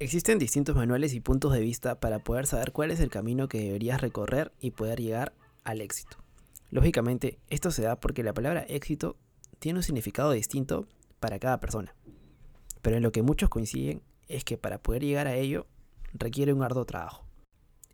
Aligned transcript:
Existen 0.00 0.38
distintos 0.38 0.74
manuales 0.76 1.12
y 1.12 1.20
puntos 1.20 1.52
de 1.52 1.60
vista 1.60 2.00
para 2.00 2.20
poder 2.20 2.46
saber 2.46 2.72
cuál 2.72 2.90
es 2.90 3.00
el 3.00 3.10
camino 3.10 3.48
que 3.48 3.60
deberías 3.60 4.00
recorrer 4.00 4.50
y 4.58 4.70
poder 4.70 4.98
llegar 4.98 5.34
al 5.62 5.82
éxito. 5.82 6.16
Lógicamente, 6.70 7.38
esto 7.50 7.70
se 7.70 7.82
da 7.82 8.00
porque 8.00 8.22
la 8.22 8.32
palabra 8.32 8.62
éxito 8.62 9.18
tiene 9.58 9.80
un 9.80 9.82
significado 9.82 10.32
distinto 10.32 10.88
para 11.20 11.38
cada 11.38 11.60
persona. 11.60 11.94
Pero 12.80 12.96
en 12.96 13.02
lo 13.02 13.12
que 13.12 13.20
muchos 13.20 13.50
coinciden 13.50 14.00
es 14.26 14.42
que 14.42 14.56
para 14.56 14.78
poder 14.78 15.04
llegar 15.04 15.26
a 15.26 15.36
ello 15.36 15.66
requiere 16.14 16.54
un 16.54 16.62
arduo 16.62 16.86
trabajo. 16.86 17.26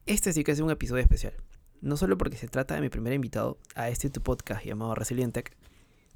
Este 0.07 0.33
sí 0.33 0.45
que 0.45 0.53
es 0.53 0.61
un 0.61 0.71
episodio 0.71 1.03
especial, 1.03 1.35
no 1.81 1.97
solo 1.97 2.17
porque 2.17 2.37
se 2.37 2.47
trata 2.47 2.77
de 2.77 2.83
mi 2.83 2.89
primer 2.89 3.15
invitado 3.15 3.59
a 3.75 3.89
este 3.89 4.11
tu 4.11 4.21
podcast 4.21 4.65
llamado 4.65 4.95
Resilientec, 4.95 5.57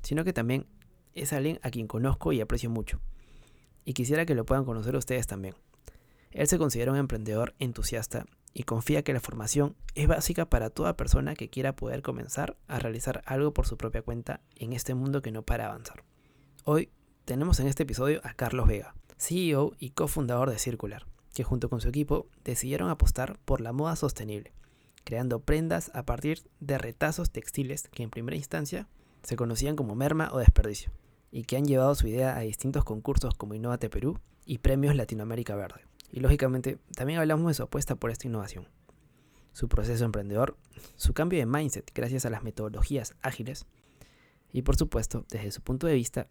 sino 0.02 0.22
que 0.22 0.32
también 0.32 0.66
es 1.14 1.32
alguien 1.32 1.58
a 1.64 1.70
quien 1.72 1.88
conozco 1.88 2.32
y 2.32 2.40
aprecio 2.40 2.70
mucho. 2.70 3.00
Y 3.84 3.92
quisiera 3.92 4.24
que 4.24 4.36
lo 4.36 4.46
puedan 4.46 4.64
conocer 4.64 4.94
ustedes 4.94 5.26
también. 5.26 5.56
Él 6.30 6.46
se 6.46 6.58
considera 6.58 6.92
un 6.92 6.98
emprendedor 6.98 7.54
entusiasta 7.58 8.26
y 8.52 8.62
confía 8.62 9.02
que 9.02 9.12
la 9.12 9.20
formación 9.20 9.76
es 9.94 10.06
básica 10.06 10.48
para 10.48 10.70
toda 10.70 10.96
persona 10.96 11.34
que 11.34 11.50
quiera 11.50 11.74
poder 11.74 12.02
comenzar 12.02 12.56
a 12.68 12.78
realizar 12.78 13.22
algo 13.26 13.52
por 13.52 13.66
su 13.66 13.76
propia 13.76 14.02
cuenta 14.02 14.40
en 14.56 14.72
este 14.72 14.94
mundo 14.94 15.22
que 15.22 15.32
no 15.32 15.42
para 15.42 15.66
avanzar. 15.66 16.04
Hoy 16.64 16.90
tenemos 17.24 17.58
en 17.60 17.66
este 17.66 17.82
episodio 17.82 18.20
a 18.24 18.34
Carlos 18.34 18.68
Vega, 18.68 18.94
CEO 19.18 19.74
y 19.78 19.90
cofundador 19.90 20.50
de 20.50 20.58
Circular, 20.58 21.06
que 21.34 21.44
junto 21.44 21.68
con 21.68 21.80
su 21.80 21.88
equipo 21.88 22.28
decidieron 22.44 22.90
apostar 22.90 23.38
por 23.44 23.60
la 23.60 23.72
moda 23.72 23.96
sostenible, 23.96 24.52
creando 25.04 25.40
prendas 25.40 25.90
a 25.94 26.04
partir 26.04 26.42
de 26.60 26.78
retazos 26.78 27.30
textiles 27.30 27.88
que 27.92 28.02
en 28.02 28.10
primera 28.10 28.36
instancia 28.36 28.88
se 29.22 29.36
conocían 29.36 29.76
como 29.76 29.94
merma 29.94 30.30
o 30.32 30.38
desperdicio, 30.38 30.92
y 31.30 31.44
que 31.44 31.56
han 31.56 31.64
llevado 31.64 31.94
su 31.94 32.06
idea 32.06 32.36
a 32.36 32.40
distintos 32.40 32.84
concursos 32.84 33.34
como 33.34 33.54
Innovate 33.54 33.90
Perú 33.90 34.18
y 34.44 34.58
Premios 34.58 34.96
Latinoamérica 34.96 35.54
Verde. 35.54 35.89
Y 36.12 36.20
lógicamente 36.20 36.78
también 36.94 37.18
hablamos 37.20 37.48
de 37.48 37.54
su 37.54 37.62
apuesta 37.62 37.94
por 37.94 38.10
esta 38.10 38.26
innovación, 38.26 38.66
su 39.52 39.68
proceso 39.68 40.04
emprendedor, 40.04 40.56
su 40.96 41.12
cambio 41.12 41.38
de 41.38 41.46
mindset 41.46 41.90
gracias 41.94 42.26
a 42.26 42.30
las 42.30 42.42
metodologías 42.42 43.14
ágiles 43.22 43.66
y 44.52 44.62
por 44.62 44.76
supuesto, 44.76 45.24
desde 45.30 45.52
su 45.52 45.62
punto 45.62 45.86
de 45.86 45.94
vista, 45.94 46.26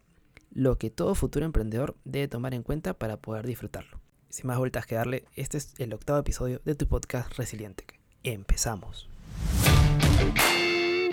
lo 0.52 0.78
que 0.78 0.90
todo 0.90 1.14
futuro 1.14 1.46
emprendedor 1.46 1.96
debe 2.04 2.28
tomar 2.28 2.54
en 2.54 2.62
cuenta 2.62 2.94
para 2.94 3.16
poder 3.16 3.46
disfrutarlo. 3.46 4.00
Sin 4.28 4.46
más 4.46 4.58
vueltas 4.58 4.86
que 4.86 4.94
darle, 4.94 5.24
este 5.34 5.58
es 5.58 5.74
el 5.78 5.92
octavo 5.92 6.18
episodio 6.18 6.60
de 6.64 6.74
tu 6.74 6.86
podcast 6.86 7.36
Resiliente. 7.36 7.84
Empezamos. 8.22 9.08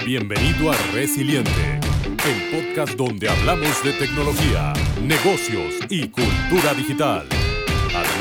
Bienvenido 0.05 0.71
a 0.71 0.77
Resiliente, 0.93 1.79
el 2.05 2.65
podcast 2.65 2.93
donde 2.95 3.29
hablamos 3.29 3.83
de 3.83 3.93
tecnología, 3.93 4.73
negocios 5.01 5.75
y 5.89 6.09
cultura 6.09 6.73
digital. 6.75 7.27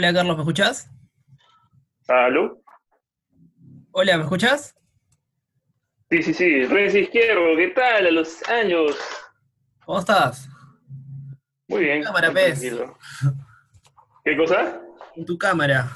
Hola 0.00 0.14
Carlos, 0.14 0.34
¿me 0.34 0.42
escuchás? 0.44 0.90
¿Salud? 2.00 2.56
Hola, 3.90 4.16
¿me 4.16 4.22
escuchás? 4.22 4.74
Sí, 6.08 6.22
sí, 6.22 6.32
sí. 6.32 6.64
Renzo 6.64 6.96
Izquierdo, 6.96 7.54
¿qué 7.54 7.68
tal? 7.68 8.06
A 8.06 8.10
los 8.10 8.42
años. 8.48 8.96
¿Cómo 9.84 9.98
estás? 9.98 10.48
Muy 11.68 11.82
bien. 11.82 12.02
Cámara, 12.02 12.32
pez. 12.32 12.62
¿Qué 14.24 14.36
cosa? 14.38 14.80
En 15.16 15.26
tu 15.26 15.36
cámara, 15.36 15.90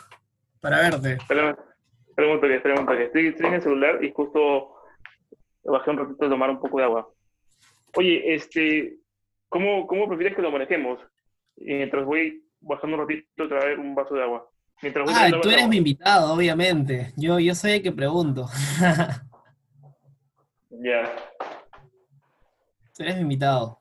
para 0.60 0.80
verte. 0.80 1.16
Toque, 1.16 2.56
espérame 2.56 2.80
un 2.80 2.86
toque. 2.86 3.04
Estoy, 3.04 3.28
estoy 3.28 3.46
en 3.46 3.54
el 3.54 3.62
celular 3.62 4.04
y 4.04 4.12
justo 4.12 4.74
bajé 5.64 5.90
un 5.92 5.96
ratito 5.96 6.26
a 6.26 6.28
tomar 6.28 6.50
un 6.50 6.60
poco 6.60 6.76
de 6.76 6.84
agua. 6.84 7.08
Oye, 7.96 8.34
este, 8.34 8.98
¿cómo, 9.48 9.86
cómo 9.86 10.06
prefieres 10.08 10.36
que 10.36 10.42
lo 10.42 10.50
manejemos? 10.50 11.00
Mientras 11.56 12.04
voy 12.04 12.43
bajando 12.66 12.96
un 12.96 13.02
ratito 13.02 13.44
a 13.44 13.48
traer 13.48 13.78
un 13.78 13.94
vaso 13.94 14.14
de 14.14 14.22
agua. 14.22 14.48
Mientras 14.82 15.08
Ah, 15.12 15.30
tú 15.40 15.48
eres 15.50 15.68
mi 15.68 15.78
invitado, 15.78 16.32
obviamente. 16.34 17.12
Yo, 17.16 17.38
yo 17.38 17.54
soy 17.54 17.72
el 17.72 17.82
que 17.82 17.92
pregunto. 17.92 18.48
Ya. 20.82 21.08
Tú 22.96 23.04
eres 23.04 23.14
mi 23.16 23.22
invitado. 23.22 23.80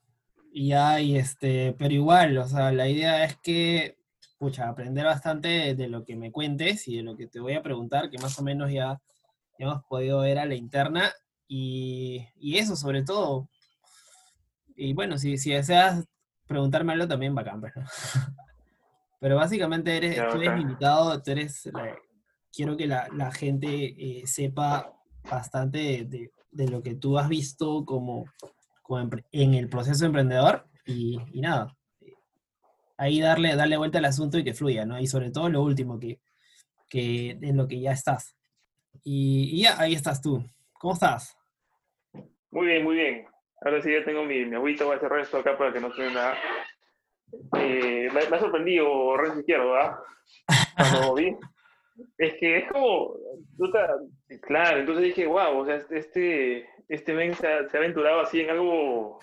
Y 0.51 0.73
y 0.73 1.17
este, 1.17 1.75
pero 1.77 1.91
igual, 1.91 2.37
o 2.37 2.47
sea, 2.47 2.71
la 2.71 2.87
idea 2.87 3.23
es 3.23 3.35
que, 3.39 3.97
pucha, 4.37 4.69
aprender 4.69 5.03
bastante 5.05 5.47
de, 5.47 5.75
de 5.75 5.87
lo 5.87 6.05
que 6.05 6.15
me 6.15 6.31
cuentes 6.31 6.87
y 6.87 6.97
de 6.97 7.03
lo 7.03 7.17
que 7.17 7.25
te 7.27 7.39
voy 7.39 7.53
a 7.55 7.63
preguntar, 7.63 8.11
que 8.11 8.19
más 8.19 8.37
o 8.37 8.43
menos 8.43 8.71
ya, 8.71 9.01
ya 9.57 9.65
hemos 9.65 9.83
podido 9.85 10.19
ver 10.19 10.37
a 10.37 10.45
la 10.45 10.53
interna. 10.53 11.11
Y, 11.47 12.27
y 12.35 12.59
eso, 12.59 12.75
sobre 12.75 13.03
todo. 13.03 13.49
Y 14.75 14.93
bueno, 14.93 15.17
si, 15.17 15.37
si 15.37 15.51
deseas 15.51 16.05
preguntarme 16.47 16.93
algo 16.93 17.07
también, 17.07 17.33
bacán, 17.33 17.59
pues, 17.59 17.75
¿no? 17.75 17.83
Pero 19.23 19.37
básicamente 19.37 19.95
eres, 19.95 20.17
tú 20.33 20.37
eres 20.41 20.53
mi 20.53 20.61
invitado, 20.63 21.23
tú 21.23 21.31
eres 21.31 21.65
la- 21.67 21.97
quiero 22.51 22.75
que 22.75 22.87
la, 22.87 23.07
la 23.13 23.31
gente 23.31 23.67
eh, 24.19 24.27
sepa 24.27 24.93
bastante 25.31 25.77
de, 25.77 26.03
de- 26.03 26.31
de 26.51 26.67
lo 26.67 26.83
que 26.83 26.95
tú 26.95 27.17
has 27.17 27.29
visto 27.29 27.85
como, 27.85 28.25
como 28.81 29.09
en 29.31 29.53
el 29.53 29.69
proceso 29.69 30.05
emprendedor 30.05 30.67
y, 30.85 31.17
y 31.31 31.39
nada. 31.39 31.73
eh, 32.01 32.13
Ahí 32.97 33.21
darle, 33.21 33.55
darle 33.55 33.77
vuelta 33.77 33.99
al 33.99 34.05
asunto 34.05 34.37
y 34.37 34.43
que 34.43 34.53
fluya, 34.53 34.85
¿no? 34.85 34.99
Y 34.99 35.07
sobre 35.07 35.31
todo 35.31 35.47
lo 35.47 35.63
último, 35.63 35.97
que, 35.97 36.19
que 36.89 37.29
en 37.41 37.55
lo 37.55 37.65
que 37.65 37.79
ya 37.79 37.93
estás. 37.93 38.35
Y, 39.05 39.51
y 39.57 39.61
ya, 39.63 39.79
ahí 39.79 39.93
estás 39.93 40.21
tú. 40.21 40.43
¿Cómo 40.73 40.95
estás? 40.95 41.37
Muy 42.51 42.67
bien, 42.67 42.83
muy 42.83 42.95
bien. 42.95 43.25
Ahora 43.61 43.81
sí 43.81 43.89
ya 43.89 44.03
tengo 44.03 44.25
mi, 44.25 44.43
mi 44.43 44.55
agüita, 44.57 44.83
voy 44.83 44.97
a 44.97 44.99
cerrar 44.99 45.21
esto 45.21 45.37
acá 45.37 45.57
para 45.57 45.71
que 45.71 45.79
no 45.79 45.93
suene 45.93 46.13
nada. 46.13 46.35
Eh, 47.57 48.09
me, 48.13 48.29
me 48.29 48.35
ha 48.37 48.39
sorprendido 48.39 49.17
Renzo 49.17 49.39
Izquierdo, 49.39 49.75
¿ah? 49.75 50.03
Cuando 50.77 51.15
vi. 51.15 51.35
Es 52.17 52.33
que 52.39 52.57
es 52.59 52.71
como. 52.71 53.15
claro, 54.41 54.79
entonces 54.79 55.03
dije, 55.05 55.27
wow, 55.27 55.59
o 55.59 55.65
sea, 55.65 55.75
este, 55.91 56.67
este 56.89 57.13
men 57.13 57.33
se 57.35 57.47
ha, 57.47 57.69
se 57.69 57.77
ha 57.77 57.79
aventurado 57.79 58.21
así 58.21 58.41
en 58.41 58.49
algo 58.49 59.19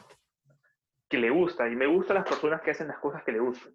que 1.09 1.19
le 1.19 1.31
gusta. 1.31 1.69
Y 1.69 1.75
me 1.77 1.87
gustan 1.87 2.17
las 2.19 2.29
personas 2.29 2.61
que 2.63 2.71
hacen 2.71 2.89
las 2.89 2.99
cosas 2.99 3.23
que 3.25 3.33
le 3.33 3.41
gustan. 3.41 3.73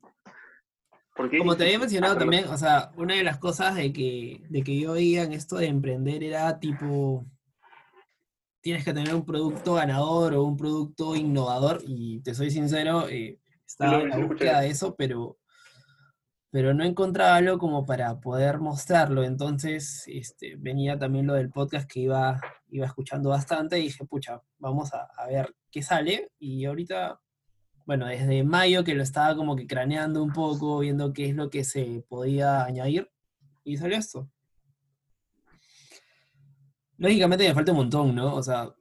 Porque 1.16 1.38
Como 1.38 1.56
te 1.56 1.64
había 1.64 1.78
Ah, 1.78 1.80
mencionado 1.80 2.14
pero- 2.16 2.26
también, 2.26 2.46
o 2.50 2.58
sea, 2.58 2.92
una 2.98 3.16
de 3.16 3.24
las 3.24 3.38
cosas 3.38 3.76
de 3.76 3.92
que, 3.94 4.42
de 4.50 4.64
que 4.64 4.78
yo 4.80 4.94
veía 4.94 5.24
en 5.24 5.32
esto 5.34 5.58
de 5.58 5.68
emprender 5.68 6.24
era 6.24 6.60
tipo, 6.60 7.26
tienes 8.62 8.84
que 8.84 8.94
tener 8.94 9.14
un 9.16 9.26
producto 9.26 9.76
ganador 9.76 10.34
o 10.34 10.44
un 10.44 10.58
producto 10.58 11.16
innovador, 11.16 11.80
y 11.86 12.22
te 12.22 12.34
soy 12.34 12.50
sincero, 12.52 13.08
eh, 13.08 13.40
estaba 13.66 14.02
en 14.02 14.10
la 14.10 14.18
búsqueda 14.18 14.62
de 14.62 14.70
eso, 14.70 14.96
pero, 14.96 15.38
pero 16.52 16.74
no 16.74 16.84
encontraba 16.84 17.36
algo 17.36 17.58
como 17.58 17.86
para 17.86 18.20
poder 18.20 18.60
mostrarlo, 18.60 19.24
entonces 19.24 20.04
este, 20.08 20.56
venía 20.58 20.98
también 20.98 21.28
lo 21.28 21.34
del 21.34 21.50
podcast 21.50 21.90
que 21.90 22.02
iba, 22.02 22.40
iba 22.70 22.86
escuchando 22.86 23.30
bastante 23.30 23.80
y 23.80 23.84
dije, 23.84 24.06
pucha, 24.06 24.42
vamos 24.58 24.94
a, 24.94 25.08
a 25.18 25.28
ver 25.28 25.56
qué 25.72 25.82
sale, 25.82 26.32
y 26.40 26.66
ahorita 26.66 27.20
bueno, 27.86 28.08
desde 28.08 28.44
mayo 28.44 28.84
que 28.84 28.96
lo 28.96 29.04
estaba 29.04 29.36
como 29.36 29.56
que 29.56 29.68
craneando 29.68 30.24
un 30.24 30.34
poco, 30.34 30.80
viendo 30.80 31.14
qué 31.14 31.30
es 31.30 31.36
lo 31.36 31.50
que 31.50 31.64
se 31.64 32.04
podía 32.10 32.64
añadir, 32.64 33.12
y 33.64 33.78
salió 33.78 33.98
esto. 33.98 34.30
Lógicamente 36.98 37.48
me 37.48 37.54
falta 37.54 37.72
un 37.72 37.78
montón, 37.78 38.16
¿no? 38.16 38.36
O 38.36 38.42
sea, 38.42 38.74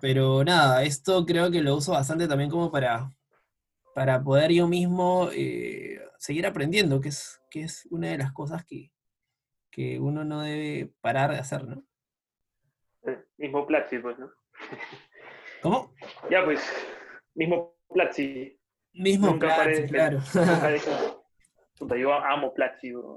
pero 0.00 0.42
nada, 0.42 0.82
esto 0.82 1.24
creo 1.24 1.50
que 1.50 1.62
lo 1.62 1.76
uso 1.76 1.92
bastante 1.92 2.26
también 2.26 2.50
como 2.50 2.70
para, 2.70 3.14
para 3.94 4.22
poder 4.22 4.52
yo 4.52 4.68
mismo 4.68 5.28
eh, 5.32 6.00
seguir 6.18 6.46
aprendiendo, 6.46 7.00
que 7.00 7.08
es, 7.08 7.42
que 7.50 7.62
es 7.62 7.86
una 7.90 8.08
de 8.08 8.18
las 8.18 8.32
cosas 8.32 8.64
que, 8.64 8.92
que 9.70 9.98
uno 10.00 10.24
no 10.24 10.42
debe 10.42 10.92
parar 11.00 11.30
de 11.32 11.38
hacer, 11.38 11.64
¿no? 11.64 11.84
eh, 13.06 13.24
Mismo 13.38 13.66
Platzi, 13.66 13.98
pues, 13.98 14.18
¿no? 14.18 14.30
¿Cómo? 15.62 15.94
Ya, 16.30 16.44
pues, 16.44 16.60
mismo 17.34 17.76
Platzi. 17.92 18.58
Mismo 18.94 19.28
Nunca 19.28 19.54
Platzi, 19.62 19.86
claro. 19.88 20.18
nunca 21.80 21.96
yo 21.98 22.12
amo 22.12 22.52
Platzi, 22.52 22.92
bro, 22.92 23.16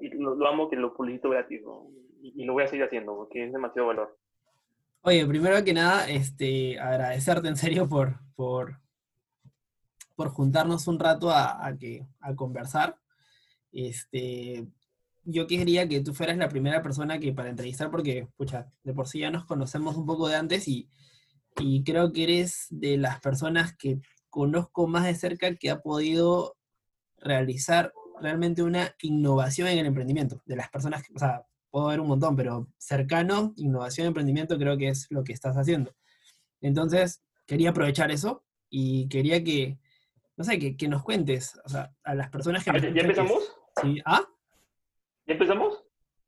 y 0.00 0.08
lo, 0.10 0.34
lo 0.34 0.48
amo 0.48 0.68
que 0.68 0.76
lo 0.76 0.94
publicito 0.94 1.30
gratis, 1.30 1.62
bro, 1.62 1.88
y 2.20 2.44
lo 2.44 2.52
voy 2.52 2.64
a 2.64 2.68
seguir 2.68 2.84
haciendo 2.84 3.16
porque 3.16 3.44
es 3.44 3.52
demasiado 3.52 3.88
valor. 3.88 4.18
Oye, 5.02 5.24
primero 5.26 5.62
que 5.64 5.72
nada, 5.72 6.08
este, 6.08 6.80
agradecerte 6.80 7.46
en 7.48 7.56
serio 7.56 7.88
por, 7.88 8.18
por, 8.34 8.80
por 10.16 10.30
juntarnos 10.30 10.88
un 10.88 10.98
rato 10.98 11.30
a, 11.30 11.64
a 11.64 11.76
que, 11.76 12.06
a 12.20 12.34
conversar. 12.34 12.98
este, 13.72 14.66
yo 15.24 15.46
quería 15.46 15.88
que 15.88 16.00
tú 16.00 16.14
fueras 16.14 16.36
la 16.38 16.48
primera 16.48 16.82
persona 16.82 17.18
que 17.18 17.32
para 17.32 17.50
entrevistar, 17.50 17.90
porque, 17.90 18.28
pucha, 18.36 18.72
de 18.84 18.94
por 18.94 19.08
sí 19.08 19.20
ya 19.20 19.30
nos 19.30 19.44
conocemos 19.44 19.96
un 19.96 20.06
poco 20.06 20.28
de 20.28 20.36
antes 20.36 20.68
y, 20.68 20.88
y 21.58 21.82
creo 21.82 22.12
que 22.12 22.24
eres 22.24 22.66
de 22.70 22.96
las 22.96 23.20
personas 23.20 23.76
que 23.76 24.00
conozco 24.30 24.86
más 24.86 25.04
de 25.04 25.14
cerca 25.14 25.54
que 25.56 25.70
ha 25.70 25.80
podido 25.80 26.56
realizar 27.18 27.92
realmente 28.20 28.62
una 28.62 28.94
innovación 29.02 29.68
en 29.68 29.78
el 29.78 29.86
emprendimiento. 29.86 30.42
De 30.46 30.56
las 30.56 30.70
personas 30.70 31.02
que, 31.02 31.12
o 31.14 31.18
sea, 31.18 31.44
puedo 31.70 31.88
ver 31.88 32.00
un 32.00 32.08
montón, 32.08 32.36
pero 32.36 32.68
cercano, 32.78 33.52
innovación, 33.56 34.06
emprendimiento, 34.06 34.58
creo 34.58 34.78
que 34.78 34.88
es 34.88 35.06
lo 35.10 35.24
que 35.24 35.32
estás 35.32 35.56
haciendo. 35.56 35.94
Entonces, 36.60 37.22
quería 37.46 37.70
aprovechar 37.70 38.10
eso 38.10 38.44
y 38.70 39.08
quería 39.08 39.42
que, 39.42 39.78
no 40.36 40.44
sé, 40.44 40.76
que, 40.76 40.88
nos 40.88 41.02
cuentes, 41.02 41.58
o 41.64 41.68
sea, 41.68 41.92
a 42.04 42.14
las 42.14 42.30
personas 42.30 42.64
que... 42.64 42.72
¿Ya, 42.72 42.90
¿ya 42.90 43.00
empezamos? 43.02 43.56
sí, 43.82 44.00
¿ah? 44.04 44.22
¿Ya 45.26 45.32
empezamos? 45.34 45.82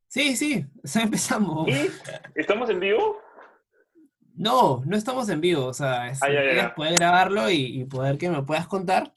Sí, 0.07 0.35
sí, 0.35 0.65
ya 0.83 1.01
empezamos. 1.01 1.67
¿Y? 1.69 1.89
¿Estamos 2.35 2.69
en 2.69 2.79
vivo? 2.79 3.17
No, 4.35 4.81
no 4.85 4.95
estamos 4.95 5.29
en 5.29 5.41
vivo, 5.41 5.65
o 5.65 5.73
sea, 5.73 6.09
es, 6.09 6.19
ah, 6.23 6.73
poder 6.75 6.95
grabarlo 6.95 7.49
y, 7.51 7.83
poder 7.85 8.17
que 8.17 8.29
me 8.29 8.41
puedas 8.43 8.67
contar. 8.67 9.13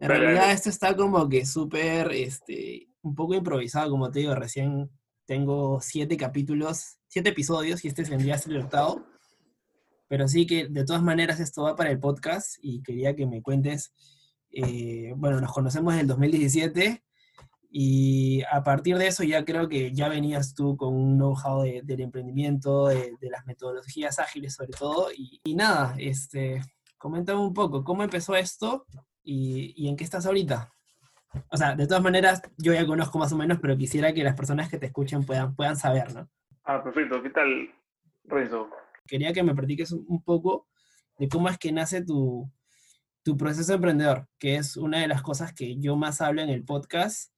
En 0.00 0.08
realidad 0.08 0.52
esto 0.52 0.68
está 0.68 0.96
como 0.96 1.28
que 1.28 1.46
súper, 1.46 2.12
este, 2.12 2.88
un 3.02 3.14
poco 3.14 3.34
improvisado, 3.34 3.90
como 3.90 4.10
te 4.10 4.20
digo, 4.20 4.34
recién 4.34 4.90
tengo 5.26 5.80
siete 5.80 6.16
capítulos, 6.16 6.98
siete 7.06 7.30
episodios 7.30 7.84
y 7.84 7.88
este 7.88 8.02
vendría 8.02 8.34
a 8.34 8.38
ser 8.38 8.52
el 8.52 8.62
octavo. 8.62 9.04
Pero 10.08 10.26
sí 10.26 10.46
que 10.46 10.68
de 10.68 10.84
todas 10.84 11.02
maneras 11.02 11.38
esto 11.38 11.62
va 11.62 11.76
para 11.76 11.90
el 11.90 12.00
podcast 12.00 12.56
y 12.60 12.82
quería 12.82 13.14
que 13.14 13.26
me 13.26 13.42
cuentes, 13.42 13.92
eh, 14.50 15.12
bueno, 15.16 15.40
nos 15.40 15.52
conocemos 15.52 15.94
en 15.94 16.00
el 16.00 16.06
2017 16.06 17.02
y 17.70 18.42
a 18.50 18.62
partir 18.62 18.96
de 18.96 19.08
eso 19.08 19.22
ya 19.24 19.44
creo 19.44 19.68
que 19.68 19.92
ya 19.92 20.08
venías 20.08 20.54
tú 20.54 20.76
con 20.76 20.94
un 20.94 21.18
know-how 21.18 21.62
del 21.62 22.00
emprendimiento, 22.00 22.88
de, 22.88 23.16
las 23.20 23.46
metodologías 23.46 24.18
ágiles 24.18 24.54
sobre 24.54 24.72
todo. 24.72 25.08
Y, 25.12 25.54
nada, 25.54 25.94
este, 25.98 26.62
coméntame 26.96 27.40
un 27.40 27.52
poco, 27.52 27.84
¿cómo 27.84 28.02
empezó 28.02 28.34
esto 28.36 28.86
y, 29.22 29.86
en 29.86 29.96
qué 29.96 30.04
estás 30.04 30.24
ahorita? 30.24 30.72
O 31.50 31.56
sea, 31.58 31.76
de 31.76 31.86
todas 31.86 32.02
maneras, 32.02 32.40
yo 32.56 32.72
ya 32.72 32.86
conozco 32.86 33.18
más 33.18 33.32
o 33.32 33.36
menos, 33.36 33.58
pero 33.60 33.76
quisiera 33.76 34.14
que 34.14 34.24
las 34.24 34.34
personas 34.34 34.70
que 34.70 34.78
te 34.78 34.86
escuchen 34.86 35.26
puedan, 35.26 35.54
puedan 35.54 35.76
saber, 35.76 36.14
¿no? 36.14 36.28
Ah, 36.64 36.82
perfecto. 36.82 37.22
¿Qué 37.22 37.30
tal, 37.30 37.70
Renzo? 38.24 38.70
Quería 39.06 39.32
que 39.34 39.42
me 39.42 39.54
platiques 39.54 39.92
un 39.92 40.22
poco 40.22 40.68
de 41.18 41.28
cómo 41.28 41.50
es 41.50 41.58
que 41.58 41.70
nace 41.70 42.02
tu, 42.02 42.50
tu 43.28 43.36
proceso 43.36 43.74
emprendedor, 43.74 44.24
que 44.38 44.56
es 44.56 44.78
una 44.78 45.00
de 45.00 45.06
las 45.06 45.20
cosas 45.20 45.52
que 45.52 45.76
yo 45.76 45.96
más 45.96 46.22
hablo 46.22 46.40
en 46.40 46.48
el 46.48 46.64
podcast 46.64 47.30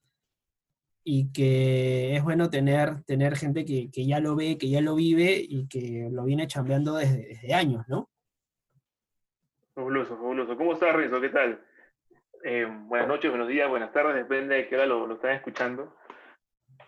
y 1.03 1.33
que 1.33 2.15
es 2.15 2.23
bueno 2.23 2.49
tener, 2.49 3.03
tener 3.03 3.35
gente 3.35 3.65
que, 3.65 3.91
que, 3.91 4.07
ya 4.07 4.21
lo 4.21 4.37
ve, 4.37 4.57
que 4.57 4.71
ya 4.71 4.81
lo 4.83 4.95
vive 4.95 5.45
y 5.45 5.67
que 5.67 6.09
lo 6.13 6.23
viene 6.23 6.47
chambeando 6.47 6.95
desde, 6.95 7.27
desde 7.27 7.55
años, 7.55 7.89
¿no? 7.89 8.09
Fabuloso, 9.75 10.17
fabuloso. 10.17 10.57
¿Cómo 10.57 10.75
estás, 10.75 10.95
Renzo? 10.95 11.21
¿Qué 11.21 11.31
tal? 11.31 11.61
Eh, 12.45 12.69
buenas 12.87 13.09
noches, 13.09 13.29
buenos 13.29 13.49
días, 13.49 13.69
buenas 13.69 13.93
tardes, 13.93 14.15
depende 14.15 14.55
de 14.55 14.69
qué 14.69 14.77
hora 14.77 14.87
lo, 14.87 15.09
lo 15.09 15.15
están 15.15 15.33
escuchando. 15.33 15.97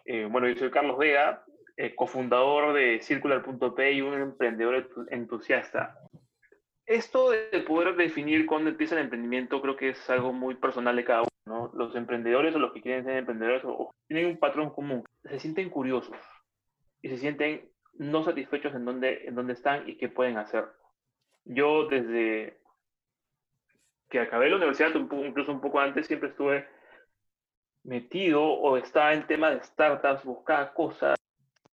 Eh, 0.04 0.28
bueno, 0.30 0.48
yo 0.48 0.54
soy 0.54 0.70
Carlos 0.70 0.96
Vega, 0.96 1.44
eh, 1.76 1.96
cofundador 1.96 2.72
de 2.72 3.00
Circular.p 3.00 3.92
y 3.94 4.00
un 4.00 4.14
emprendedor 4.14 4.88
entusiasta. 5.10 5.98
Esto 6.92 7.30
de 7.30 7.60
poder 7.66 7.96
definir 7.96 8.44
cuándo 8.44 8.68
empieza 8.68 8.94
el 8.94 9.04
emprendimiento 9.04 9.62
creo 9.62 9.76
que 9.76 9.88
es 9.88 10.10
algo 10.10 10.34
muy 10.34 10.56
personal 10.56 10.94
de 10.94 11.06
cada 11.06 11.20
uno. 11.22 11.28
¿no? 11.46 11.70
Los 11.72 11.96
emprendedores 11.96 12.54
o 12.54 12.58
los 12.58 12.74
que 12.74 12.82
quieren 12.82 13.02
ser 13.04 13.16
emprendedores 13.16 13.62
o, 13.64 13.94
tienen 14.06 14.26
un 14.26 14.36
patrón 14.36 14.68
común. 14.68 15.02
Se 15.24 15.38
sienten 15.38 15.70
curiosos 15.70 16.18
y 17.00 17.08
se 17.08 17.16
sienten 17.16 17.66
no 17.94 18.22
satisfechos 18.22 18.74
en 18.74 18.84
dónde, 18.84 19.24
en 19.24 19.34
dónde 19.34 19.54
están 19.54 19.88
y 19.88 19.96
qué 19.96 20.10
pueden 20.10 20.36
hacer. 20.36 20.66
Yo 21.46 21.86
desde 21.86 22.60
que 24.10 24.20
acabé 24.20 24.50
la 24.50 24.56
universidad, 24.56 24.94
incluso 24.94 25.50
un 25.50 25.62
poco 25.62 25.80
antes, 25.80 26.06
siempre 26.06 26.28
estuve 26.28 26.68
metido 27.84 28.44
o 28.44 28.76
estaba 28.76 29.14
en 29.14 29.26
tema 29.26 29.50
de 29.50 29.62
startups, 29.62 30.24
buscaba 30.24 30.74
cosas, 30.74 31.16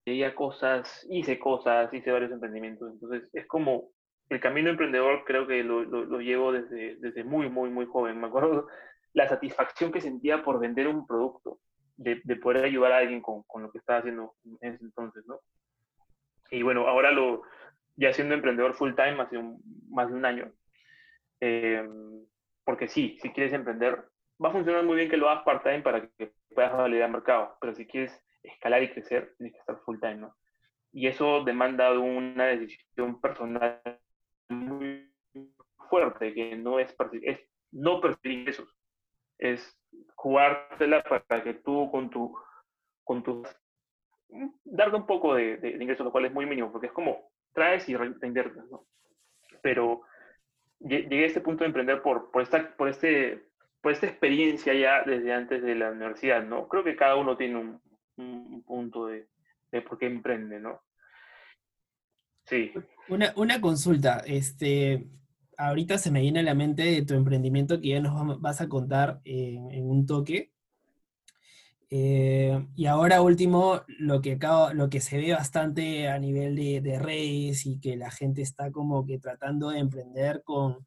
veía 0.06 0.34
cosas, 0.34 1.06
hice 1.10 1.38
cosas, 1.38 1.94
hice 1.94 2.10
varios 2.10 2.32
emprendimientos. 2.32 2.94
Entonces 2.94 3.30
es 3.34 3.46
como 3.48 3.92
el 4.30 4.40
camino 4.40 4.70
emprendedor 4.70 5.24
creo 5.26 5.48
que 5.48 5.64
lo, 5.64 5.84
lo, 5.84 6.22
llevo 6.22 6.52
desde, 6.52 6.96
desde 6.98 7.24
muy, 7.24 7.50
muy, 7.50 7.70
muy 7.70 7.86
joven. 7.88 8.20
Me 8.20 8.28
acuerdo 8.28 8.68
la 9.14 9.28
satisfacción 9.28 9.92
que 9.92 10.02
sentía 10.02 10.44
por 10.44 10.60
vender 10.60 10.88
un 10.88 11.08
producto, 11.08 11.60
de, 11.98 12.22
de 12.24 12.36
poder 12.36 12.64
ayudar 12.64 12.92
a 12.92 12.98
alguien 12.98 13.22
con, 13.22 13.44
con, 13.44 13.64
lo 13.64 13.72
que 13.72 13.80
estaba 13.80 14.00
haciendo 14.00 14.36
en 14.62 14.74
ese 14.74 14.84
entonces, 14.84 15.26
¿no? 15.26 15.40
Y 16.52 16.62
bueno, 16.62 16.88
ahora 16.88 17.12
lo, 17.12 17.42
ya 17.96 18.14
siendo 18.14 18.36
emprendedor 18.36 18.76
full 18.76 18.94
time, 18.94 19.22
hace 19.22 19.38
más 19.90 20.10
de 20.10 20.16
un 20.16 20.26
año, 20.26 20.52
eh, 21.42 21.88
porque 22.64 22.88
sí, 22.88 23.18
si 23.22 23.32
quieres 23.32 23.52
emprender, 23.54 24.06
va 24.44 24.50
a 24.50 24.54
funcionar 24.54 24.84
muy 24.84 24.96
bien 24.96 25.10
que 25.10 25.18
lo 25.18 25.30
hagas 25.30 25.44
part-time 25.44 25.82
para 25.82 26.08
que 26.08 26.32
puedas 26.54 26.72
validar 26.72 27.10
mercado, 27.10 27.58
pero 27.60 27.74
si 27.74 27.86
quieres 27.88 28.24
escalar 28.44 28.84
y 28.84 28.92
crecer, 28.92 29.34
tienes 29.38 29.54
que 29.54 29.60
estar 29.60 29.78
full 29.80 30.00
time, 30.00 30.18
¿no? 30.18 30.36
Y 30.92 31.08
eso 31.08 31.44
demanda 31.44 31.92
una 32.00 32.46
decisión 32.46 33.20
personal 33.20 33.82
muy 34.50 35.12
fuerte, 35.90 36.34
que 36.34 36.56
no 36.56 36.80
es, 36.80 36.96
es 37.22 37.40
no 37.72 38.02
percibir 38.02 38.50
eso, 38.50 38.68
es 39.38 39.78
jugártela 40.16 41.04
para 41.04 41.44
que 41.44 41.54
tú 41.56 41.90
con 41.92 42.10
tu, 42.10 42.38
con 43.04 43.24
tu, 43.24 43.44
darte 44.64 44.98
un 44.98 45.06
poco 45.06 45.36
de, 45.36 45.58
de, 45.58 45.70
ingresos, 45.72 46.06
lo 46.06 46.12
cual 46.12 46.26
es 46.26 46.34
muy 46.34 46.46
mínimo, 46.46 46.72
porque 46.72 46.88
es 46.88 46.94
como 46.94 47.32
traes 47.54 47.88
y 47.90 47.96
reinviertes, 47.96 48.66
¿no? 48.70 48.86
Pero 49.62 50.02
llegué 50.80 51.24
a 51.24 51.28
este 51.28 51.42
punto 51.42 51.64
de 51.64 51.68
emprender 51.68 52.02
por, 52.02 52.32
por, 52.32 52.42
esta, 52.42 52.76
por, 52.76 52.90
este, 52.90 53.48
por 53.82 53.92
esta 53.92 54.08
experiencia 54.08 54.74
ya 54.74 55.04
desde 55.04 55.34
antes 55.34 55.62
de 55.62 55.76
la 55.76 55.92
universidad, 55.92 56.44
¿no? 56.44 56.68
Creo 56.68 56.84
que 56.84 56.96
cada 56.96 57.16
uno 57.16 57.38
tiene 57.38 57.58
un, 57.58 57.82
un 58.18 58.64
punto 58.64 59.08
de, 59.08 59.28
de 59.72 59.82
por 59.82 59.98
qué 59.98 60.06
emprende, 60.06 60.60
¿no? 60.60 60.82
Sí. 62.46 62.74
Una, 63.10 63.34
una 63.36 63.60
consulta, 63.60 64.20
este, 64.20 65.10
ahorita 65.60 65.98
se 65.98 66.10
me 66.12 66.22
viene 66.22 66.40
a 66.40 66.44
la 66.44 66.54
mente 66.56 67.02
tu 67.04 67.16
emprendimiento 67.16 67.82
que 67.82 67.90
ya 67.90 68.00
nos 68.00 68.40
vas 68.40 68.62
a 68.62 68.70
contar 68.70 69.20
en, 69.26 69.84
un 69.84 70.06
toque. 70.06 70.52
Eh, 71.90 72.68
y 72.76 72.86
ahora 72.86 73.22
último, 73.22 73.82
lo 73.88 74.22
que, 74.22 74.38
lo 74.74 74.90
que 74.90 75.02
se 75.02 75.18
ve 75.18 75.34
bastante 75.34 76.08
a 76.08 76.20
nivel 76.20 76.56
de, 76.56 77.00
redes 77.00 77.66
y 77.66 77.80
que 77.80 77.98
la 77.98 78.12
gente 78.12 78.42
está 78.42 78.72
como 78.72 79.06
que 79.06 79.20
tratando 79.20 79.70
de 79.70 79.80
emprender 79.80 80.44
con 80.44 80.86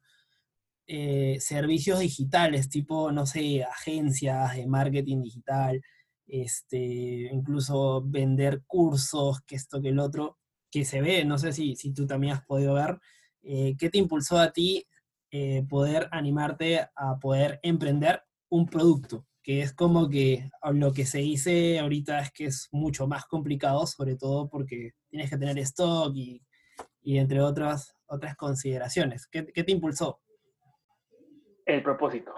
eh, 0.87 1.37
servicios 1.39 1.99
digitales, 1.99 2.69
tipo, 2.69 3.11
no 3.11 3.25
sé, 3.25 3.63
agencias 3.63 4.55
de 4.55 4.65
marketing 4.65 5.21
digital, 5.21 5.81
este, 6.25 7.29
incluso 7.31 8.01
vender 8.01 8.63
cursos, 8.65 9.41
que 9.41 9.55
esto, 9.55 9.81
que 9.81 9.89
el 9.89 9.99
otro 9.99 10.37
que 10.73 10.85
se 10.85 11.01
ve, 11.01 11.23
no 11.23 11.37
sé 11.37 11.53
si, 11.53 11.75
si 11.75 11.93
tú 11.93 12.07
también 12.07 12.33
has 12.33 12.43
podido 12.43 12.73
ver, 12.73 12.99
eh, 13.43 13.75
¿qué 13.77 13.91
te 13.91 13.99
impulsó 13.99 14.39
a 14.39 14.51
ti 14.51 14.87
eh, 15.29 15.63
poder 15.69 16.09
animarte 16.11 16.87
a 16.95 17.19
poder 17.19 17.59
emprender 17.61 18.23
un 18.49 18.65
producto? 18.65 19.27
Que 19.43 19.61
es 19.61 19.71
como 19.71 20.09
que 20.09 20.49
lo 20.73 20.91
que 20.91 21.05
se 21.05 21.19
dice 21.19 21.77
ahorita 21.77 22.21
es 22.21 22.31
que 22.31 22.45
es 22.45 22.69
mucho 22.71 23.05
más 23.05 23.25
complicado, 23.25 23.85
sobre 23.85 24.15
todo 24.15 24.49
porque 24.49 24.93
tienes 25.09 25.29
que 25.29 25.37
tener 25.37 25.59
stock 25.59 26.11
y, 26.15 26.41
y 27.03 27.19
entre 27.19 27.39
otras, 27.41 27.95
otras 28.07 28.35
consideraciones. 28.35 29.27
¿Qué, 29.27 29.45
¿Qué, 29.45 29.63
te 29.63 29.73
impulsó? 29.73 30.21
El 31.67 31.83
propósito. 31.83 32.33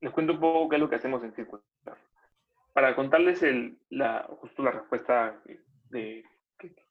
Les 0.00 0.12
cuento 0.12 0.32
un 0.32 0.40
poco 0.40 0.68
qué 0.68 0.74
es 0.74 0.80
lo 0.80 0.90
que 0.90 0.96
hacemos 0.96 1.22
en 1.22 1.34
Circular. 1.34 1.62
Para 2.72 2.96
contarles 2.96 3.44
el, 3.44 3.78
la, 3.90 4.26
justo 4.40 4.64
la 4.64 4.72
respuesta 4.72 5.40
de 5.90 6.24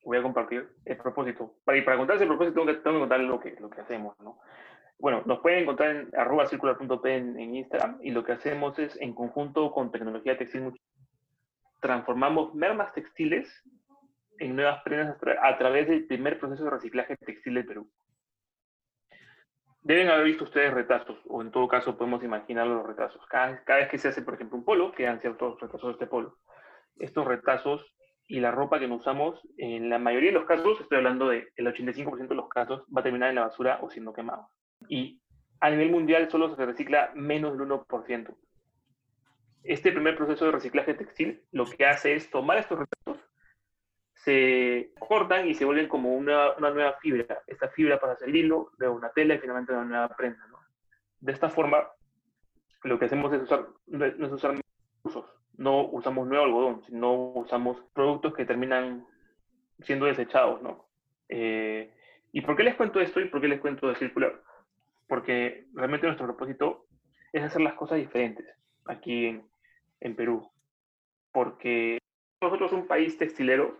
voy 0.04 0.18
a 0.18 0.22
compartir 0.22 0.70
el 0.86 0.98
propósito. 0.98 1.56
Para, 1.64 1.78
y 1.78 1.82
para 1.82 1.98
contarles 1.98 2.22
el 2.24 2.28
propósito 2.28 2.56
tengo 2.56 2.68
que, 2.68 2.82
tengo 2.82 2.96
que 2.96 3.00
contarles 3.00 3.28
lo 3.28 3.40
que, 3.40 3.56
lo 3.60 3.70
que 3.70 3.82
hacemos, 3.82 4.20
¿no? 4.20 4.40
Bueno, 4.98 5.24
nos 5.26 5.40
pueden 5.40 5.60
encontrar 5.60 5.92
en 5.92 6.10
arroba 6.14 6.46
circular.p 6.46 7.16
en, 7.16 7.40
en, 7.40 7.56
Instagram 7.56 8.00
y 8.02 8.12
lo 8.12 8.24
que 8.24 8.34
hacemos 8.34 8.78
es, 8.80 9.00
en 9.00 9.14
conjunto 9.14 9.72
con 9.72 9.92
tecnología 9.92 10.38
textil, 10.38 10.74
transformamos 11.80 12.54
mermas 12.54 12.92
textiles 12.94 13.64
en 14.40 14.56
nuevas 14.56 14.82
prendas 14.84 15.18
a, 15.42 15.58
través 15.58 15.88
del 15.88 16.06
primer 16.06 16.40
proceso 16.40 16.66
de 16.66 16.70
reciclaje 16.72 17.16
textil 17.18 17.54
del 17.54 17.66
Perú. 17.66 17.90
Deben 19.82 20.10
haber 20.10 20.26
visto 20.26 20.44
ustedes 20.44 20.74
retazos, 20.74 21.18
o 21.28 21.42
en 21.42 21.52
todo 21.52 21.68
caso 21.70 21.98
podemos 21.98 22.22
imaginar 22.24 22.68
los 22.68 22.86
retazos. 22.86 23.26
Cada, 23.28 23.64
cada 23.64 23.80
vez 23.80 23.90
que 23.90 23.98
se 23.98 24.10
hace, 24.10 24.22
por 24.22 24.34
ejemplo, 24.34 24.58
un 24.58 24.66
polo, 24.66 24.92
quedan 24.92 25.22
ciertos 25.22 25.60
retazos 25.62 25.88
de 25.88 25.92
este 25.94 26.08
polo. 26.08 26.38
Estos 26.98 27.26
retazos 27.26 27.86
y 28.30 28.40
la 28.40 28.52
ropa 28.52 28.80
que 28.80 28.88
nos 28.88 29.02
usamos, 29.02 29.42
en 29.58 29.90
la 29.90 29.98
mayoría 29.98 30.30
de 30.30 30.38
los 30.38 30.46
casos, 30.46 30.80
estoy 30.80 31.00
hablando 31.00 31.30
del 31.30 31.48
85% 31.58 32.28
de 32.28 32.36
los 32.36 32.48
casos, 32.48 32.84
va 32.96 33.02
a 33.02 33.04
terminar 33.04 33.30
en 33.30 33.36
la 33.36 33.48
basura 33.48 33.80
o 33.82 33.90
siendo 33.90 34.14
quemado. 34.14 34.48
Y 34.88 35.20
a 35.60 35.72
nivel 35.72 35.90
mundial 35.90 36.30
solo 36.30 36.56
se 36.56 36.64
recicla 36.64 37.12
menos 37.16 37.58
del 37.58 37.68
1%. 37.68 38.36
este 39.64 39.92
primer 39.92 40.16
proceso 40.16 40.46
de 40.46 40.52
reciclaje 40.52 40.94
textil 40.94 41.44
lo 41.52 41.66
que 41.66 41.88
hace 41.88 42.14
es 42.14 42.30
tomar 42.30 42.60
estos 42.60 42.80
restos, 42.80 43.18
se 44.14 44.94
cortan 45.00 45.48
y 45.48 45.56
se 45.56 45.66
vuelven 45.66 45.88
como 45.88 46.14
una, 46.14 46.52
una 46.54 46.70
nueva 46.70 46.94
fibra. 47.02 47.42
Esta 47.48 47.70
fibra 47.70 48.00
para 48.00 48.14
hacer 48.14 48.34
hilo, 48.34 48.72
luego 48.78 48.96
una 48.96 49.10
tela 49.10 49.34
y 49.34 49.40
finalmente 49.40 49.74
una 49.74 49.86
nueva 49.86 50.10
prenda. 50.10 50.46
¿no? 50.48 50.60
De 51.20 51.32
esta 51.32 51.50
forma, 51.50 51.88
lo 52.84 53.00
que 53.00 53.06
hacemos 53.06 53.34
es 53.34 53.42
usar, 53.42 53.66
no 53.88 54.06
es 54.06 54.32
usar 54.32 54.54
usos, 55.02 55.26
no 55.60 55.88
usamos 55.90 56.26
nuevo 56.26 56.46
algodón, 56.46 56.82
sino 56.86 57.32
usamos 57.34 57.78
productos 57.94 58.34
que 58.34 58.46
terminan 58.46 59.06
siendo 59.82 60.06
desechados, 60.06 60.62
¿no? 60.62 60.88
Eh, 61.28 61.94
¿Y 62.32 62.42
por 62.42 62.56
qué 62.56 62.64
les 62.64 62.76
cuento 62.76 63.02
esto 63.02 63.20
y 63.20 63.26
por 63.26 63.42
qué 63.42 63.50
les 63.50 63.60
cuento 63.60 63.90
de 63.90 63.96
circular? 63.96 64.42
Porque 65.08 65.68
realmente 65.74 66.08
nuestro 66.08 66.28
propósito 66.28 66.86
es 67.34 67.44
hacer 67.44 67.62
las 67.62 67.74
cosas 67.74 67.98
diferentes 67.98 68.46
aquí 68.86 69.26
en, 69.26 69.44
en 70.00 70.16
Perú. 70.16 70.50
Porque 71.34 71.98
nosotros 72.42 72.72
un 72.72 72.88
país 72.88 73.18
textilero 73.18 73.78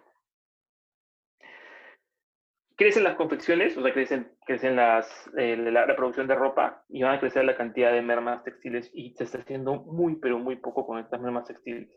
crecen 2.80 3.04
las 3.04 3.18
confecciones, 3.18 3.76
o 3.76 3.84
sea, 3.84 3.92
crecen, 3.92 4.32
crecen 4.46 4.78
las, 4.78 5.30
eh, 5.38 5.58
la, 5.58 5.86
producción 5.98 6.28
de 6.28 6.36
ropa 6.36 6.86
y 6.88 7.04
van 7.04 7.16
a 7.16 7.20
crecer 7.20 7.44
la 7.44 7.58
cantidad 7.58 7.92
de 7.92 8.02
mermas 8.02 8.42
textiles 8.46 8.90
y 8.94 9.14
se 9.16 9.26
está 9.26 9.40
haciendo 9.40 9.76
muy, 9.84 10.16
pero 10.16 10.40
muy 10.40 10.56
poco 10.56 10.88
con 10.88 10.98
estas 10.98 11.20
mermas 11.20 11.44
textiles. 11.44 11.90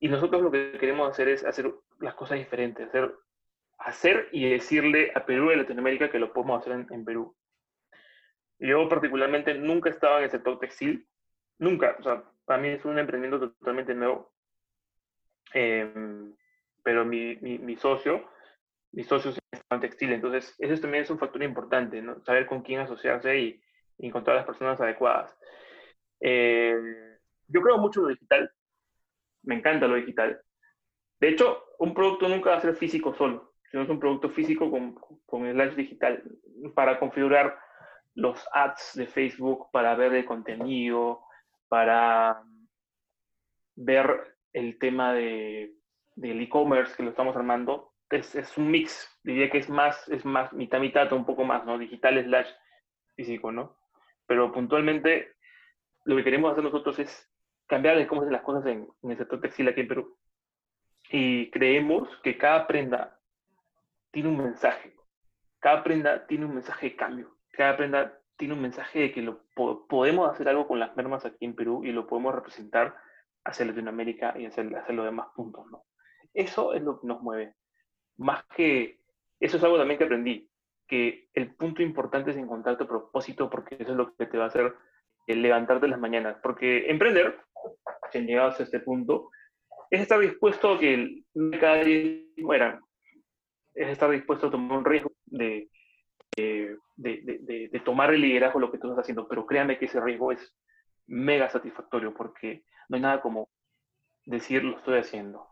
Y 0.00 0.08
nosotros 0.08 0.42
lo 0.42 0.50
que 0.50 0.72
queremos 0.72 1.08
hacer 1.08 1.28
es 1.28 1.44
hacer 1.44 1.72
las 2.00 2.14
cosas 2.14 2.36
diferentes, 2.36 2.88
hacer, 2.88 3.14
hacer 3.78 4.28
y 4.32 4.50
decirle 4.50 5.12
a 5.14 5.24
Perú 5.24 5.52
y 5.52 5.56
Latinoamérica 5.56 6.10
que 6.10 6.18
lo 6.18 6.32
podemos 6.32 6.60
hacer 6.60 6.84
en, 6.90 7.04
Perú. 7.04 7.36
Yo 8.58 8.88
particularmente 8.88 9.54
nunca 9.54 9.88
estaba 9.88 10.18
en 10.18 10.24
el 10.24 10.30
sector 10.32 10.58
textil, 10.58 11.06
nunca, 11.58 11.94
o 12.00 12.02
sea, 12.02 12.24
para 12.44 12.60
mí 12.60 12.70
es 12.70 12.84
un 12.84 12.98
emprendimiento 12.98 13.52
totalmente 13.52 13.94
nuevo. 13.94 14.32
Em, 15.54 16.34
pero 16.82 17.04
mi, 17.04 17.36
mi, 17.36 17.58
mi 17.58 17.76
socio, 17.76 18.28
mis 18.96 19.06
socios 19.06 19.38
están 19.52 19.80
textil. 19.80 20.12
Entonces, 20.12 20.56
eso 20.58 20.80
también 20.80 21.04
es 21.04 21.10
un 21.10 21.18
factor 21.18 21.42
importante, 21.42 22.00
¿no? 22.00 22.18
Saber 22.24 22.46
con 22.46 22.62
quién 22.62 22.80
asociarse 22.80 23.38
y, 23.38 23.62
encontrar 23.98 24.36
las 24.36 24.44
personas 24.44 24.78
adecuadas. 24.78 25.34
Eh, 26.20 26.76
yo 27.48 27.62
creo 27.62 27.78
mucho 27.78 28.00
en 28.00 28.04
lo 28.04 28.10
digital. 28.10 28.50
Me 29.42 29.54
encanta 29.54 29.86
lo 29.86 29.94
digital. 29.94 30.38
De 31.18 31.28
hecho, 31.28 31.64
un 31.78 31.94
producto 31.94 32.28
nunca 32.28 32.50
va 32.50 32.56
a 32.56 32.60
ser 32.60 32.76
físico 32.76 33.14
solo, 33.14 33.54
sino 33.70 33.84
es 33.84 33.88
un 33.88 33.98
producto 33.98 34.28
físico 34.28 34.70
con, 34.70 34.96
con 35.24 35.50
slash 35.50 35.74
digital 35.76 36.22
para 36.74 36.98
configurar 36.98 37.58
los 38.14 38.46
ads 38.52 38.92
de 38.96 39.06
Facebook, 39.06 39.70
para 39.72 39.94
ver 39.94 40.12
el 40.12 40.26
contenido, 40.26 41.22
para 41.68 42.42
ver 43.76 44.36
el 44.52 44.78
tema 44.78 45.14
de, 45.14 45.74
del 46.16 46.42
e-commerce 46.42 46.94
que 46.94 47.02
lo 47.02 47.10
estamos 47.10 47.34
armando 47.34 47.95
es, 48.10 48.56
un 48.56 48.70
mix, 48.70 49.08
diría 49.22 49.50
que 49.50 49.58
es 49.58 49.68
más, 49.68 50.08
es 50.08 50.24
más 50.24 50.52
mitad 50.52 50.80
mitad 50.80 51.12
un 51.12 51.26
poco 51.26 51.44
más, 51.44 51.64
¿no? 51.64 51.78
Digital 51.78 52.22
slash 52.24 52.48
físico, 53.16 53.50
¿no? 53.50 53.76
Pero 54.26 54.52
puntualmente 54.52 55.34
lo 56.04 56.16
que 56.16 56.24
queremos 56.24 56.52
hacer 56.52 56.64
nosotros 56.64 56.98
es 56.98 57.30
cambiar 57.66 57.96
de 57.96 58.06
cómo 58.06 58.22
hacen 58.22 58.32
las 58.32 58.42
cosas 58.42 58.66
en, 58.66 58.88
el 59.02 59.16
sector 59.16 59.40
textil 59.40 59.68
aquí 59.68 59.80
en 59.80 59.88
Perú. 59.88 60.18
Y 61.10 61.50
creemos 61.50 62.08
que 62.22 62.36
cada 62.38 62.66
prenda 62.66 63.18
tiene 64.12 64.28
un 64.28 64.38
mensaje. 64.38 64.94
Cada 65.60 65.82
prenda 65.82 66.26
tiene 66.26 66.46
un 66.46 66.54
mensaje 66.54 66.90
de 66.90 66.96
cambio. 66.96 67.36
Cada 67.50 67.76
prenda 67.76 68.20
tiene 68.36 68.54
un 68.54 68.62
mensaje 68.62 69.00
de 69.00 69.12
que 69.12 69.22
lo, 69.22 69.44
podemos 69.54 70.30
hacer 70.30 70.48
algo 70.48 70.68
con 70.68 70.78
las 70.78 70.94
mermas 70.96 71.24
aquí 71.24 71.44
en 71.44 71.56
Perú 71.56 71.84
y 71.84 71.92
lo 71.92 72.06
podemos 72.06 72.34
representar 72.34 72.94
hacia 73.44 73.66
Latinoamérica 73.66 74.34
y 74.38 74.46
hacia, 74.46 74.62
hacia 74.78 74.94
los 74.94 75.06
demás 75.06 75.28
puntos, 75.34 75.66
¿no? 75.70 75.84
Eso 76.34 76.74
es 76.74 76.82
lo 76.82 77.00
que 77.00 77.06
nos 77.06 77.22
mueve 77.22 77.54
más 78.18 78.44
que, 78.56 78.98
eso 79.40 79.56
es 79.56 79.64
algo 79.64 79.78
también 79.78 79.98
que 79.98 80.04
aprendí, 80.04 80.48
que 80.86 81.28
el 81.34 81.54
punto 81.54 81.82
importante 81.82 82.30
es 82.30 82.36
encontrar 82.36 82.78
tu 82.78 82.86
propósito 82.86 83.50
porque 83.50 83.76
eso 83.78 83.92
es 83.92 83.96
lo 83.96 84.14
que 84.14 84.26
te 84.26 84.38
va 84.38 84.44
a 84.44 84.48
hacer 84.48 84.74
el 85.26 85.42
levantarte 85.42 85.88
las 85.88 85.98
mañanas. 85.98 86.36
Porque 86.42 86.88
emprender, 86.90 87.38
si 88.12 88.20
llegados 88.20 88.60
a 88.60 88.62
este 88.62 88.80
punto, 88.80 89.30
es 89.90 90.00
estar 90.00 90.20
dispuesto 90.20 90.74
a 90.74 90.78
que 90.78 91.22
cada 91.60 91.82
día 91.82 92.22
mueran. 92.38 92.80
Es 93.74 93.88
estar 93.88 94.10
dispuesto 94.10 94.46
a 94.46 94.50
tomar 94.50 94.78
un 94.78 94.84
riesgo 94.84 95.12
de, 95.26 95.68
de, 96.36 96.76
de, 96.96 97.68
de, 97.70 97.80
tomar 97.84 98.12
el 98.14 98.22
liderazgo 98.22 98.58
de 98.58 98.66
lo 98.66 98.72
que 98.72 98.78
tú 98.78 98.88
estás 98.88 99.02
haciendo. 99.02 99.28
Pero 99.28 99.46
créanme 99.46 99.78
que 99.78 99.86
ese 99.86 100.00
riesgo 100.00 100.32
es 100.32 100.54
mega 101.06 101.48
satisfactorio 101.48 102.14
porque 102.14 102.64
no 102.88 102.96
hay 102.96 103.02
nada 103.02 103.20
como 103.20 103.48
decir 104.24 104.64
lo 104.64 104.78
estoy 104.78 104.98
haciendo. 104.98 105.46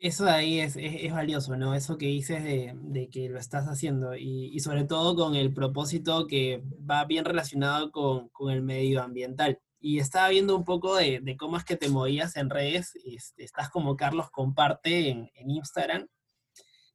Eso 0.00 0.24
de 0.24 0.30
ahí 0.30 0.60
es, 0.60 0.76
es, 0.78 1.12
valioso, 1.12 1.56
¿no? 1.58 1.74
Eso 1.74 1.98
que 1.98 2.06
dices 2.06 2.42
de, 2.42 2.72
de 2.74 3.10
que 3.10 3.28
lo 3.28 3.38
estás 3.38 3.66
haciendo 3.66 4.16
y, 4.16 4.46
y, 4.46 4.60
sobre 4.60 4.84
todo 4.84 5.14
con 5.14 5.34
el 5.34 5.52
propósito 5.52 6.26
que 6.26 6.64
va 6.90 7.04
bien 7.04 7.26
relacionado 7.26 7.92
con, 7.92 8.30
con 8.30 8.50
el 8.50 8.62
medioambiental. 8.62 9.60
Y 9.78 9.98
estaba 9.98 10.30
viendo 10.30 10.56
un 10.56 10.64
poco 10.64 10.96
de, 10.96 11.20
de, 11.20 11.36
cómo 11.36 11.58
es 11.58 11.64
que 11.64 11.76
te 11.76 11.90
movías 11.90 12.36
en 12.36 12.48
redes. 12.48 12.94
Este, 13.04 13.44
estás 13.44 13.68
como 13.68 13.96
Carlos 13.96 14.30
Comparte 14.30 15.10
en, 15.10 15.30
en, 15.34 15.50
Instagram. 15.50 16.08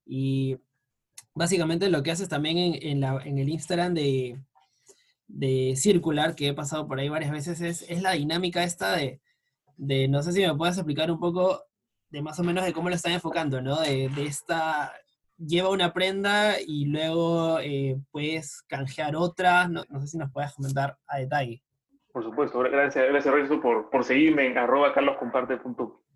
Y 0.04 0.58
básicamente 1.36 1.90
lo 1.90 2.02
que 2.02 2.12
haces 2.12 2.30
también 2.30 2.58
en, 2.58 3.04
en, 3.04 3.38
el 3.38 3.50
Instagram 3.50 3.94
de, 3.94 4.42
de 5.28 5.76
Circular, 5.78 6.34
que 6.36 6.48
he 6.48 6.54
pasado 6.56 6.88
por 6.88 7.00
ahí 7.00 7.10
varias 7.10 7.32
veces, 7.32 7.62
es, 7.62 7.86
es 7.88 8.02
la 8.02 8.14
dinámica 8.14 8.64
esta 8.64 8.96
de, 8.96 9.22
de, 9.78 10.08
no 10.08 10.24
sé 10.24 10.32
si 10.32 10.42
me 10.42 10.56
puedes 10.56 10.78
explicar 10.78 11.12
un 11.12 11.20
poco 11.20 11.62
de 12.16 12.22
más 12.22 12.40
o 12.40 12.44
menos 12.44 12.64
de 12.64 12.72
cómo 12.72 12.88
lo 12.88 12.96
están 12.96 13.12
enfocando, 13.12 13.62
¿no? 13.62 13.82
De, 13.82 14.10
esta, 14.26 14.94
lleva 15.38 15.70
una 15.70 15.92
prenda 15.92 16.62
y 16.66 16.86
luego 16.86 17.60
eh, 17.60 17.98
puedes 18.10 18.62
canjear 18.70 19.18
otra, 19.18 19.68
no, 19.68 19.84
sé 20.00 20.08
si 20.08 20.18
nos 20.18 20.32
puedes 20.32 20.54
comentar 20.54 20.98
a 21.08 21.18
detalle. 21.18 21.62
Por 22.14 22.24
supuesto, 22.24 22.60
gracias, 22.60 23.06
gracias 23.10 23.34
Renzo 23.34 23.60
por, 23.60 23.90
por 23.90 24.06
seguirme 24.06 24.48
en 24.48 24.58
arroba 24.58 24.94
carloscomparte. 24.94 25.60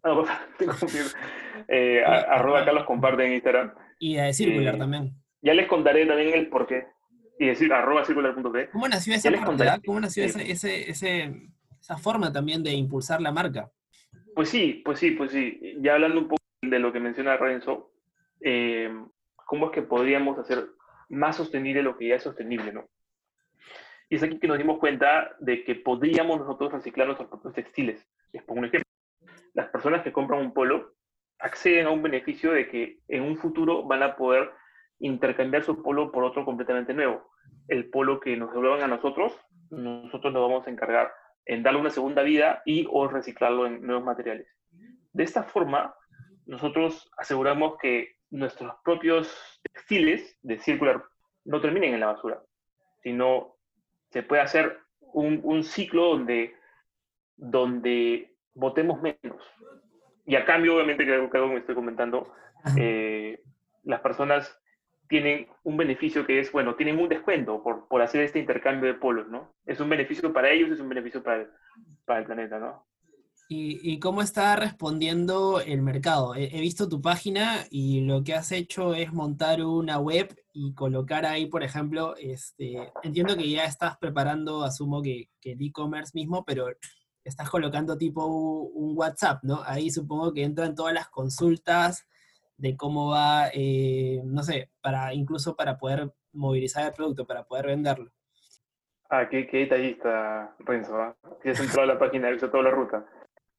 Ah, 0.04 0.24
eh, 1.68 2.02
arroba 2.06 2.64
carloscomparte 2.64 3.26
en 3.26 3.34
Instagram. 3.34 3.74
Y 4.00 4.16
a 4.16 4.32
circular 4.32 4.76
eh, 4.76 4.78
también. 4.78 5.14
Ya 5.42 5.54
les 5.54 5.68
contaré 5.68 6.06
también 6.06 6.34
el 6.34 6.48
porqué. 6.48 6.88
Y 7.38 7.48
decir 7.48 7.74
arroba 7.74 8.06
circular.p. 8.06 8.70
¿Cómo 8.70 8.88
nació 8.88 9.14
esa 9.16 9.30
¿Cómo 9.86 10.00
nació 10.00 10.24
ese, 10.24 10.50
ese, 10.50 11.52
esa 11.82 11.98
forma 11.98 12.32
también 12.32 12.64
de 12.64 12.72
impulsar 12.72 13.22
la 13.22 13.34
marca? 13.34 13.70
Pues 14.36 14.50
sí, 14.50 14.82
pues 14.86 15.00
sí, 15.00 15.12
pues 15.12 15.32
sí. 15.32 15.78
Ya 15.82 15.96
hablando 15.96 16.20
un 16.20 16.28
poco 16.28 16.44
de 16.62 16.80
lo 16.80 16.92
que 16.92 17.00
menciona 17.00 17.38
Renzo, 17.38 17.92
eh, 18.42 18.94
¿cómo 19.36 19.68
es 19.68 19.72
que 19.72 19.82
podríamos 19.82 20.38
hacer 20.38 20.70
más 21.10 21.38
sostenible 21.38 21.84
lo 21.84 21.98
que 21.98 22.08
ya 22.08 22.16
es 22.16 22.24
sostenible, 22.24 22.72
no? 22.72 22.88
Y 24.10 24.16
es 24.16 24.24
aquí 24.24 24.40
que 24.40 24.48
nos 24.48 24.58
dimos 24.58 24.80
cuenta 24.80 25.36
de 25.40 25.64
que 25.64 25.76
podríamos 25.76 26.40
nosotros 26.40 26.72
reciclar 26.72 27.08
nuestros 27.08 27.30
propios 27.30 27.54
textiles. 27.54 28.08
Les 28.32 28.44
pongo 28.44 28.60
un 28.60 28.66
ejemplo. 28.66 28.90
Las 29.54 29.70
personas 29.70 30.04
que 30.04 30.12
compran 30.12 30.42
un 30.42 30.54
polo 30.54 30.96
acceden 31.40 31.86
a 31.86 31.92
un 31.92 32.02
beneficio 32.02 32.52
de 32.52 32.68
que 32.68 33.00
en 33.08 33.24
un 33.24 33.38
futuro 33.38 33.84
van 33.84 34.04
a 34.04 34.16
poder 34.16 34.52
intercambiar 35.00 35.64
su 35.64 35.82
polo 35.82 36.12
por 36.12 36.24
otro 36.24 36.44
completamente 36.44 36.94
nuevo. 36.94 37.32
El 37.68 37.90
polo 37.90 38.20
que 38.20 38.36
nos 38.36 38.52
devuelvan 38.52 38.84
a 38.84 38.88
nosotros, 38.88 39.34
nosotros 39.70 40.34
lo 40.34 40.42
vamos 40.42 40.68
a 40.68 40.72
encargar 40.72 41.12
en 41.46 41.64
darle 41.64 41.80
una 41.80 41.90
segunda 41.90 42.24
vida 42.24 42.62
y 42.66 42.88
o 42.90 43.08
reciclarlo 43.08 43.66
en 43.66 43.82
nuevos 43.86 44.04
materiales. 44.04 44.48
De 45.14 45.24
esta 45.24 45.44
forma, 45.44 45.96
nosotros 46.46 47.10
aseguramos 47.18 47.78
que 47.82 48.16
nuestros 48.32 48.74
propios 48.84 49.62
textiles 49.74 50.38
de 50.42 50.60
circular 50.60 51.04
no 51.46 51.62
terminen 51.62 51.94
en 51.94 52.00
la 52.00 52.08
basura, 52.08 52.42
sino 53.02 53.56
se 54.12 54.24
puede 54.24 54.42
hacer 54.42 54.80
un, 55.00 55.42
un 55.44 55.64
ciclo 55.64 56.10
donde, 56.10 56.56
donde 57.36 58.36
botemos 58.54 59.02
menos. 59.02 59.42
Y 60.26 60.36
a 60.36 60.46
cambio, 60.46 60.76
obviamente, 60.76 61.06
que 61.06 61.14
algo 61.14 61.30
que 61.30 61.40
me 61.40 61.58
estoy 61.58 61.76
comentando, 61.76 62.32
eh, 62.78 63.42
las 63.84 64.02
personas 64.02 64.59
tienen 65.10 65.48
un 65.64 65.76
beneficio 65.76 66.26
que 66.26 66.40
es, 66.40 66.52
bueno, 66.52 66.76
tienen 66.76 67.00
un 67.00 67.10
descuento 67.10 67.62
por, 67.64 67.88
por 67.88 68.02
hacer 68.02 68.22
este 68.22 68.40
intercambio 68.40 68.94
de 68.94 69.00
polos, 69.00 69.28
¿no? 69.28 69.52
Es 69.66 69.80
un 69.80 69.90
beneficio 69.90 70.32
para 70.32 70.52
ellos, 70.52 70.70
es 70.70 70.80
un 70.80 70.88
beneficio 70.88 71.24
para 71.24 71.42
el, 71.42 71.48
para 72.06 72.20
el 72.20 72.26
planeta, 72.26 72.60
¿no? 72.60 72.86
¿Y, 73.52 73.80
¿Y, 73.82 73.98
cómo 73.98 74.22
está 74.22 74.56
respondiendo 74.56 75.60
el 75.60 75.82
mercado? 75.82 76.36
He, 76.36 76.62
visto 76.62 76.88
tu 76.88 77.02
página 77.02 77.66
y 77.72 78.02
lo 78.02 78.24
que 78.24 78.36
has 78.36 78.52
hecho 78.52 78.94
es 78.94 79.12
montar 79.12 79.66
una 79.66 79.98
web 79.98 80.36
y 80.54 80.76
colocar 80.76 81.26
ahí, 81.26 81.48
por 81.48 81.64
ejemplo, 81.64 82.16
este, 82.18 82.78
entiendo 83.02 83.36
que 83.36 83.50
ya 83.50 83.66
estás 83.66 83.98
preparando, 83.98 84.64
asumo 84.64 85.02
que, 85.02 85.32
que 85.42 85.54
el 85.54 85.64
e-commerce 85.64 86.12
mismo, 86.14 86.46
pero 86.46 86.68
estás 87.24 87.50
colocando 87.50 87.98
tipo 87.98 88.24
un 88.28 88.96
WhatsApp, 88.96 89.44
¿no? 89.44 89.64
Ahí 89.66 89.90
supongo 89.90 90.32
que 90.32 90.44
entran 90.44 90.76
todas 90.76 90.94
las 90.94 91.10
consultas, 91.10 92.06
de 92.60 92.76
cómo 92.76 93.10
va, 93.10 93.50
eh, 93.54 94.22
no 94.26 94.44
sé, 94.44 94.70
para 94.82 95.14
incluso 95.14 95.56
para 95.56 95.78
poder 95.78 96.12
movilizar 96.34 96.86
el 96.86 96.94
producto, 96.94 97.26
para 97.26 97.44
poder 97.44 97.68
venderlo. 97.68 98.12
Ah, 99.10 99.28
qué, 99.28 99.48
qué 99.48 99.60
detallista, 99.60 100.56
Renzo. 100.60 100.96
¿ah? 100.96 101.16
Que 101.42 101.52
has 101.52 101.60
entrado 101.60 101.90
a 101.90 101.94
la 101.94 102.00
página, 102.00 102.30
visto 102.30 102.52
toda 102.52 102.64
la 102.64 102.72
ruta. 102.72 103.06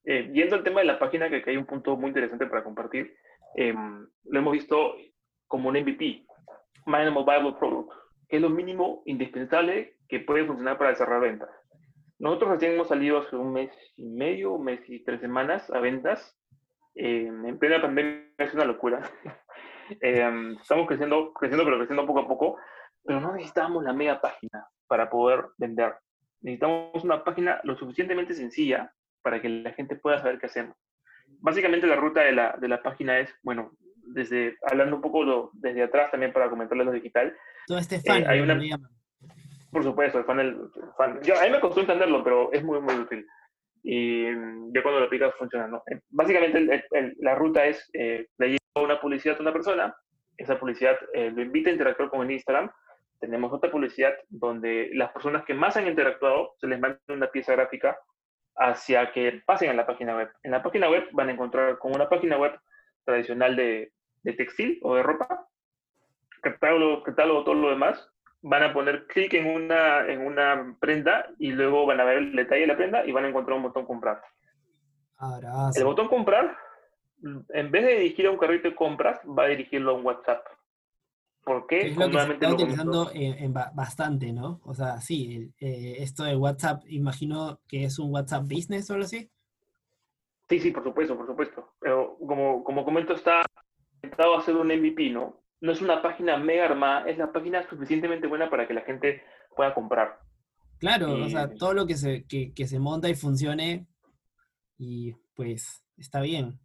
Eh, 0.04 0.28
viendo 0.30 0.56
el 0.56 0.62
tema 0.62 0.80
de 0.80 0.86
la 0.86 0.98
página, 0.98 1.28
que, 1.28 1.42
hay 1.44 1.56
un 1.56 1.66
punto 1.66 1.96
muy 1.96 2.08
interesante 2.08 2.46
para 2.46 2.62
compartir, 2.62 3.14
em, 3.56 4.06
lo 4.24 4.38
hemos 4.38 4.52
visto 4.52 4.94
como 5.46 5.68
un 5.68 5.76
MVP, 5.76 6.24
Minimum 6.86 7.24
Viable 7.24 7.54
Product, 7.58 7.90
que 8.28 8.36
es 8.36 8.42
lo 8.42 8.50
mínimo 8.50 9.02
indispensable 9.06 9.96
que 10.08 10.20
puede 10.20 10.44
funcionar 10.44 10.78
para 10.78 10.94
cerrar 10.94 11.20
ventas. 11.20 11.50
Nosotros 12.18 12.50
recién 12.50 12.72
hemos 12.72 12.88
salido 12.88 13.18
hace 13.18 13.34
un 13.34 13.52
mes 13.52 13.70
y 13.96 14.08
medio, 14.10 14.52
un 14.52 14.64
mes 14.64 14.80
y 14.88 15.02
tres 15.04 15.20
semanas 15.20 15.70
a 15.70 15.80
ventas. 15.80 16.38
Em, 16.94 17.46
en 17.46 17.58
plena 17.58 17.80
pandemia 17.80 18.26
es 18.38 18.54
una 18.54 18.64
locura. 18.64 19.00
Em, 20.00 20.52
estamos 20.52 20.86
creciendo, 20.86 21.32
creciendo, 21.32 21.64
pero 21.64 21.78
creciendo 21.78 22.06
poco 22.06 22.20
a 22.20 22.28
poco, 22.28 22.56
pero 23.04 23.20
no 23.20 23.32
necesitamos 23.32 23.82
la 23.82 23.92
mega 23.92 24.20
página 24.20 24.64
para 24.86 25.10
poder 25.10 25.46
vender. 25.58 25.96
Necesitamos 26.42 27.02
una 27.02 27.24
página 27.24 27.60
lo 27.64 27.76
suficientemente 27.76 28.34
sencilla 28.34 28.92
para 29.20 29.42
que 29.42 29.48
la 29.48 29.72
gente 29.72 29.96
pueda 29.96 30.18
saber 30.18 30.38
qué 30.38 30.46
hacemos. 30.46 30.76
Básicamente 31.40 31.88
la 31.88 31.96
ruta 31.96 32.20
de 32.20 32.30
la, 32.30 32.56
de 32.60 32.68
la 32.68 32.80
página 32.82 33.18
es, 33.18 33.34
bueno, 33.42 33.72
desde 34.14 34.56
hablando 34.70 34.96
un 34.96 35.02
poco 35.02 35.50
desde 35.54 35.82
atrás 35.82 36.10
también 36.10 36.32
para 36.32 36.50
comentarles 36.50 36.86
lo 36.86 36.92
digital. 36.92 37.36
Todo 37.66 37.78
este 37.78 37.96
eh, 37.96 38.02
funnel, 38.06 38.28
hay 38.28 38.40
una, 38.40 38.60
Por 39.70 39.84
supuesto, 39.84 40.18
el 40.18 40.24
funnel, 40.24 40.56
Yo, 41.22 41.38
a 41.38 41.44
mí 41.44 41.50
me 41.50 41.60
costó 41.60 41.80
entenderlo, 41.80 42.24
pero 42.24 42.52
es 42.52 42.62
muy, 42.62 42.80
muy 42.80 42.94
útil. 42.94 43.26
Y 43.82 44.26
mm, 44.26 44.72
ya 44.74 44.82
cuando 44.82 45.00
lo 45.00 45.06
aplicas 45.06 45.34
funciona, 45.36 45.66
¿no? 45.66 45.82
Eh, 45.90 46.00
básicamente 46.10 46.84
la 47.18 47.34
ruta 47.34 47.66
es, 47.66 47.88
eh, 47.92 48.26
le 48.38 48.48
llega 48.48 48.58
una 48.76 49.00
publicidad 49.00 49.36
a 49.38 49.42
una 49.42 49.52
persona, 49.52 49.94
esa 50.36 50.58
publicidad 50.58 50.96
lo 51.12 51.42
invita 51.42 51.68
a 51.68 51.72
interactuar 51.74 52.08
con 52.08 52.22
el 52.22 52.30
Instagram, 52.30 52.70
tenemos 53.20 53.52
otra 53.52 53.70
publicidad 53.70 54.14
donde 54.30 54.90
las 54.94 55.12
personas 55.12 55.44
que 55.44 55.54
más 55.54 55.76
han 55.76 55.86
interactuado 55.86 56.54
se 56.58 56.66
les 56.66 56.80
manda 56.80 56.98
una 57.08 57.30
pieza 57.30 57.52
gráfica 57.52 57.98
hacia 58.56 59.12
que 59.12 59.42
pasen 59.44 59.70
a 59.70 59.74
la 59.74 59.86
página 59.86 60.16
web. 60.16 60.30
En 60.42 60.50
la 60.50 60.62
página 60.62 60.88
web 60.88 61.06
van 61.12 61.28
a 61.28 61.32
encontrar 61.32 61.78
con 61.78 61.94
una 61.94 62.08
página 62.08 62.38
web 62.38 62.58
tradicional 63.04 63.56
de, 63.56 63.92
de 64.22 64.32
textil 64.32 64.78
o 64.82 64.96
de 64.96 65.02
ropa, 65.02 65.46
catálogo, 66.40 67.02
catálogo, 67.02 67.44
todo 67.44 67.54
lo 67.54 67.70
demás, 67.70 68.10
van 68.42 68.62
a 68.62 68.72
poner 68.72 69.06
clic 69.06 69.34
en 69.34 69.46
una, 69.46 70.06
en 70.06 70.20
una 70.26 70.76
prenda 70.80 71.26
y 71.38 71.52
luego 71.52 71.86
van 71.86 72.00
a 72.00 72.04
ver 72.04 72.18
el 72.18 72.36
detalle 72.36 72.62
de 72.62 72.66
la 72.66 72.76
prenda 72.76 73.04
y 73.04 73.12
van 73.12 73.24
a 73.24 73.28
encontrar 73.28 73.56
un 73.56 73.64
botón 73.64 73.86
comprar. 73.86 74.22
El 75.74 75.84
botón 75.84 76.08
comprar, 76.08 76.56
en 77.22 77.70
vez 77.70 77.84
de 77.84 77.96
dirigir 77.96 78.26
a 78.26 78.30
un 78.30 78.38
carrito 78.38 78.68
de 78.68 78.74
compras, 78.74 79.20
va 79.26 79.44
a 79.44 79.48
dirigirlo 79.48 79.90
a 79.90 79.94
un 79.94 80.06
WhatsApp. 80.06 80.46
¿Por 81.44 81.66
qué? 81.66 81.88
Es 81.88 81.96
lo 81.96 82.10
que 82.10 82.18
se 82.18 82.32
está 82.32 82.52
utilizando 82.52 83.10
en, 83.12 83.52
bastante, 83.52 84.32
¿no? 84.32 84.60
O 84.64 84.74
sea, 84.74 85.00
sí, 85.00 85.52
eh, 85.58 85.96
esto 85.98 86.24
de 86.24 86.36
WhatsApp, 86.36 86.82
imagino 86.86 87.60
que 87.66 87.84
es 87.84 87.98
un 87.98 88.12
WhatsApp 88.12 88.44
Business 88.44 88.90
o 88.90 88.94
algo 88.94 89.04
así. 89.04 89.30
Sí, 90.48 90.58
sí, 90.58 90.70
por 90.70 90.84
supuesto, 90.84 91.16
por 91.16 91.26
supuesto. 91.26 91.74
Pero 91.78 92.16
como, 92.18 92.64
como 92.64 92.84
comento, 92.84 93.14
está 93.14 93.42
intentado 94.02 94.36
hacer 94.36 94.56
un 94.56 94.68
MVP, 94.68 95.10
¿no? 95.10 95.39
No 95.60 95.72
es 95.72 95.80
una 95.80 96.02
página 96.02 96.36
mega 96.36 96.64
armada, 96.64 97.08
es 97.08 97.18
la 97.18 97.32
página 97.32 97.68
suficientemente 97.68 98.26
buena 98.26 98.48
para 98.48 98.66
que 98.66 98.74
la 98.74 98.82
gente 98.82 99.22
pueda 99.54 99.74
comprar. 99.74 100.18
Claro, 100.78 101.12
o 101.12 101.28
sea, 101.28 101.52
todo 101.52 101.74
lo 101.74 101.86
que 101.86 101.96
se, 101.96 102.24
que, 102.26 102.54
que 102.54 102.66
se 102.66 102.78
monta 102.78 103.08
y 103.10 103.14
funcione, 103.14 103.86
y 104.78 105.12
pues 105.34 105.84
está 105.98 106.20
bien. 106.22 106.58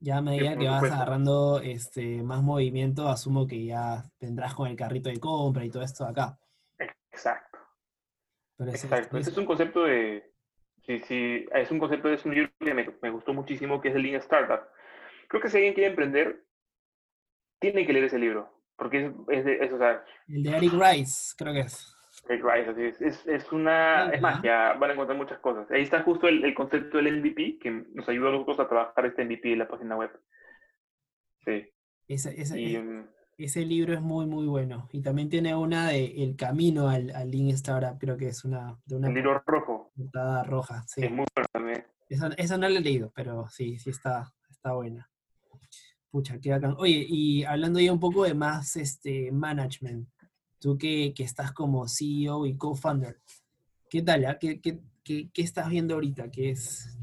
Ya 0.00 0.16
a 0.16 0.22
medida 0.22 0.56
que 0.56 0.66
vas 0.66 0.82
agarrando 0.84 1.60
este, 1.60 2.22
más 2.22 2.42
movimiento, 2.42 3.08
asumo 3.08 3.46
que 3.46 3.66
ya 3.66 4.10
vendrás 4.18 4.54
con 4.54 4.66
el 4.66 4.76
carrito 4.76 5.10
de 5.10 5.20
compra 5.20 5.62
y 5.62 5.70
todo 5.70 5.82
esto 5.82 6.06
acá. 6.06 6.38
Exacto. 7.12 7.58
Exacto. 8.68 9.18
Ese 9.18 9.30
es 9.30 9.36
un 9.36 9.44
concepto 9.44 9.84
de. 9.84 10.32
Sí, 10.86 10.98
sí, 11.00 11.46
es 11.52 11.70
un 11.70 11.78
concepto, 11.78 12.08
de 12.08 12.18
un 12.24 12.34
libro 12.34 12.50
que 12.58 12.74
me, 12.74 13.10
gustó 13.10 13.34
muchísimo, 13.34 13.80
que 13.80 13.88
es 13.88 13.94
el 13.94 14.02
Lean 14.02 14.16
Startup. 14.16 14.60
Creo 15.28 15.42
que 15.42 15.50
si 15.50 15.58
alguien 15.58 15.74
quiere 15.74 15.90
emprender, 15.90 16.44
tiene 17.60 17.86
que 17.86 17.92
leer 17.92 18.06
ese 18.06 18.18
libro. 18.18 18.50
Porque 18.76 19.12
es, 19.28 19.44
de, 19.44 19.70
o 19.72 19.78
sea, 19.78 20.02
El 20.26 20.42
de 20.42 20.56
Eric 20.56 20.72
Rice, 20.72 21.34
creo 21.36 21.52
que 21.52 21.60
es. 21.60 21.94
Eric 22.28 22.44
Rice, 22.44 22.70
así 22.70 22.82
es. 22.82 23.00
Es, 23.02 23.26
es 23.26 23.52
una. 23.52 24.10
es 24.10 24.20
más, 24.20 24.42
ya 24.42 24.72
van 24.74 24.90
a 24.90 24.92
encontrar 24.94 25.18
muchas 25.18 25.38
cosas. 25.40 25.70
Ahí 25.70 25.82
está 25.82 26.02
justo 26.02 26.28
el, 26.28 26.44
el, 26.44 26.54
concepto 26.54 26.96
del 26.96 27.20
MVP, 27.20 27.58
que 27.58 27.70
nos 27.70 28.08
ayuda 28.08 28.30
a 28.30 28.32
nosotros 28.32 28.60
a 28.60 28.68
trabajar 28.68 29.06
este 29.06 29.24
MVP 29.24 29.52
en 29.52 29.58
la 29.58 29.68
página 29.68 29.96
web. 29.96 30.10
Sí. 31.44 31.68
Esa, 32.08 32.30
esa, 32.30 32.56
mm, 32.56 33.06
ese 33.36 33.64
libro 33.64 33.94
es 33.94 34.00
muy, 34.00 34.26
muy 34.26 34.46
bueno. 34.46 34.88
Y 34.92 35.02
también 35.02 35.28
tiene 35.28 35.54
una 35.54 35.88
de 35.88 36.24
El 36.24 36.36
Camino 36.36 36.88
al, 36.88 37.10
al 37.14 37.30
Lean 37.30 37.48
Startup, 37.48 37.98
creo 37.98 38.16
que 38.16 38.28
es 38.28 38.44
una... 38.44 38.78
De 38.84 38.96
una 38.96 39.08
el 39.08 39.14
libro 39.14 39.42
rojo. 39.46 39.92
Portada 39.96 40.42
roja, 40.44 40.82
sí. 40.86 41.04
Es 41.04 41.10
muy 41.10 41.26
bueno 41.34 41.48
también. 41.52 41.86
Esa, 42.08 42.28
esa, 42.36 42.58
no 42.58 42.68
la 42.68 42.78
he 42.78 42.82
leído, 42.82 43.12
pero 43.14 43.48
sí, 43.48 43.78
sí 43.78 43.90
está, 43.90 44.32
está 44.48 44.72
buena. 44.72 45.09
Pucha, 46.10 46.40
qué 46.40 46.50
bacán. 46.50 46.74
Oye, 46.78 47.06
y 47.08 47.44
hablando 47.44 47.78
ya 47.78 47.92
un 47.92 48.00
poco 48.00 48.24
de 48.24 48.34
más 48.34 48.74
este, 48.76 49.30
management, 49.30 50.08
tú 50.58 50.76
que, 50.76 51.12
que 51.14 51.22
estás 51.22 51.52
como 51.52 51.86
CEO 51.86 52.46
y 52.46 52.56
co-founder, 52.56 53.20
¿qué 53.88 54.02
tal? 54.02 54.36
¿Qué, 54.40 54.60
qué, 54.60 54.80
qué, 55.04 55.30
qué 55.32 55.42
estás 55.42 55.68
viendo 55.68 55.94
ahorita? 55.94 56.30
¿Qué, 56.30 56.50
es, 56.50 56.98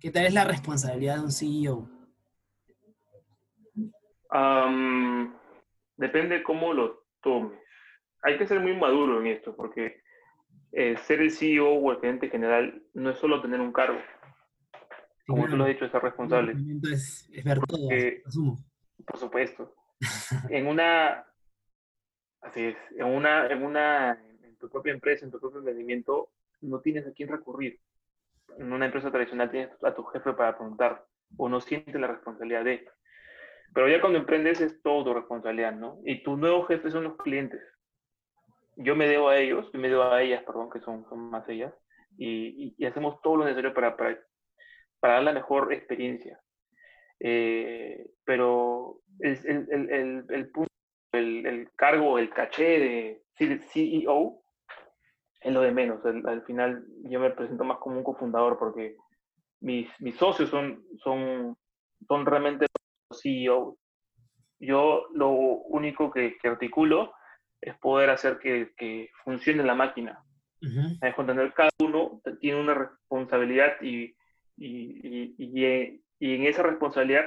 ¿Qué 0.00 0.10
tal 0.10 0.26
es 0.26 0.34
la 0.34 0.44
responsabilidad 0.44 1.18
de 1.18 1.22
un 1.22 1.32
CEO? 1.32 1.88
Um, 4.32 5.32
depende 5.96 6.42
cómo 6.42 6.72
lo 6.72 7.04
tomes. 7.22 7.58
Hay 8.22 8.38
que 8.38 8.46
ser 8.48 8.58
muy 8.58 8.76
maduro 8.76 9.20
en 9.20 9.28
esto, 9.28 9.54
porque 9.54 10.02
eh, 10.72 10.96
ser 10.96 11.20
el 11.20 11.30
CEO 11.30 11.74
o 11.74 11.92
el 11.92 12.00
gerente 12.00 12.28
general 12.28 12.82
no 12.92 13.10
es 13.10 13.18
solo 13.18 13.40
tener 13.40 13.60
un 13.60 13.72
cargo. 13.72 14.00
Como 15.26 15.46
tú 15.48 15.56
lo 15.56 15.64
has 15.64 15.70
dicho, 15.70 15.84
es 15.84 15.90
ser 15.90 16.02
responsable. 16.02 16.54
Es, 16.92 17.28
es 17.32 17.44
ver 17.44 17.58
todo, 17.60 17.88
asumo. 18.26 18.58
Por 19.04 19.18
supuesto. 19.18 19.74
en 20.50 20.66
una, 20.66 21.26
así 22.42 22.64
es, 22.64 22.76
en 22.96 23.06
una, 23.06 23.46
en 23.46 23.64
una, 23.64 24.12
en 24.42 24.56
tu 24.56 24.68
propia 24.68 24.92
empresa, 24.92 25.24
en 25.24 25.32
tu 25.32 25.40
propio 25.40 25.58
emprendimiento, 25.58 26.30
no 26.60 26.80
tienes 26.80 27.06
a 27.06 27.12
quién 27.12 27.28
recurrir. 27.28 27.80
En 28.58 28.72
una 28.72 28.86
empresa 28.86 29.10
tradicional 29.10 29.50
tienes 29.50 29.70
a 29.82 29.94
tu 29.94 30.04
jefe 30.04 30.32
para 30.32 30.56
preguntar, 30.56 31.04
o 31.36 31.48
no 31.48 31.60
sientes 31.60 32.00
la 32.00 32.06
responsabilidad 32.06 32.64
de. 32.64 32.88
Pero 33.74 33.88
ya 33.88 34.00
cuando 34.00 34.18
emprendes 34.18 34.60
es 34.60 34.80
todo 34.82 35.04
tu 35.04 35.14
responsabilidad, 35.14 35.72
¿no? 35.72 35.98
Y 36.04 36.22
tus 36.22 36.38
nuevos 36.38 36.68
jefes 36.68 36.92
son 36.92 37.04
los 37.04 37.16
clientes. 37.16 37.60
Yo 38.76 38.94
me 38.94 39.08
debo 39.08 39.28
a 39.28 39.38
ellos, 39.38 39.68
yo 39.72 39.80
me 39.80 39.88
debo 39.88 40.04
a 40.04 40.22
ellas, 40.22 40.42
perdón, 40.44 40.70
que 40.70 40.80
son, 40.80 41.04
son 41.08 41.30
más 41.30 41.48
ellas, 41.48 41.74
y, 42.16 42.74
y, 42.78 42.86
hacemos 42.86 43.20
todo 43.22 43.36
lo 43.36 43.44
necesario 43.44 43.74
para, 43.74 43.96
para, 43.96 44.18
para 45.00 45.14
dar 45.14 45.22
la 45.24 45.32
mejor 45.32 45.72
experiencia. 45.72 46.40
Eh, 47.20 48.06
pero 48.24 49.00
el, 49.20 49.38
el, 49.46 49.90
el, 49.90 50.24
el, 50.28 50.50
punto, 50.50 50.72
el, 51.12 51.70
cargo, 51.76 52.18
el 52.18 52.30
caché 52.30 53.22
de 53.38 53.58
CEO 53.72 54.42
es 55.40 55.52
lo 55.52 55.60
de 55.60 55.70
menos. 55.70 56.04
al 56.04 56.42
final 56.42 56.84
yo 57.04 57.20
me 57.20 57.30
presento 57.30 57.64
más 57.64 57.78
como 57.78 57.98
un 57.98 58.04
cofundador 58.04 58.58
porque 58.58 58.96
mis, 59.60 59.88
mis 60.00 60.16
socios 60.16 60.50
son, 60.50 60.84
son, 60.98 61.56
son 62.08 62.26
realmente 62.26 62.66
CEO. 63.12 63.78
Yo 64.58 65.06
lo 65.14 65.30
único 65.30 66.10
que, 66.10 66.36
que, 66.38 66.48
articulo 66.48 67.12
es 67.60 67.76
poder 67.78 68.10
hacer 68.10 68.38
que, 68.38 68.72
que 68.76 69.10
funcione 69.24 69.62
la 69.62 69.74
máquina. 69.74 70.22
Uh 70.62 70.66
-huh. 70.66 71.52
cada 71.54 71.68
uno 71.80 72.20
tiene 72.40 72.60
una 72.60 72.74
responsabilidad 72.74 73.80
y, 73.82 74.15
y, 74.56 75.34
y, 75.38 76.00
y, 76.18 76.34
en 76.34 76.44
esa 76.44 76.62
responsabilidad 76.62 77.26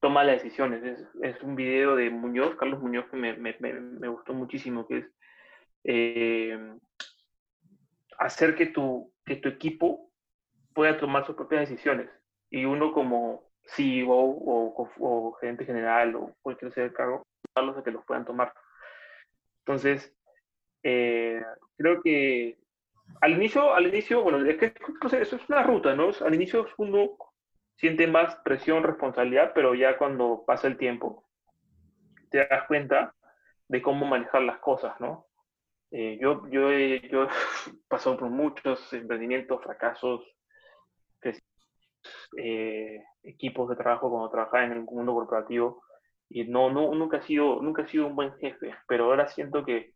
toma 0.00 0.24
las 0.24 0.42
decisiones. 0.42 0.82
Es, 0.82 1.08
es, 1.22 1.42
un 1.42 1.56
video 1.56 1.96
de 1.96 2.10
Muñoz, 2.10 2.56
Carlos 2.56 2.80
Muñoz, 2.80 3.06
que 3.10 3.16
me, 3.16 3.34
me, 3.36 3.56
me 3.60 4.08
gustó 4.08 4.34
muchísimo, 4.34 4.86
que 4.86 4.98
es 4.98 5.06
eh, 5.84 6.58
hacer 8.18 8.54
que 8.54 8.66
tu, 8.66 9.12
que 9.24 9.36
tu 9.36 9.48
equipo 9.48 10.10
pueda 10.74 10.98
tomar 10.98 11.24
sus 11.26 11.36
propias 11.36 11.68
decisiones. 11.68 12.08
Y 12.50 12.64
uno 12.64 12.92
como, 12.92 13.50
CEO 13.64 14.10
o, 14.10 14.90
o, 14.98 15.32
gerente 15.34 15.64
general 15.64 16.14
o 16.16 16.34
cualquier 16.42 16.72
sea 16.72 16.84
el 16.84 16.92
cargo, 16.92 17.26
a 17.54 17.82
que 17.82 17.90
los 17.90 18.04
puedan 18.04 18.24
tomar. 18.24 18.52
Entonces, 19.60 20.14
eh, 20.82 21.42
creo 21.76 22.02
que 22.02 22.58
al 23.20 23.32
inicio, 23.32 23.74
al 23.74 23.86
inicio, 23.86 24.22
bueno, 24.22 24.44
es 24.44 24.56
que 24.58 24.74
eso 25.16 25.36
es 25.36 25.48
una 25.48 25.62
ruta, 25.62 25.94
¿no? 25.94 26.10
Al 26.24 26.34
inicio 26.34 26.66
uno 26.78 27.16
siente 27.76 28.06
más 28.06 28.36
presión, 28.44 28.82
responsabilidad, 28.82 29.52
pero 29.54 29.74
ya 29.74 29.98
cuando 29.98 30.44
pasa 30.46 30.66
el 30.68 30.76
tiempo, 30.76 31.24
te 32.30 32.46
das 32.46 32.66
cuenta 32.66 33.14
de 33.68 33.82
cómo 33.82 34.06
manejar 34.06 34.42
las 34.42 34.58
cosas, 34.58 34.98
¿no? 35.00 35.26
Eh, 35.90 36.18
yo, 36.20 36.48
yo, 36.48 36.70
he, 36.70 37.08
yo 37.10 37.24
he 37.68 37.88
pasado 37.88 38.16
por 38.16 38.30
muchos 38.30 38.92
emprendimientos, 38.92 39.62
fracasos, 39.62 40.24
eh, 42.36 43.04
equipos 43.22 43.68
de 43.68 43.76
trabajo 43.76 44.10
cuando 44.10 44.30
trabajaba 44.30 44.64
en 44.64 44.72
el 44.72 44.82
mundo 44.82 45.14
corporativo 45.14 45.84
y 46.28 46.44
no, 46.44 46.70
no, 46.70 46.92
nunca, 46.94 47.18
ha 47.18 47.22
sido, 47.22 47.62
nunca 47.62 47.82
he 47.82 47.88
sido 47.88 48.06
un 48.06 48.16
buen 48.16 48.32
jefe, 48.38 48.74
pero 48.88 49.04
ahora 49.04 49.28
siento 49.28 49.64
que 49.64 49.94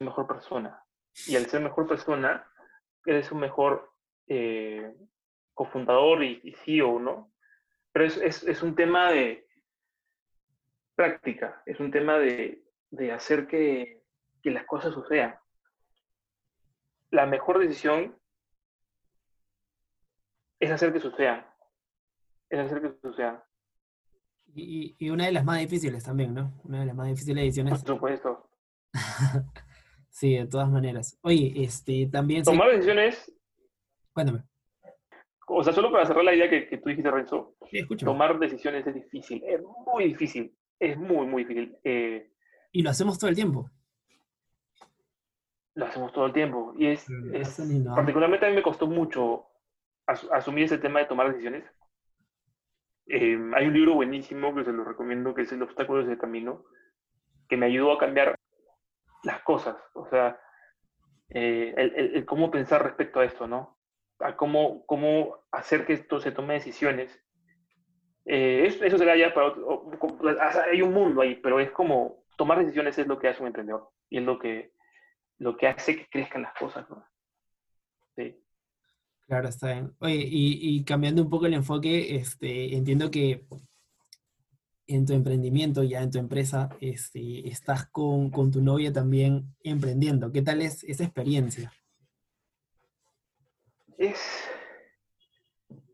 mejor 0.00 0.26
persona. 0.26 0.82
Y 1.26 1.36
al 1.36 1.46
ser 1.46 1.60
mejor 1.60 1.86
persona, 1.86 2.48
eres 3.04 3.32
un 3.32 3.40
mejor 3.40 3.92
eh, 4.26 4.94
cofundador 5.54 6.22
y, 6.22 6.40
y, 6.44 6.52
CEO, 6.52 6.98
¿no? 7.00 7.32
Pero 7.92 8.04
es, 8.04 8.16
es, 8.18 8.42
es, 8.44 8.62
un 8.62 8.74
tema 8.74 9.10
de 9.10 9.46
práctica, 10.94 11.62
es 11.66 11.80
un 11.80 11.90
tema 11.90 12.18
de, 12.18 12.62
de 12.90 13.12
hacer 13.12 13.46
que, 13.46 14.02
que 14.42 14.50
las 14.50 14.66
cosas 14.66 14.94
sucedan. 14.94 15.36
La 17.10 17.26
mejor 17.26 17.58
decisión 17.58 18.16
es 20.60 20.70
hacer 20.70 20.92
que 20.92 21.00
sucedan. 21.00 21.46
Es 22.50 22.58
hacer 22.58 22.80
que 22.80 22.92
sucedan. 23.00 23.42
Y, 24.54 24.96
y, 24.98 25.10
una 25.10 25.26
de 25.26 25.32
las 25.32 25.44
más 25.44 25.58
difíciles 25.58 26.04
también, 26.04 26.34
¿no? 26.34 26.60
Una 26.64 26.80
de 26.80 26.86
las 26.86 26.94
más 26.94 27.08
difíciles 27.08 27.44
decisiones. 27.44 27.82
Por 27.82 27.94
supuesto. 27.94 28.50
sí, 30.18 30.36
de 30.36 30.46
todas 30.46 30.68
maneras. 30.68 31.18
Oye, 31.22 31.52
este, 31.56 32.08
también... 32.10 32.42
Tomar 32.42 32.70
decisiones... 32.70 33.32
Cuéntame. 34.12 34.42
O 35.46 35.62
sea, 35.62 35.72
solo 35.72 35.90
para 35.90 36.04
cerrar 36.04 36.24
la 36.24 36.34
idea 36.34 36.50
que, 36.50 36.68
que 36.68 36.78
tú 36.78 36.88
dijiste, 36.88 37.10
Renzo, 37.10 37.54
sí, 37.70 37.86
tomar 37.96 38.38
decisiones 38.38 38.86
es 38.86 38.94
difícil, 38.94 39.42
es 39.46 39.62
muy 39.62 40.04
difícil, 40.04 40.54
es 40.78 40.98
muy, 40.98 41.26
muy 41.26 41.44
difícil. 41.44 41.76
Eh, 41.84 42.30
y 42.72 42.82
lo 42.82 42.90
hacemos 42.90 43.18
todo 43.18 43.30
el 43.30 43.36
tiempo. 43.36 43.70
Lo 45.74 45.86
hacemos 45.86 46.12
todo 46.12 46.26
el 46.26 46.32
tiempo. 46.32 46.74
Y 46.76 46.88
es, 46.88 47.06
es 47.32 47.62
particularmente 47.94 48.44
a 48.44 48.50
mí 48.50 48.56
me 48.56 48.62
costó 48.62 48.86
mucho 48.86 49.46
as, 50.06 50.26
asumir 50.32 50.64
ese 50.64 50.78
tema 50.78 50.98
de 50.98 51.06
tomar 51.06 51.28
decisiones. 51.28 51.64
Eh, 53.06 53.38
hay 53.54 53.66
un 53.66 53.72
libro 53.72 53.94
buenísimo 53.94 54.54
que 54.54 54.64
se 54.64 54.72
lo 54.72 54.84
recomiendo, 54.84 55.32
que 55.32 55.42
es 55.42 55.52
El 55.52 55.62
obstáculo 55.62 56.04
del 56.04 56.18
camino, 56.18 56.66
que 57.48 57.56
me 57.56 57.66
ayudó 57.66 57.92
a 57.92 57.98
cambiar 57.98 58.37
las 59.24 59.42
cosas, 59.42 59.76
o 59.94 60.06
sea, 60.08 60.40
eh, 61.30 61.74
el, 61.76 62.24
cómo 62.24 62.50
pensar 62.50 62.82
respecto 62.82 63.20
a 63.20 63.24
esto, 63.24 63.46
¿no? 63.46 63.78
A 64.20 64.36
cómo, 64.36 64.84
cómo 64.86 65.44
hacer 65.52 65.86
que 65.86 65.92
esto 65.92 66.20
se 66.20 66.32
tome 66.32 66.54
decisiones. 66.54 67.22
Eh, 68.24 68.64
eso, 68.66 68.84
eso, 68.84 68.98
será 68.98 69.16
ya 69.16 69.32
para 69.32 69.48
otro, 69.48 69.88
hay 70.70 70.82
un 70.82 70.92
mundo 70.92 71.22
ahí, 71.22 71.36
pero 71.36 71.60
es 71.60 71.70
como 71.70 72.24
tomar 72.36 72.58
decisiones 72.58 72.98
es 72.98 73.06
lo 73.06 73.18
que 73.18 73.28
hace 73.28 73.40
un 73.40 73.48
emprendedor 73.48 73.90
y 74.10 74.18
es 74.18 74.24
lo 74.24 74.38
que, 74.38 74.72
lo 75.38 75.56
que 75.56 75.68
hace 75.68 75.96
que 75.96 76.08
crezcan 76.08 76.42
las 76.42 76.54
cosas, 76.54 76.88
¿no? 76.90 77.04
Sí. 78.16 78.42
Claro, 79.26 79.48
está 79.48 79.72
bien. 79.72 79.94
Oye, 79.98 80.14
y, 80.16 80.58
y, 80.76 80.84
cambiando 80.84 81.22
un 81.22 81.28
poco 81.28 81.46
el 81.46 81.54
enfoque, 81.54 82.16
este, 82.16 82.74
entiendo 82.74 83.10
que 83.10 83.46
en 84.88 85.04
tu 85.04 85.12
emprendimiento, 85.12 85.82
ya 85.82 86.02
en 86.02 86.10
tu 86.10 86.18
empresa, 86.18 86.70
este, 86.80 87.46
estás 87.46 87.86
con, 87.90 88.30
con, 88.30 88.50
tu 88.50 88.62
novia 88.62 88.90
también 88.90 89.54
emprendiendo. 89.62 90.32
¿Qué 90.32 90.40
tal 90.40 90.62
es 90.62 90.82
esa 90.84 91.04
experiencia? 91.04 91.70
Es, 93.98 94.48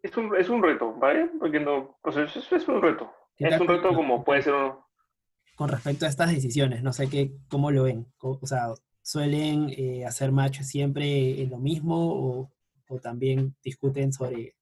es, 0.00 0.16
un, 0.16 0.37
es 0.37 0.48
un 0.48 0.62
reto, 0.62 0.94
¿vale? 0.94 1.28
Porque 1.40 1.59
no, 1.59 1.98
es, 2.07 2.52
es 2.52 2.68
un 2.68 2.80
reto. 2.80 3.12
Es 3.37 3.61
un 3.61 3.66
reto 3.66 3.92
como 3.92 4.24
puede 4.24 4.42
ser 4.42 4.54
uno. 4.54 4.88
Con 5.57 5.68
respecto 5.68 6.07
a 6.07 6.09
estas 6.09 6.30
decisiones, 6.30 6.83
no 6.83 6.92
sé 6.92 7.09
qué, 7.09 7.33
cómo 7.48 7.72
lo 7.72 7.85
ven. 7.85 8.07
O 8.18 8.46
sea, 8.46 8.68
¿suelen 9.02 9.70
eh, 9.70 10.04
hacer 10.07 10.30
macho 10.30 10.62
siempre 10.62 11.42
en 11.42 11.50
lo 11.50 11.59
mismo 11.59 11.96
o, 11.96 12.52
o 12.88 12.98
también 13.00 13.57
discuten 13.62 14.12
sobre, 14.12 14.57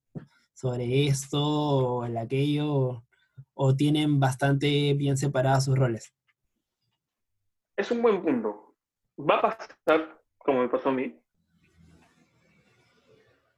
sobre 0.54 1.06
esto 1.06 1.38
o 1.42 2.04
el 2.06 2.16
aquello? 2.16 3.04
O 3.54 3.74
tienen 3.74 4.20
bastante 4.20 4.94
bien 4.94 5.16
separadas 5.16 5.64
sus 5.64 5.78
roles? 5.78 6.14
Es 7.76 7.90
un 7.90 8.02
buen 8.02 8.22
punto. 8.22 8.74
Va 9.18 9.36
a 9.36 9.42
pasar, 9.42 10.20
como 10.38 10.62
me 10.62 10.68
pasó 10.68 10.90
a 10.90 10.92
mí, 10.92 11.18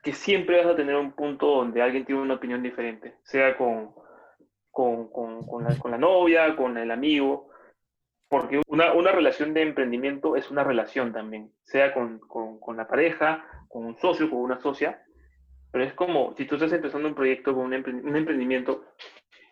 que 0.03 0.13
siempre 0.13 0.59
vas 0.59 0.67
a 0.67 0.77
tener 0.77 0.95
un 0.97 1.13
punto 1.13 1.47
donde 1.47 1.81
alguien 1.83 2.05
tiene 2.05 2.21
una 2.21 2.35
opinión 2.35 2.63
diferente, 2.63 3.17
sea 3.23 3.57
con, 3.57 3.95
con, 4.71 5.09
con, 5.11 5.47
con 5.47 5.65
la, 5.65 5.77
la, 5.91 5.99
novia, 5.99 6.55
con 6.57 6.77
el 6.77 6.91
amigo, 6.91 7.49
porque 8.29 8.61
una, 8.69 8.93
una, 8.93 9.13
relación 9.13 9.55
de 9.55 9.63
emprendimiento 9.63 10.37
es 10.37 10.51
una 10.51 10.63
relación 10.63 11.13
también, 11.13 11.53
sea 11.63 11.95
con, 11.95 12.21
la 12.77 12.87
pareja, 12.87 13.45
con 13.69 13.87
un 13.87 13.97
socio, 13.97 14.29
con 14.29 14.41
una 14.41 14.61
socia, 14.61 15.03
pero 15.71 15.85
es 15.85 15.95
como 15.95 16.35
si 16.37 16.45
tú 16.45 16.57
estás 16.57 16.73
empezando 16.73 17.09
un 17.09 17.15
proyecto 17.15 17.55
con 17.55 17.67
un 17.67 18.17
emprendimiento, 18.17 18.85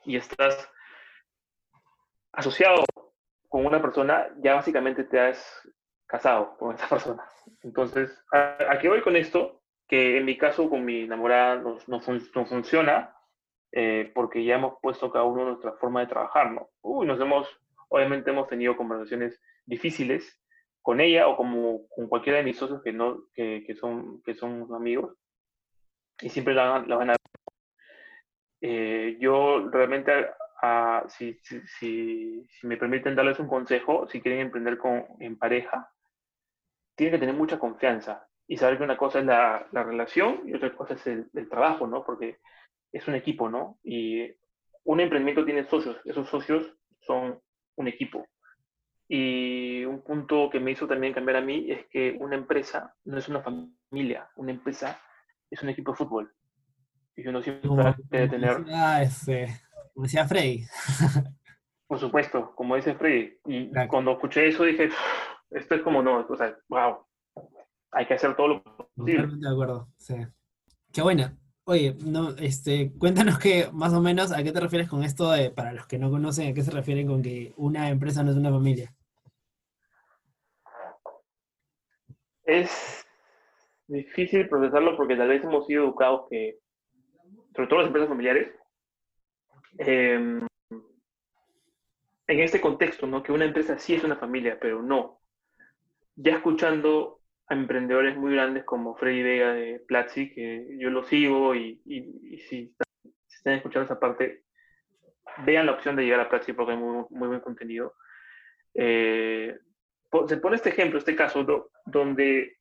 y 0.05 0.17
estás 0.17 0.71
asociado 2.33 2.85
con 3.49 3.67
una 3.67 3.81
persona, 3.81 4.29
ya 4.39 4.55
básicamente 4.55 5.05
te 5.05 5.21
has 5.21 5.69
casado 6.07 6.57
con 6.59 6.75
esa 6.75 6.89
persona. 6.91 7.25
Entonces, 7.63 8.11
¿a, 8.33 8.79
qué 8.81 8.89
voy 8.89 9.03
con 9.03 9.17
esto? 9.17 9.63
Que 9.87 10.19
en 10.19 10.25
mi 10.25 10.39
caso 10.39 10.71
con 10.71 10.85
mi 10.85 11.03
enamorada 11.03 11.57
no, 11.57 11.79
no, 11.87 12.01
funciona 12.47 13.15
eh, 13.73 14.11
porque 14.15 14.45
ya 14.45 14.57
hemos 14.57 14.75
puesto 14.81 15.11
cada 15.11 15.25
uno 15.25 15.45
nuestra 15.45 15.73
forma 15.73 16.01
de 16.01 16.07
trabajar, 16.07 16.51
¿no? 16.51 16.71
Uy, 16.81 17.07
nos 17.07 17.21
hemos, 17.21 17.49
obviamente 17.89 18.31
hemos 18.31 18.49
tenido 18.49 18.77
conversaciones 18.77 19.41
difíciles 19.67 20.41
con 20.81 21.01
ella 21.01 21.29
o 21.29 21.37
como 21.37 21.87
con 21.89 22.09
cualquiera 22.09 22.39
de 22.39 22.45
mis 22.45 22.57
socios 22.57 22.83
que, 22.83 22.93
no, 22.93 23.25
que, 23.35 23.65
que 23.67 23.75
son, 23.75 24.23
que 24.23 24.35
son 24.35 24.67
amigos 24.75 25.17
y 26.21 26.29
siempre 26.29 26.55
la, 26.55 26.85
la 26.87 26.97
van 26.97 27.11
a 27.11 27.17
eh, 28.65 29.17
yo 29.19 29.69
realmente, 29.71 30.29
uh, 30.63 31.09
si, 31.09 31.35
si, 31.43 31.61
si, 31.67 32.47
si, 32.49 32.67
me 32.69 32.77
permiten 32.77 33.17
darles 33.17 33.41
un 33.41 33.49
consejo, 33.49 34.07
si 34.09 34.21
quieren 34.21 34.41
emprender 34.41 34.79
con, 34.79 35.05
en 35.19 35.37
pareja, 35.37 35.91
tienen 36.95 37.15
que 37.15 37.27
tener 37.27 37.35
mucha 37.35 37.59
confianza 37.59 38.29
y 38.47 38.57
saber 38.57 38.79
que 38.79 38.85
una 38.85 38.97
cosa 38.97 39.19
es 39.19 39.25
la, 39.25 39.67
la 39.73 39.83
relación 39.83 40.43
y 40.47 40.55
otra 40.55 40.73
cosa 40.77 40.95
es 40.95 41.05
el, 41.09 41.29
el, 41.35 41.49
trabajo, 41.49 41.89
¿no? 41.89 42.05
Porque 42.05 42.39
es 42.93 43.09
un 43.09 43.17
equipo, 43.17 43.49
¿no? 43.49 43.81
Y 43.83 44.31
un 44.85 45.01
emprendimiento 45.01 45.45
tiene 45.45 45.65
socios, 45.65 46.01
esos 46.05 46.29
socios 46.29 46.73
son 47.01 47.41
un 47.75 47.89
equipo. 47.89 48.29
Y 49.09 49.85
un 49.85 50.03
punto 50.03 50.49
que 50.51 50.61
me 50.61 50.71
hizo 50.71 50.87
también 50.87 51.15
cambiar 51.15 51.39
a 51.39 51.41
mí 51.41 51.67
es 51.69 51.85
que 51.89 52.17
una 52.21 52.37
empresa 52.37 52.95
no 53.07 53.19
es 53.19 53.29
una 53.29 53.43
familia, 53.43 54.31
una 54.37 54.53
empresa 54.53 55.03
es 55.51 55.61
un 55.65 55.71
equipo 55.71 55.91
de 55.91 55.99
fútbol 55.99 56.33
y 57.17 57.27
uno 57.29 57.43
siempre 57.43 57.69
como, 57.69 57.95
debe 58.11 58.29
tener... 58.29 58.59
Decía, 58.59 59.03
este, 59.03 59.47
como 59.95 60.05
decía 60.05 60.27
Freddy. 60.27 60.65
Por 61.87 61.99
supuesto, 61.99 62.55
como 62.55 62.77
dice 62.77 62.95
Freddy. 62.95 63.39
Y 63.47 63.71
claro. 63.71 63.89
cuando 63.89 64.13
escuché 64.13 64.49
eso 64.49 64.65
dije, 64.65 64.89
esto 65.51 65.75
es 65.75 65.83
como 65.83 66.03
no, 66.03 66.27
o 66.27 66.37
sea, 66.37 66.57
wow, 66.69 67.05
hay 67.91 68.07
que 68.07 68.15
hacer 68.15 68.35
todo 68.35 68.49
lo 68.49 68.63
posible. 68.63 69.15
Totalmente 69.15 69.47
de 69.47 69.53
acuerdo, 69.53 69.89
sí. 69.99 70.15
Qué 70.93 71.03
buena. 71.03 71.37
Oye, 71.65 71.95
no, 72.05 72.31
este, 72.39 72.93
cuéntanos 72.99 73.39
que 73.39 73.69
más 73.73 73.93
o 73.93 74.01
menos 74.01 74.33
a 74.33 74.43
qué 74.43 74.51
te 74.51 74.61
refieres 74.61 74.89
con 74.89 75.05
esto 75.05 75.31
de, 75.31 75.51
para 75.51 75.73
los 75.73 75.87
que 75.87 75.99
no 75.99 76.11
conocen, 76.11 76.51
a 76.51 76.55
qué 76.55 76.63
se 76.63 76.73
refieren 76.73 77.07
con 77.07 77.23
que 77.23 77.53
una 77.57 77.89
empresa 77.89 78.23
no 78.23 78.33
es 78.33 78.37
una 78.37 78.51
familia. 78.51 78.93
Es 82.45 83.07
difícil 83.87 84.49
procesarlo 84.49 84.97
porque 84.97 85.17
tal 85.17 85.29
vez 85.29 85.45
hemos 85.45 85.67
sido 85.67 85.85
educados 85.85 86.27
que 86.29 86.59
sobre 87.55 87.69
todo 87.69 87.79
las 87.81 87.89
empresas 87.89 88.09
familiares, 88.09 88.53
eh, 89.79 90.41
en 92.27 92.41
este 92.41 92.61
contexto, 92.61 93.07
¿no? 93.07 93.23
Que 93.23 93.33
una 93.33 93.45
empresa 93.45 93.79
sí 93.79 93.95
es 93.95 94.05
una 94.05 94.17
familia, 94.17 94.59
pero 94.61 94.83
no. 94.83 95.21
Ya 96.17 96.37
escuchando 96.37 97.21
a 97.49 97.55
emprendedores 97.55 98.17
muy 98.17 98.33
grandes 98.33 98.65
como 98.65 98.95
Freddy 98.97 99.23
Vega 99.23 99.53
de 99.53 99.81
Platzi, 99.81 100.33
que 100.33 100.77
yo 100.79 100.91
lo 100.91 101.05
sigo 101.05 101.55
y, 101.55 101.81
y, 101.85 102.35
y 102.35 102.39
si, 102.39 102.63
están, 102.71 102.87
si, 103.27 103.37
están, 103.37 103.55
escuchando 103.55 103.85
esa 103.85 104.01
parte, 104.01 104.45
vean 105.45 105.67
la 105.67 105.73
opción 105.73 105.97
de 105.97 106.05
llegar 106.05 106.21
a 106.21 106.29
Platzi 106.29 106.53
porque 106.53 106.73
hay 106.73 106.79
muy, 106.79 107.05
muy 107.11 107.29
buen 107.29 107.41
contenido. 107.41 107.95
Eh, 108.75 109.59
se 110.27 110.37
pone 110.37 110.57
este 110.57 110.71
ejemplo, 110.71 110.99
este 110.99 111.17
caso, 111.17 111.45
do, 111.45 111.71
donde 111.85 112.59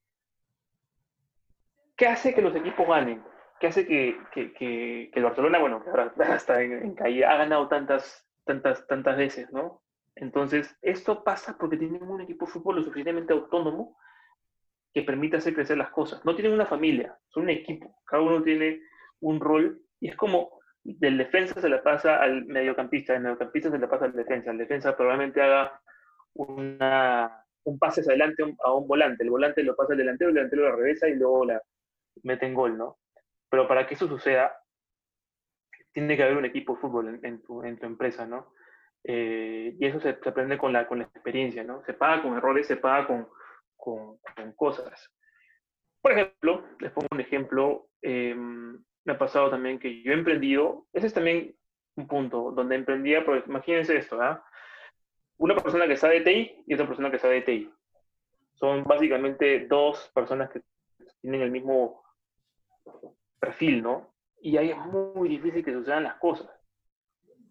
¿qué 1.95 2.08
hace 2.08 2.34
que 2.34 2.41
los 2.41 2.56
equipos 2.56 2.88
ganen? 2.88 3.23
¿Qué 3.62 3.67
hace 3.67 3.86
que, 3.86 4.17
que, 4.34 4.54
que, 4.54 5.12
que, 5.13 5.19
el 5.19 5.24
Barcelona, 5.24 5.60
bueno, 5.60 5.84
que 5.84 5.91
ahora 5.91 6.12
está 6.36 6.63
en, 6.63 6.95
caída, 6.95 7.32
ha 7.32 7.38
ganado 7.38 7.67
tantas, 7.67 8.28
tantas, 8.43 8.88
tantas 8.88 9.15
veces, 9.15 9.54
¿no? 9.54 9.84
Entonces, 10.15 10.76
esto 10.82 11.24
pasa 11.24 11.56
porque 11.60 11.78
tienen 11.78 12.02
un 12.02 12.21
equipo 12.21 12.47
de 12.47 12.52
fútbol 12.54 12.78
lo 12.78 12.82
suficientemente 12.82 13.34
autónomo 13.34 14.00
que 14.91 15.04
permite 15.04 15.38
hacer 15.38 15.54
crecer 15.54 15.78
las 15.78 15.91
cosas. 15.91 16.26
No 16.26 16.34
tienen 16.34 16.54
una 16.54 16.65
familia, 16.65 17.15
son 17.30 17.43
un 17.43 17.52
equipo. 17.52 17.95
Cada 18.06 18.24
uno 18.24 18.41
tiene 18.41 18.82
un 19.19 19.39
rol 19.39 19.80
y 20.00 20.10
es 20.10 20.15
como 20.15 20.60
del 20.84 21.19
defensa 21.19 21.62
se 21.62 21.69
la 21.69 21.84
pasa 21.84 22.17
al 22.17 22.45
mediocampista, 22.45 23.13
del 23.13 23.21
mediocampista 23.21 23.69
se 23.69 23.78
la 23.78 23.88
pasa 23.88 24.06
al 24.06 24.13
defensa. 24.13 24.50
El 24.50 24.58
defensa 24.58 24.97
probablemente 24.97 25.39
haga 25.39 25.80
una, 26.34 27.45
un 27.63 27.78
pase 27.78 28.02
hacia 28.02 28.13
adelante 28.13 28.43
a 28.63 28.74
un 28.74 28.88
volante. 28.88 29.24
El 29.24 29.30
volante 29.30 29.62
lo 29.62 29.76
pasa 29.76 29.93
al 29.93 30.00
delantero, 30.00 30.30
el 30.30 30.36
delantero 30.36 30.63
lo 30.63 30.76
regresa 30.76 31.08
y 31.08 31.13
luego 31.13 31.45
la 31.45 31.62
mete 32.24 32.47
en 32.47 32.56
gol, 32.56 32.76
¿no? 32.76 32.97
Pero 33.51 33.67
para 33.67 33.85
que 33.85 33.95
eso 33.95 34.07
suceda, 34.07 34.57
tiene 35.91 36.15
que 36.15 36.23
haber 36.23 36.37
un 36.37 36.45
equipo 36.45 36.73
de 36.73 36.79
fútbol 36.79 37.19
en, 37.21 37.41
tu, 37.43 37.61
en 37.63 37.77
tu, 37.77 37.85
empresa, 37.85 38.25
¿no? 38.25 38.53
Eh, 39.03 39.75
y 39.77 39.85
eso 39.85 39.99
se, 39.99 40.09
aprende 40.09 40.57
con 40.57 40.71
la, 40.71 40.87
con 40.87 40.99
la 40.99 41.03
experiencia, 41.03 41.61
¿no? 41.63 41.83
Se 41.83 41.93
paga 41.93 42.21
con 42.21 42.37
errores, 42.37 42.65
se 42.65 42.77
paga 42.77 43.07
con, 43.07 43.27
con, 43.75 44.17
cosas. 44.55 45.11
Por 46.01 46.13
ejemplo, 46.13 46.65
les 46.79 46.91
pongo 46.93 47.07
un 47.11 47.19
ejemplo, 47.19 47.89
em, 48.01 48.81
me 49.03 49.13
ha 49.13 49.17
pasado 49.17 49.49
también 49.49 49.79
que 49.79 50.01
yo 50.01 50.13
he 50.13 50.15
emprendido, 50.15 50.87
ese 50.93 51.07
es 51.07 51.13
también 51.13 51.53
un 51.97 52.07
punto 52.07 52.51
donde 52.51 52.75
emprendía, 52.75 53.25
pues 53.25 53.45
imagínense 53.47 53.97
esto, 53.97 54.21
¿ah? 54.21 54.45
Una 55.37 55.55
persona 55.55 55.87
que 55.87 55.97
sabe 55.97 56.21
de 56.21 56.25
TI 56.25 56.63
y 56.67 56.73
otra 56.73 56.87
persona 56.87 57.11
que 57.11 57.19
sabe 57.19 57.35
de 57.35 57.41
TI. 57.41 57.73
Son 58.53 58.85
básicamente 58.85 59.67
dos 59.67 60.09
personas 60.15 60.49
que 60.51 60.61
tienen 61.21 61.41
el 61.41 61.51
mismo 61.51 62.01
perfil, 63.41 63.84
¿no? 63.84 64.13
Y 64.41 64.56
ahí 64.58 64.69
es 64.69 64.77
muy 64.77 65.27
difícil 65.27 65.65
que 65.65 65.73
sucedan 65.73 66.04
las 66.04 66.15
cosas. 66.15 66.49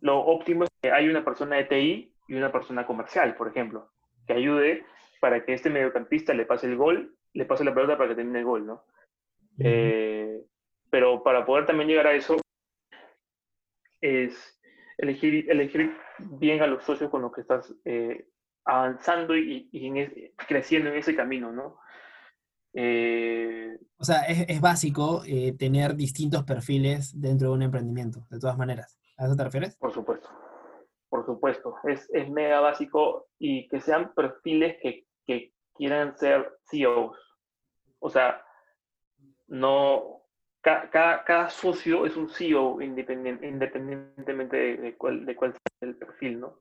Lo 0.01 0.21
óptimo 0.21 0.65
es 0.65 0.71
que 0.81 0.91
hay 0.91 1.09
una 1.09 1.25
persona 1.25 1.57
de 1.57 1.65
TI 1.65 2.15
y 2.29 2.35
una 2.35 2.51
persona 2.51 2.87
comercial, 2.87 3.35
por 3.35 3.49
ejemplo, 3.49 3.91
que 4.27 4.33
ayude 4.33 4.87
para 5.21 5.45
que 5.45 5.53
este 5.53 5.69
mediocampista 5.69 6.33
le 6.33 6.47
pase 6.47 6.67
el 6.67 6.77
gol, 6.77 7.15
le 7.35 7.45
pase 7.45 7.65
la 7.65 7.75
pelota 7.75 7.99
para 7.99 8.09
que 8.09 8.15
termine 8.15 8.39
el 8.39 8.45
gol, 8.45 8.67
¿no? 8.67 8.85
Eh, 9.59 10.41
pero 10.91 11.23
para 11.23 11.45
poder 11.45 11.67
también 11.67 11.89
llegar 11.89 12.07
a 12.07 12.15
eso 12.15 12.41
es 14.01 14.61
elegir, 14.97 15.51
elegir 15.51 15.95
bien 16.19 16.63
a 16.63 16.67
los 16.67 16.85
socios 16.85 17.11
con 17.11 17.23
los 17.23 17.33
que 17.33 17.43
estás 17.43 17.75
eh, 17.85 18.27
avanzando 18.65 19.37
y, 19.37 19.69
creciendo 20.49 20.91
en 20.91 20.97
ese 20.97 21.15
camino, 21.15 21.53
¿no? 21.53 21.79
Eh, 22.73 23.79
o 23.99 24.05
sea, 24.05 24.23
es, 24.23 24.61
básico 24.61 25.23
tener 25.59 25.95
distintos 25.95 26.45
perfiles 26.45 27.21
dentro 27.21 27.49
de 27.49 27.55
un 27.55 27.63
emprendimiento, 27.63 28.27
de 28.31 28.39
todas 28.39 28.57
maneras. 28.57 28.99
¿A 29.19 29.27
eso 29.27 29.37
te 29.37 29.45
refieres? 29.45 29.77
Por 29.77 29.93
supuesto 29.93 30.29
por 31.11 31.27
supuesto. 31.27 31.75
Es, 31.85 32.09
es 32.15 32.31
mega 32.31 32.61
básico 32.61 33.27
y 33.39 33.69
que 33.69 33.81
sean 33.81 34.15
perfiles 34.15 34.79
que, 34.81 35.05
que 35.27 35.53
quieran 35.75 36.17
ser 36.17 36.59
CEOs. 36.71 37.19
O 37.99 38.09
sea, 38.09 38.43
no, 39.49 40.23
cada, 40.63 40.89
cada 41.25 41.51
socio 41.51 42.07
es 42.07 42.17
un 42.17 42.31
CEO 42.31 42.81
independientemente 42.81 44.57
de, 44.79 44.97
cuál, 44.97 45.27
de 45.27 45.37
cuál 45.37 45.53
sea 45.53 45.89
el 45.89 45.97
perfil, 45.97 46.41
¿no? 46.41 46.61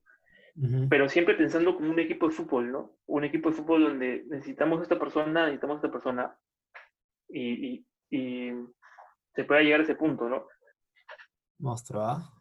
Pero 0.90 1.08
siempre 1.08 1.36
pensando 1.36 1.76
como 1.76 1.90
un 1.90 2.00
equipo 2.00 2.28
de 2.28 2.34
fútbol, 2.34 2.72
¿no? 2.72 2.98
Un 3.06 3.24
equipo 3.24 3.50
de 3.50 3.56
fútbol 3.56 3.84
donde 3.84 4.26
necesitamos 4.30 4.80
a 4.80 4.84
esta 4.84 5.00
persona, 5.00 5.46
necesitamos 5.46 5.76
a 5.76 5.78
esta 5.78 5.92
persona 5.92 6.38
y, 7.30 7.68
y, 7.68 7.86
y 8.10 8.52
se 9.36 9.44
pueda 9.46 9.62
llegar 9.62 9.82
a 9.82 9.84
ese 9.84 9.96
punto, 9.96 10.28
¿no? 10.28 10.48
Monstruo, 11.60 12.02
¿ah? 12.02 12.34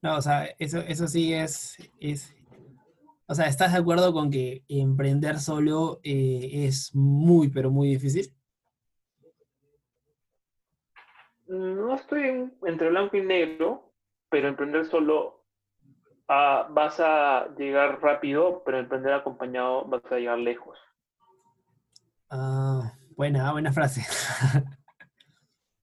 No, 0.00 0.16
o 0.16 0.22
sea, 0.22 0.46
eso, 0.58 0.78
eso 0.78 1.08
sí 1.08 1.34
es, 1.34 1.76
es, 1.98 2.34
o 3.26 3.34
sea, 3.34 3.46
¿estás 3.46 3.72
de 3.72 3.78
acuerdo 3.78 4.12
con 4.12 4.30
que 4.30 4.64
emprender 4.68 5.38
solo 5.38 6.00
eh, 6.02 6.66
es 6.66 6.94
muy, 6.94 7.50
pero 7.50 7.70
muy 7.70 7.88
difícil? 7.88 8.32
No 11.48 11.94
estoy 11.94 12.50
entre 12.62 12.90
blanco 12.90 13.16
y 13.16 13.22
negro, 13.22 13.92
pero 14.30 14.48
emprender 14.48 14.84
solo 14.84 15.37
ah, 16.28 16.68
vas 16.70 17.00
a 17.00 17.48
llegar 17.56 18.00
rápido, 18.00 18.62
pero 18.64 18.78
emprender 18.78 19.12
acompañado 19.12 19.84
vas 19.86 20.02
a 20.10 20.16
llegar 20.16 20.38
lejos. 20.38 20.78
Ah, 22.30 22.92
buena, 23.16 23.52
buena 23.52 23.72
frase. 23.72 24.02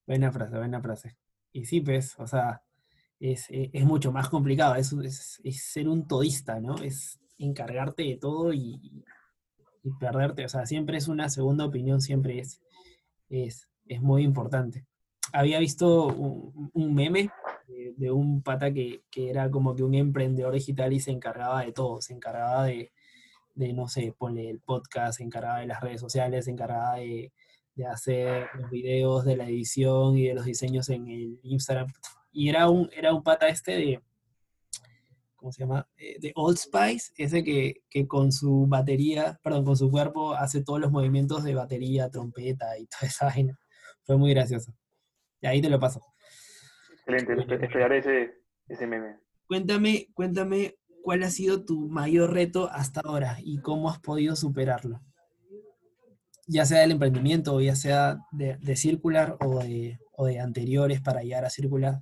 buena 0.07 0.31
frase, 0.31 0.57
buena 0.57 0.81
frase. 0.81 1.17
Y 1.51 1.65
sí, 1.65 1.81
pues, 1.81 2.15
o 2.19 2.27
sea, 2.27 2.61
eh, 3.19 3.69
es, 3.73 3.85
mucho 3.85 4.11
más 4.11 4.29
complicado, 4.29 4.75
es, 4.75 4.93
es, 5.43 5.63
ser 5.71 5.87
un 5.87 6.07
todista, 6.07 6.59
¿no? 6.59 6.75
Es 6.75 7.19
encargarte 7.37 8.03
de 8.03 8.17
todo 8.17 8.53
y, 8.53 9.03
perderte, 9.99 10.45
o 10.45 10.49
sea, 10.49 10.65
siempre 10.65 10.97
es 10.97 11.07
una 11.07 11.29
segunda 11.29 11.65
opinión, 11.65 12.01
siempre 12.01 12.39
es, 12.39 12.61
es, 13.29 13.67
muy 14.01 14.23
importante. 14.23 14.85
Había 15.31 15.59
visto 15.59 16.07
un, 16.07 16.93
meme 16.93 17.29
de, 17.67 18.11
un 18.11 18.41
pata 18.41 18.73
que, 18.73 19.03
era 19.15 19.49
como 19.49 19.75
que 19.75 19.83
un 19.83 19.95
emprendedor 19.95 20.53
digital 20.53 20.93
y 20.93 20.99
se 20.99 21.11
encargaba 21.11 21.63
de 21.65 21.71
todo, 21.71 22.01
se 22.01 22.13
encargaba 22.13 22.65
de, 22.65 22.91
no 23.55 23.87
sé, 23.87 24.13
ponle 24.17 24.49
el 24.49 24.59
podcast, 24.59 25.17
se 25.17 25.23
encargaba 25.23 25.59
de 25.59 25.67
las 25.67 25.81
redes 25.81 26.01
sociales, 26.01 26.45
se 26.45 26.51
encargaba 26.51 26.95
de, 26.97 27.31
de 27.75 27.85
hacer 27.85 28.47
los 28.55 28.69
videos, 28.69 29.25
de 29.25 29.37
la 29.37 29.45
edición 29.45 30.17
y 30.17 30.27
de 30.27 30.33
los 30.35 30.45
diseños 30.45 30.89
en 30.89 31.07
el 31.07 31.39
Instagram 31.43 31.87
y 32.35 32.49
era 32.49 32.69
un, 32.69 32.89
era 32.93 33.13
un 33.13 33.23
pata 33.23 33.47
este 33.47 33.71
de, 33.71 34.03
¿cómo 35.37 35.53
se 35.53 35.61
llama? 35.61 35.87
Eh, 35.95 36.17
de 36.19 36.33
Old 36.35 36.57
Spice, 36.57 37.13
ese 37.15 37.45
que, 37.45 38.07
con 38.09 38.33
su 38.33 38.65
batería, 38.67 39.39
perdón, 39.41 39.63
con 39.63 39.77
su 39.77 39.89
cuerpo 39.89 40.33
hace 40.33 40.61
todos 40.61 40.81
los 40.81 40.91
movimientos 40.91 41.45
de 41.45 41.55
batería, 41.55 42.09
trompeta 42.09 42.77
y 42.77 42.87
toda 42.87 43.07
esa 43.07 43.25
vaina. 43.33 43.57
Fue 44.03 44.17
muy 44.17 44.33
gracioso. 44.33 44.75
Y 45.39 45.47
ahí 45.47 45.61
te 45.61 45.69
lo 45.69 45.79
paso. 45.79 46.01
Excelente, 47.05 47.65
esperaré 47.65 47.97
ese, 47.99 48.41
ese 48.67 48.87
meme. 48.87 49.17
Cuéntame, 49.47 50.07
cuéntame 50.13 50.75
cuál 51.03 51.23
ha 51.23 51.29
sido 51.29 51.63
tu 51.63 51.87
mayor 51.87 52.33
reto 52.33 52.69
hasta 52.71 53.01
ahora 53.01 53.37
y 53.43 53.59
cómo 53.59 53.89
has 53.89 53.99
podido 53.99 54.35
superarlo. 54.35 55.01
Ya 56.47 56.65
sea 56.65 56.81
del 56.81 56.91
emprendimiento, 56.91 57.59
ya 57.61 57.75
sea 57.75 58.19
de, 58.31 58.57
de 58.57 58.75
Circular 58.75 59.37
o 59.39 59.59
de, 59.59 59.99
o 60.13 60.25
de 60.25 60.39
anteriores 60.39 61.01
para 61.01 61.21
llegar 61.21 61.45
a 61.45 61.49
Circular. 61.49 62.01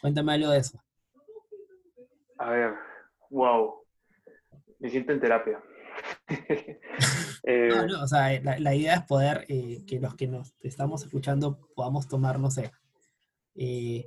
Cuéntame 0.00 0.32
algo 0.32 0.50
de 0.50 0.58
eso. 0.58 0.82
A 2.38 2.50
ver, 2.50 2.74
wow. 3.30 3.84
Me 4.78 4.88
siento 4.88 5.12
en 5.12 5.20
terapia. 5.20 5.62
Eh, 7.42 7.68
no, 7.70 7.86
no, 7.86 8.02
o 8.02 8.06
sea, 8.06 8.38
la, 8.42 8.74
idea 8.74 8.96
es 8.96 9.02
poder 9.04 9.46
eh, 9.48 9.82
que 9.86 9.98
los 9.98 10.14
que 10.14 10.28
nos 10.28 10.54
estamos 10.60 11.02
escuchando 11.02 11.58
podamos 11.74 12.06
tomar, 12.06 12.38
no 12.38 12.50
sé, 12.50 12.70
eh, 13.54 14.06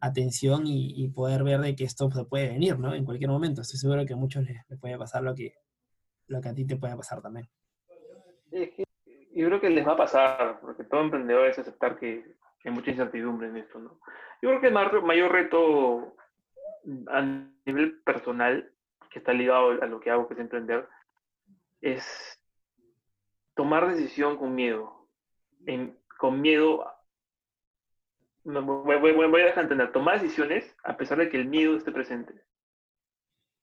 atención 0.00 0.62
y, 0.66 1.08
poder 1.08 1.42
ver 1.42 1.60
de 1.60 1.74
que 1.74 1.84
esto 1.84 2.10
se 2.10 2.24
puede 2.24 2.48
venir, 2.48 2.78
¿no? 2.78 2.94
En 2.94 3.04
cualquier 3.04 3.30
momento. 3.30 3.62
Estoy 3.62 3.78
seguro 3.78 4.06
que 4.06 4.14
a 4.14 4.16
muchos 4.16 4.44
les, 4.44 4.64
puede 4.80 4.96
pasar 4.96 5.22
lo 5.22 5.34
que, 5.34 5.54
lo 6.26 6.40
que 6.40 6.48
a 6.48 6.54
ti 6.54 6.66
te 6.66 6.76
puede 6.76 6.96
pasar 6.96 7.20
también. 7.20 7.48
yo 8.50 9.46
creo 9.46 9.60
que 9.60 9.70
les 9.70 9.86
va 9.86 9.92
a 9.92 9.96
pasar, 9.96 10.60
porque 10.60 10.84
todo 10.84 11.00
emprendedor 11.00 11.46
es 11.46 11.58
aceptar 11.58 11.98
que 11.98 12.36
hay 12.64 12.70
mucha 12.70 12.90
incertidumbre 12.90 13.48
en 13.48 13.56
esto, 13.56 13.78
¿no? 13.78 14.00
Yo 14.40 14.50
creo 14.50 14.60
que 14.60 14.68
el 14.68 15.02
mayor 15.02 15.32
reto 15.32 16.14
a 17.08 17.22
nivel 17.66 18.00
personal, 18.02 18.72
que 19.10 19.18
está 19.18 19.32
ligado 19.32 19.82
a 19.82 19.86
lo 19.86 20.00
que 20.00 20.10
hago, 20.10 20.28
que 20.28 20.34
es 20.34 20.40
emprender, 20.40 20.88
es 21.80 22.40
tomar 23.54 23.88
decisión 23.88 24.36
con 24.36 24.54
miedo. 24.54 25.08
con 26.18 26.40
miedo, 26.40 26.86
voy, 28.44 29.42
a 29.42 29.44
dejar 29.46 29.92
tomar 29.92 30.20
decisiones 30.20 30.76
a 30.84 30.96
pesar 30.96 31.18
de 31.18 31.28
que 31.28 31.36
el 31.36 31.46
miedo 31.46 31.76
esté 31.76 31.92
presente. 31.92 32.34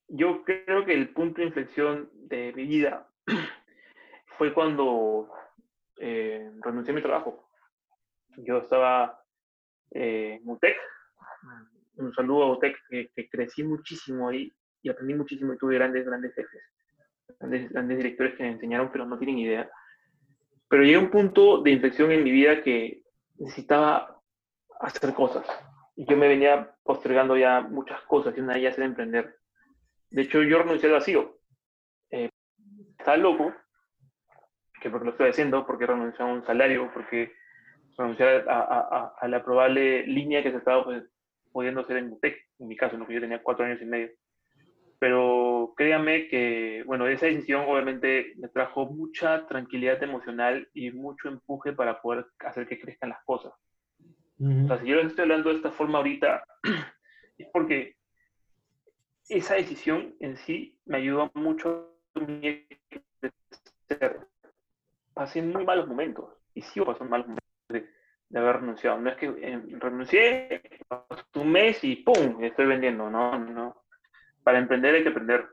Yo 0.08 0.44
creo 0.44 0.86
que 0.86 0.94
el 0.94 1.10
punto 1.10 1.42
de 1.42 1.48
inflexión 1.48 2.10
de 2.14 2.54
mi 2.54 2.66
vida 2.66 3.10
fue 4.38 4.54
cuando 4.54 5.30
eh, 6.00 6.52
renuncié 6.62 6.92
a 6.92 6.96
mi 6.96 7.02
trabajo. 7.02 7.50
Yo 8.38 8.60
estaba 8.60 9.24
eh, 9.92 10.40
Mutec. 10.44 10.78
Un 11.98 12.14
saludo 12.14 12.44
a 12.44 12.48
Mutec, 12.48 12.78
que, 12.90 13.30
crecí 13.30 13.64
muchísimo 13.64 14.30
ahí 14.30 14.52
y 14.82 14.90
aprendí 14.90 15.14
muchísimo 15.14 15.54
y 15.54 15.58
tuve 15.58 15.76
grandes, 15.76 16.06
grandes 16.06 16.36
jefes, 16.36 16.62
grandes, 17.40 17.72
grandes 17.72 17.98
directores 17.98 18.36
que 18.36 18.44
me 18.44 18.52
enseñaron, 18.52 18.92
pero 18.92 19.06
no 19.06 19.18
tienen 19.18 19.40
idea. 19.40 19.70
Pero 20.68 20.84
llegué 20.84 20.96
a 20.96 21.00
un 21.00 21.10
punto 21.10 21.62
de 21.62 21.72
inflexión 21.72 22.12
en 22.12 22.24
mi 22.24 22.32
vida 22.32 22.62
que 22.62 23.02
necesitaba 23.38 24.15
hacer 24.80 25.14
cosas. 25.14 25.46
Y 25.96 26.06
yo 26.06 26.18
me 26.18 26.28
venía 26.28 26.76
postergando 26.84 27.38
ya 27.38 27.62
muchas 27.62 28.02
cosas 28.04 28.36
y 28.38 28.42
una 28.42 28.54
de 28.54 28.60
ellas 28.60 28.78
era 28.78 28.86
emprender. 28.86 29.38
De 30.10 30.24
hecho, 30.24 30.42
yo 30.44 30.60
renuncié 30.60 30.90
al 30.90 30.96
vacío. 30.96 31.40
Eh, 32.12 32.30
estaba 32.98 33.18
loco, 33.18 33.54
que 34.82 34.90
porque 34.90 35.06
lo 35.06 35.12
estoy 35.12 35.30
haciendo, 35.30 35.66
porque 35.66 35.86
renuncié 35.86 36.24
a 36.24 36.28
un 36.28 36.46
salario, 36.46 36.92
porque 36.94 37.34
renunciar 37.98 38.46
a, 38.48 39.28
la 39.28 39.44
probable 39.44 40.06
línea 40.06 40.44
que 40.44 40.52
se 40.52 40.58
estaba 40.58 40.84
pues, 40.84 41.04
pudiendo 41.52 41.82
hacer 41.82 41.98
en 41.98 42.12
UTEC, 42.12 42.38
en 42.60 42.68
mi 42.68 42.76
caso, 42.76 42.96
en 42.96 43.02
lo 43.02 43.08
que 43.08 43.14
yo 43.14 43.22
tenía 43.22 43.42
cuatro 43.42 43.66
años 43.66 43.82
y 43.82 43.86
medio. 43.86 44.10
Pero 45.00 45.74
créanme 45.76 46.28
que, 46.28 46.84
bueno, 46.86 47.08
esa 47.08 47.26
decisión 47.26 47.66
obviamente 47.68 48.34
me 48.38 48.48
trajo 48.48 48.86
mucha 48.86 49.46
tranquilidad 49.48 50.02
emocional 50.04 50.70
y 50.74 50.92
mucho 50.92 51.28
empuje 51.28 51.74
para 51.74 52.02
poder 52.02 52.26
hacer 52.40 52.68
que 52.68 52.80
crezcan 52.80 53.10
las 53.10 53.24
cosas. 53.24 53.54
O 54.40 54.68
sea, 54.68 54.80
si 54.80 54.88
yo 54.88 54.96
les 54.96 55.08
estoy 55.08 55.24
hablando 55.24 55.50
de 55.50 55.56
esta 55.56 55.72
forma 55.72 56.00
ahorita, 56.00 56.44
es 57.38 57.48
porque 57.54 57.96
esa 59.30 59.56
decisión 59.56 60.16
en 60.20 60.38
sí 60.38 60.78
me 60.86 60.98
ayudó 60.98 61.32
mucho 61.36 61.98
a 62.16 62.22
crecer. 63.90 64.20
Pasé 65.14 65.42
muy 65.42 65.64
malos 65.64 65.88
momentos 65.88 66.30
y 66.54 66.62
sigo 66.62 66.86
pasando 66.86 67.12
malos 67.12 67.28
momentos 67.28 67.44
de, 67.70 68.40
haber 68.40 68.58
renunciado. 68.58 69.00
No 69.00 69.10
es 69.10 69.18
que 69.18 69.28
eh, 69.28 69.62
renuncié, 69.80 70.62
un 71.36 71.52
mes 71.52 71.84
y 71.84 71.96
¡pum! 71.98 72.44
Estoy 72.44 72.66
vendiendo. 72.66 73.10
No, 73.10 73.40
no. 73.40 73.84
Para 74.44 74.60
emprender 74.60 74.96
hay 74.96 75.04
que 75.04 75.10
aprender. 75.10 75.48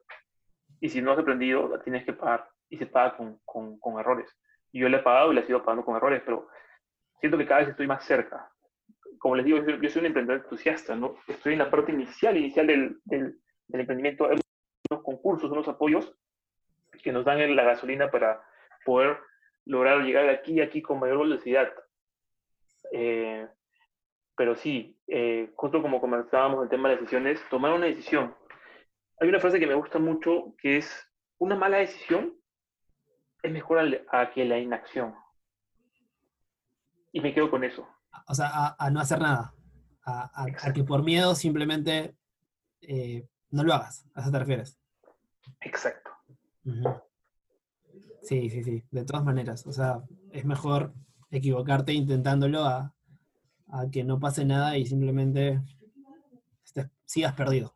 Y 0.80 0.88
si 0.88 1.00
no 1.00 1.12
has 1.12 1.18
aprendido, 1.18 1.78
tienes 1.84 2.04
que 2.04 2.12
pagar. 2.12 2.48
Y 2.68 2.76
se 2.76 2.86
paga 2.86 3.16
con, 3.16 3.38
con, 3.78 4.00
errores. 4.00 4.28
yo 4.72 4.88
le 4.88 4.96
he 4.96 5.02
pagado 5.02 5.30
y 5.30 5.36
le 5.36 5.42
he 5.42 5.46
sido 5.46 5.62
pagando 5.62 5.84
con 5.84 5.94
errores, 5.94 6.22
pero 6.24 6.48
siento 7.20 7.38
que 7.38 7.46
cada 7.46 7.60
vez 7.60 7.68
estoy 7.68 7.86
más 7.86 8.04
cerca. 8.04 8.51
Como 9.22 9.36
les 9.36 9.44
digo, 9.44 9.58
yo, 9.64 9.88
soy 9.88 10.00
un 10.00 10.06
emprendedor 10.06 10.42
entusiasta. 10.42 10.98
Estoy 11.28 11.52
en 11.52 11.60
la 11.60 11.70
parte 11.70 11.92
inicial, 11.92 12.36
inicial 12.36 12.66
del, 12.66 13.00
emprendimiento. 13.68 14.26
Hay 14.26 14.40
unos 14.90 15.04
concursos, 15.04 15.48
unos 15.48 15.68
apoyos 15.68 16.12
que 17.04 17.12
nos 17.12 17.24
dan 17.24 17.54
la 17.54 17.62
gasolina 17.62 18.10
para 18.10 18.42
poder 18.84 19.16
lograr 19.64 20.02
llegar 20.02 20.28
aquí 20.28 20.60
a 20.60 20.64
aquí 20.64 20.82
con 20.82 20.98
mayor 20.98 21.20
velocidad. 21.20 21.72
Eh, 22.90 23.46
pero 24.36 24.56
sí, 24.56 24.98
eh, 25.06 25.52
justo 25.54 25.80
como 25.80 26.00
comenzábamos 26.00 26.64
el 26.64 26.68
tema 26.68 26.88
de 26.88 26.96
decisiones, 26.96 27.40
tomar 27.48 27.74
una 27.74 27.86
decisión. 27.86 28.34
Hay 29.20 29.28
una 29.28 29.38
frase 29.38 29.60
que 29.60 29.68
me 29.68 29.76
gusta 29.76 30.00
mucho 30.00 30.56
que 30.58 30.78
es, 30.78 31.08
una 31.38 31.54
mala 31.54 31.76
decisión 31.76 32.36
es 33.40 33.52
mejor 33.52 34.04
a, 34.10 34.30
que 34.32 34.44
la 34.44 34.58
inacción. 34.58 35.14
Y 37.12 37.20
me 37.20 37.32
quedo 37.32 37.52
con 37.52 37.62
eso. 37.62 37.86
O 38.28 38.34
sea, 38.34 38.76
a, 38.78 38.90
no 38.90 39.00
hacer 39.00 39.20
nada. 39.20 39.54
A, 40.04 40.46
que 40.74 40.84
por 40.84 41.02
miedo 41.02 41.34
simplemente 41.34 42.16
eh, 42.80 43.26
no 43.50 43.62
lo 43.62 43.74
hagas. 43.74 44.04
¿A 44.14 44.20
eso 44.20 44.30
te 44.30 44.38
refieres? 44.38 44.78
Exacto. 45.60 46.10
Sí, 48.22 48.50
sí, 48.50 48.62
sí. 48.62 48.84
De 48.90 49.04
todas 49.04 49.24
maneras. 49.24 49.66
O 49.66 49.72
sea, 49.72 50.02
es 50.30 50.44
mejor 50.44 50.92
equivocarte 51.30 51.92
intentándolo 51.92 52.64
a, 52.64 52.94
a 53.68 53.90
que 53.90 54.04
no 54.04 54.18
pase 54.18 54.44
nada 54.44 54.76
y 54.76 54.86
simplemente 54.86 55.60
sigas 57.04 57.34
perdido. 57.34 57.74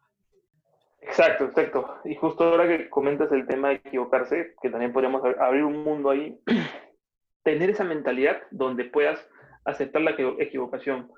Exacto, 1.03 1.45
exacto. 1.45 2.01
Y 2.05 2.15
justo 2.17 2.45
ahora 2.45 2.67
que 2.67 2.89
comentas 2.91 3.31
el 3.33 3.47
tema 3.47 3.69
de 3.69 3.75
equivocarse, 3.77 4.55
que 4.61 4.71
también 4.71 4.93
podríamos 4.93 5.23
abrir 5.39 5.65
un 5.65 5.85
mundo 5.85 6.11
ahí, 6.11 6.41
tener 7.45 7.71
esa 7.71 7.85
mentalidad 7.85 8.39
donde 8.51 8.85
puedas 8.85 9.25
aceptar 9.67 10.03
la 10.03 10.13
equivocación. 10.39 11.11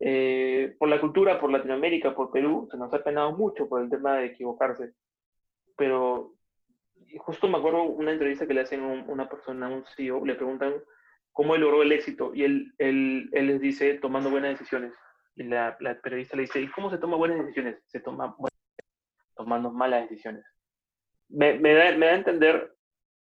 Eh, 0.00 0.74
por 0.78 0.88
la 0.88 1.00
cultura, 1.00 1.38
por 1.38 1.52
Latinoamérica, 1.52 2.14
por 2.14 2.32
Perú, 2.32 2.66
se 2.70 2.76
nos 2.76 2.92
ha 2.92 3.04
penado 3.04 3.36
mucho 3.36 3.68
por 3.68 3.82
el 3.82 3.90
tema 3.90 4.16
de 4.16 4.26
equivocarse. 4.26 4.92
Pero 5.76 6.34
justo 7.18 7.48
me 7.48 7.58
acuerdo 7.58 7.84
una 7.84 8.12
entrevista 8.12 8.46
que 8.46 8.54
le 8.54 8.62
hacen 8.62 8.82
a 8.82 9.04
una 9.06 9.28
persona, 9.28 9.66
a 9.66 9.70
un 9.70 9.84
CEO, 9.94 10.24
le 10.24 10.34
preguntan 10.34 10.74
cómo 11.32 11.54
él 11.54 11.60
logró 11.60 11.82
el 11.82 11.92
éxito 11.92 12.32
y 12.34 12.44
él, 12.44 12.72
él, 12.78 13.28
él 13.32 13.46
les 13.46 13.60
dice 13.60 13.94
tomando 13.94 14.30
buenas 14.30 14.58
decisiones. 14.58 14.92
Y 15.34 15.44
la, 15.44 15.76
la, 15.80 15.94
periodista 16.00 16.36
le 16.36 16.42
dice, 16.42 16.60
¿y 16.60 16.68
cómo 16.68 16.90
se 16.90 16.98
toma 16.98 17.16
buenas 17.16 17.38
decisiones? 17.38 17.78
Se 17.86 18.00
toma 18.00 18.36
tomando 19.34 19.70
malas 19.70 20.08
decisiones. 20.08 20.44
Me, 21.28 21.58
me, 21.58 21.72
da, 21.74 21.96
me 21.96 22.06
da 22.06 22.12
a 22.12 22.16
entender 22.16 22.74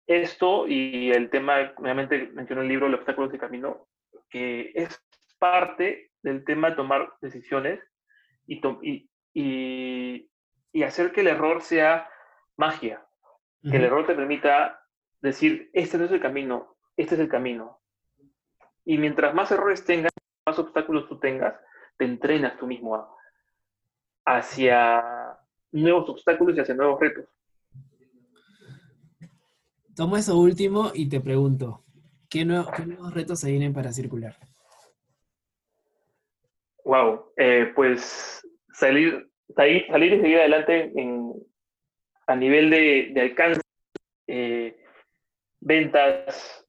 esto 0.07 0.65
y 0.67 1.11
el 1.11 1.29
tema, 1.29 1.73
obviamente 1.77 2.29
mencionó 2.33 2.61
el 2.61 2.69
libro 2.69 2.87
Los 2.87 2.99
obstáculos 2.99 3.31
de 3.31 3.37
camino, 3.37 3.87
que 4.29 4.71
es 4.75 5.01
parte 5.39 6.11
del 6.21 6.43
tema 6.43 6.69
de 6.69 6.75
tomar 6.75 7.13
decisiones 7.21 7.79
y, 8.45 8.61
y, 8.81 9.09
y, 9.33 10.31
y 10.71 10.83
hacer 10.83 11.11
que 11.11 11.21
el 11.21 11.27
error 11.27 11.61
sea 11.61 12.09
magia, 12.57 13.05
que 13.61 13.77
el 13.77 13.83
error 13.83 14.05
te 14.05 14.15
permita 14.15 14.81
decir, 15.21 15.69
este 15.73 15.97
no 15.97 16.05
es 16.05 16.11
el 16.11 16.21
camino, 16.21 16.77
este 16.95 17.15
es 17.15 17.21
el 17.21 17.29
camino. 17.29 17.81
Y 18.85 18.97
mientras 18.97 19.33
más 19.33 19.51
errores 19.51 19.85
tengas, 19.85 20.11
más 20.45 20.59
obstáculos 20.59 21.07
tú 21.07 21.19
tengas, 21.19 21.55
te 21.97 22.05
entrenas 22.05 22.57
tú 22.57 22.67
mismo 22.67 23.15
hacia 24.25 25.37
nuevos 25.71 26.09
obstáculos 26.09 26.55
y 26.55 26.59
hacia 26.59 26.75
nuevos 26.75 26.99
retos. 26.99 27.25
Tomo 29.95 30.15
eso 30.15 30.37
último 30.37 30.91
y 30.93 31.09
te 31.09 31.19
pregunto, 31.19 31.83
¿qué, 32.29 32.45
nuevos 32.45 33.13
retos 33.13 33.39
se 33.39 33.49
vienen 33.49 33.73
para 33.73 33.91
circular? 33.91 34.35
Wow, 36.85 37.33
eh, 37.37 37.71
pues 37.75 38.41
salir, 38.73 39.29
salir, 39.55 39.85
salir, 39.87 40.13
y 40.13 40.21
seguir 40.21 40.39
adelante 40.39 40.91
a 42.27 42.35
nivel 42.35 42.69
de, 42.69 43.21
alcance, 43.21 43.61
eh, 44.27 44.79
ventas 45.59 46.65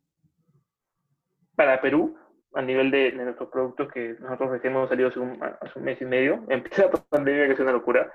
para 1.55 1.81
Perú, 1.81 2.19
a 2.55 2.63
nivel 2.63 2.91
de, 2.91 3.13
nuestros 3.13 3.51
productos 3.51 3.93
que 3.93 4.17
nosotros 4.21 4.51
recién 4.51 4.73
hemos 4.73 4.89
salido 4.89 5.09
hace 5.09 5.21
un, 5.21 5.43
hace 5.43 5.79
un 5.79 5.85
mes 5.85 6.01
y 6.01 6.05
medio, 6.05 6.45
empieza 6.49 6.91
la 6.93 7.05
pandemia 7.09 7.47
que 7.47 7.53
es 7.53 7.61
una 7.61 7.73
locura, 7.73 8.13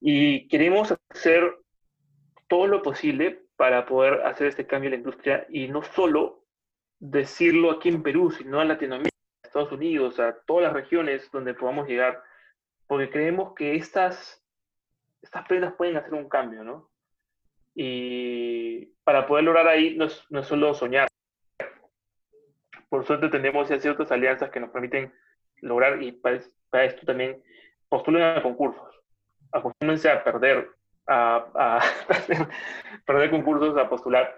y 0.00 0.48
queremos 0.48 0.94
hacer 1.10 1.56
todo 2.48 2.66
lo 2.66 2.82
posible 2.82 3.47
para 3.58 3.86
poder 3.86 4.22
hacer 4.24 4.46
este 4.46 4.68
cambio 4.68 4.86
en 4.86 4.92
la 4.92 4.98
industria 4.98 5.44
y 5.50 5.66
no 5.66 5.82
solo 5.82 6.44
decirlo 7.00 7.72
aquí 7.72 7.88
en 7.88 8.04
Perú, 8.04 8.30
sino 8.30 8.62
en 8.62 8.68
Latinoamérica, 8.68 9.16
Estados 9.42 9.72
Unidos, 9.72 10.20
a 10.20 10.38
todas 10.46 10.62
las 10.62 10.72
regiones 10.72 11.28
donde 11.32 11.54
podamos 11.54 11.88
llegar, 11.88 12.22
porque 12.86 13.10
creemos 13.10 13.54
que 13.54 13.74
estas, 13.74 14.40
estas 15.22 15.44
prendas 15.48 15.74
pueden 15.74 15.96
hacer 15.96 16.14
un 16.14 16.28
cambio, 16.28 16.62
¿no? 16.62 16.88
Y 17.74 18.86
para 19.02 19.26
poder 19.26 19.42
lograr 19.42 19.66
ahí 19.66 19.96
no 19.96 20.04
es, 20.04 20.24
no 20.30 20.38
es 20.38 20.46
solo 20.46 20.72
soñar. 20.72 21.08
Por 22.88 23.04
suerte 23.04 23.28
tenemos 23.28 23.68
ya 23.68 23.80
ciertas 23.80 24.12
alianzas 24.12 24.50
que 24.50 24.60
nos 24.60 24.70
permiten 24.70 25.12
lograr 25.62 26.00
y 26.00 26.12
para, 26.12 26.40
para 26.70 26.84
esto 26.84 27.04
también 27.04 27.42
postulen 27.88 28.22
a 28.22 28.40
concursos 28.40 28.98
acostúmense 29.52 30.10
a 30.10 30.22
perder, 30.22 30.70
a, 31.08 31.80
perder 33.06 33.30
concursos, 33.30 33.76
a 33.76 33.88
postular, 33.88 34.34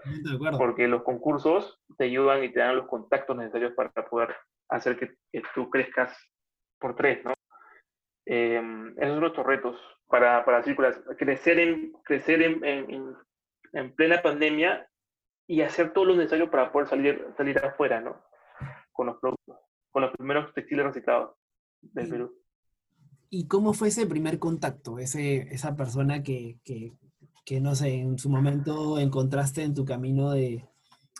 porque 0.56 0.86
los 0.88 1.02
concursos 1.02 1.80
te 1.98 2.04
ayudan 2.04 2.44
y 2.44 2.52
te 2.52 2.60
dan 2.60 2.76
los 2.76 2.86
contactos 2.86 3.36
necesarios 3.36 3.72
para 3.74 3.90
poder 3.90 4.34
hacer 4.68 4.96
que, 4.98 5.14
tú 5.54 5.68
crezcas 5.68 6.16
por 6.78 6.94
tres, 6.94 7.24
¿no? 7.24 7.34
Em, 8.26 8.90
esos 8.96 9.10
son 9.10 9.20
nuestros 9.20 9.46
retos 9.46 9.80
para, 10.06 10.44
para 10.44 10.62
Círculas, 10.62 11.00
crecer, 11.18 11.58
en, 11.58 11.92
crecer 12.04 12.42
en, 12.42 12.64
en, 12.64 13.16
en, 13.72 13.94
plena 13.94 14.22
pandemia 14.22 14.88
y 15.48 15.62
hacer 15.62 15.92
todo 15.92 16.04
lo 16.04 16.16
necesario 16.16 16.50
para 16.50 16.70
poder 16.70 16.88
salir, 16.88 17.26
salir 17.36 17.58
afuera, 17.58 18.00
¿no? 18.00 18.22
Con 18.92 19.06
los 19.06 19.18
productos, 19.18 19.58
con 19.90 20.02
los 20.02 20.12
primeros 20.12 20.52
textiles 20.54 20.86
reciclados 20.86 21.34
del 21.80 22.08
Perú. 22.08 22.40
¿Y 23.32 23.46
cómo 23.46 23.72
fue 23.74 23.88
ese 23.88 24.06
primer 24.06 24.40
contacto? 24.40 24.98
Ese, 24.98 25.54
esa 25.54 25.76
persona 25.76 26.22
que, 26.24 26.58
que, 26.64 27.60
no 27.60 27.76
sé, 27.76 27.94
en 27.94 28.18
su 28.18 28.28
momento 28.28 28.98
encontraste 28.98 29.62
en 29.62 29.74
tu 29.74 29.84
camino 29.84 30.32
de, 30.32 30.68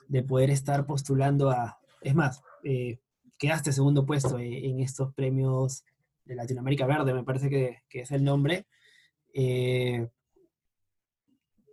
de 0.09 0.23
poder 0.25 0.51
estar 0.51 0.87
postulando 0.87 1.51
a... 1.51 1.79
Es 2.01 2.17
más, 2.17 2.43
eh, 2.65 2.99
quedaste 3.39 3.73
segundo 3.73 4.05
puesto 4.07 4.41
en, 4.41 4.81
estos 4.81 5.15
premios 5.15 5.85
de 6.25 6.35
Latinoamérica 6.35 6.87
Verde, 6.87 7.15
me 7.15 7.25
parece 7.25 7.49
que, 7.49 7.83
que 7.89 8.01
es 8.01 8.11
el 8.11 8.25
nombre. 8.25 8.67
Eh, 9.33 10.09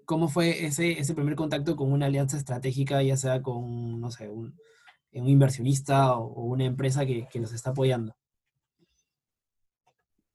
¿Cómo 0.05 0.27
fue 0.27 0.65
ese, 0.67 0.99
ese 0.99 1.15
primer 1.15 1.35
contacto 1.35 1.75
con 1.75 1.91
una 1.91 2.05
alianza 2.05 2.37
estratégica, 2.37 3.01
ya 3.01 3.17
sea 3.17 3.41
con, 3.41 3.99
no 3.99 4.11
sé, 4.11 4.29
un, 4.29 4.55
un 5.13 5.27
inversionista 5.29 6.15
o, 6.15 6.27
o, 6.27 6.43
una 6.43 6.65
empresa 6.65 7.07
que, 7.07 7.27
que 7.27 7.39
los 7.39 7.53
está 7.53 7.71
apoyando? 7.71 8.15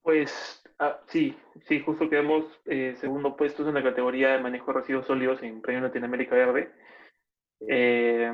Pues 0.02 0.62
ah, 0.80 0.98
sí, 1.06 1.36
sí, 1.66 1.80
justo 1.80 2.10
quedamos 2.10 2.44
eh, 2.66 2.96
segundo 3.00 3.36
puesto 3.36 3.66
en 3.66 3.74
la 3.74 3.82
categoría 3.82 4.32
de 4.32 4.42
manejo 4.42 4.72
de 4.72 4.80
residuos 4.80 5.06
sólidos 5.06 5.42
en 5.42 5.62
Premio 5.62 5.82
Latinoamérica 5.82 6.34
Verde. 6.34 6.72
Eh, 7.68 8.32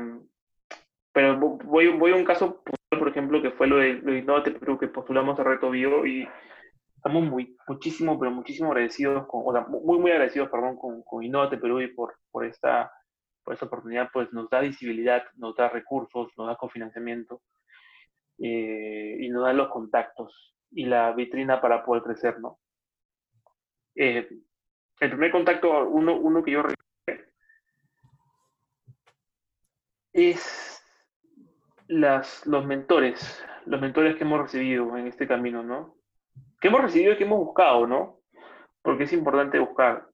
pero 1.12 1.36
voy, 1.36 2.12
a 2.12 2.16
un 2.16 2.24
caso, 2.24 2.62
por 2.90 3.08
ejemplo, 3.08 3.42
que 3.42 3.50
fue 3.50 3.66
lo 3.66 3.76
de, 3.76 3.94
lo 3.94 4.16
Innovate 4.16 4.52
Perú, 4.52 4.78
que 4.78 4.88
postulamos 4.88 5.38
a 5.38 5.44
Reto 5.44 5.70
Bio 5.70 6.06
y 6.06 6.26
estamos 6.96 7.24
muy, 7.24 7.56
muchísimo, 7.66 8.18
pero 8.18 8.30
muchísimo 8.30 8.70
agradecidos, 8.70 9.26
con, 9.26 9.42
o 9.44 9.52
sea, 9.52 9.66
muy, 9.68 9.98
muy 9.98 10.10
agradecidos, 10.10 10.48
perdón, 10.48 10.76
con, 10.76 11.02
con 11.02 11.22
Innovate 11.22 11.58
Perú 11.58 11.80
y 11.80 11.88
por, 11.88 12.14
por, 12.30 12.46
esta, 12.46 12.90
por 13.44 13.54
esta 13.54 13.66
oportunidad, 13.66 14.08
pues 14.12 14.32
nos 14.32 14.48
da 14.48 14.60
visibilidad, 14.60 15.24
nos 15.36 15.54
da 15.54 15.68
recursos, 15.68 16.30
nos 16.38 16.46
da 16.46 16.56
cofinanciamiento 16.56 17.42
eh, 18.38 19.18
y 19.20 19.28
nos 19.28 19.44
da 19.44 19.52
los 19.52 19.68
contactos 19.68 20.54
y 20.70 20.86
la 20.86 21.12
vitrina 21.12 21.60
para 21.60 21.84
poder 21.84 22.02
crecer, 22.02 22.40
¿no? 22.40 22.58
Eh, 23.94 24.28
el 25.00 25.10
primer 25.10 25.30
contacto, 25.30 25.88
uno, 25.88 26.16
uno 26.18 26.42
que 26.42 26.50
yo 26.52 26.62
es 30.12 30.82
las, 31.86 32.46
los 32.46 32.66
mentores, 32.66 33.44
los 33.66 33.80
mentores 33.80 34.16
que 34.16 34.24
hemos 34.24 34.40
recibido 34.40 34.96
en 34.96 35.06
este 35.06 35.26
camino, 35.26 35.62
¿no? 35.62 35.96
Que 36.60 36.68
hemos 36.68 36.82
recibido 36.82 37.12
y 37.12 37.16
que 37.16 37.24
hemos 37.24 37.38
buscado, 37.38 37.86
¿no? 37.86 38.20
Porque 38.82 39.04
es 39.04 39.12
importante 39.12 39.58
buscar. 39.58 40.08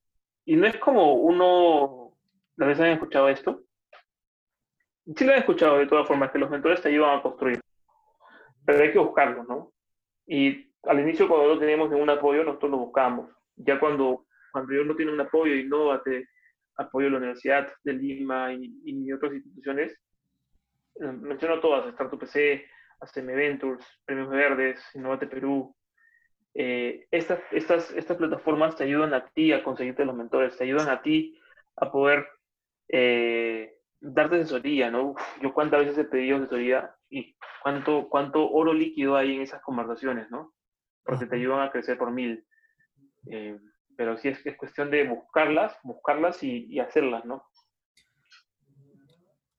Y 0.44 0.56
no 0.56 0.66
es 0.66 0.76
como 0.76 1.14
uno, 1.14 2.16
¿la 2.56 2.66
vez 2.66 2.80
han 2.80 2.88
escuchado 2.88 3.28
esto? 3.28 3.62
Sí 5.16 5.24
lo 5.24 5.32
han 5.32 5.38
escuchado 5.38 5.78
de 5.78 5.86
todas 5.86 6.06
formas, 6.06 6.30
que 6.30 6.38
los 6.38 6.50
mentores 6.50 6.82
te 6.82 6.88
ayudan 6.88 7.18
a 7.18 7.22
construir. 7.22 7.60
Pero 8.64 8.82
hay 8.82 8.92
que 8.92 8.98
buscarlo, 8.98 9.44
¿no? 9.44 9.73
Y 10.26 10.70
al 10.84 11.00
inicio, 11.00 11.28
cuando 11.28 11.54
no 11.54 11.60
teníamos 11.60 11.90
ningún 11.90 12.10
apoyo, 12.10 12.44
nosotros 12.44 12.70
lo 12.70 12.78
buscamos. 12.78 13.30
Ya 13.56 13.78
cuando, 13.78 14.26
cuando 14.52 14.72
yo 14.72 14.84
no 14.84 14.94
tiene 14.96 15.12
un 15.12 15.20
apoyo 15.20 15.54
y 15.54 15.64
no 15.64 16.00
te, 16.00 16.28
apoyo 16.76 17.08
a 17.08 17.10
la 17.10 17.18
Universidad 17.18 17.72
de 17.82 17.92
Lima 17.92 18.52
y, 18.52 19.12
otras 19.12 19.32
instituciones. 19.32 19.92
Eh, 21.00 21.12
menciono 21.12 21.60
todas, 21.60 21.86
Startup 21.88 22.18
PC, 22.18 22.64
ACM 23.00 23.26
Ventures, 23.26 23.84
Premios 24.04 24.30
Verdes, 24.30 24.80
Innovate 24.94 25.26
Perú. 25.26 25.74
Eh, 26.54 27.06
estas, 27.10 27.40
estas, 27.50 27.90
estas 27.92 28.16
plataformas 28.16 28.76
te 28.76 28.84
ayudan 28.84 29.12
a 29.12 29.26
ti 29.26 29.52
a 29.52 29.62
conseguirte 29.62 30.04
los 30.04 30.16
mentores, 30.16 30.56
te 30.56 30.64
ayudan 30.64 30.88
a 30.88 31.02
ti 31.02 31.36
a 31.76 31.90
poder 31.90 32.26
eh, 32.88 33.73
darte 34.04 34.36
asesoría, 34.36 34.90
¿no? 34.90 35.14
yo 35.42 35.52
cuántas 35.52 35.80
veces 35.80 35.98
he 35.98 36.04
pedido 36.04 36.38
asesoría 36.38 36.94
y 37.08 37.36
cuánto, 37.62 38.08
cuánto 38.08 38.50
oro 38.50 38.72
líquido 38.72 39.16
hay 39.16 39.34
en 39.34 39.42
esas 39.42 39.62
conversaciones, 39.62 40.30
¿no? 40.30 40.54
Porque 41.04 41.26
te 41.26 41.36
ayudan 41.36 41.60
a 41.60 41.70
crecer 41.70 41.98
por 41.98 42.10
mil. 42.10 42.46
Eh, 43.30 43.58
pero 43.96 44.16
sí 44.18 44.28
es, 44.28 44.44
es 44.44 44.56
cuestión 44.56 44.90
de 44.90 45.08
buscarlas, 45.08 45.74
buscarlas 45.82 46.42
y, 46.42 46.78
hacerlas, 46.78 47.24
¿no? 47.24 47.42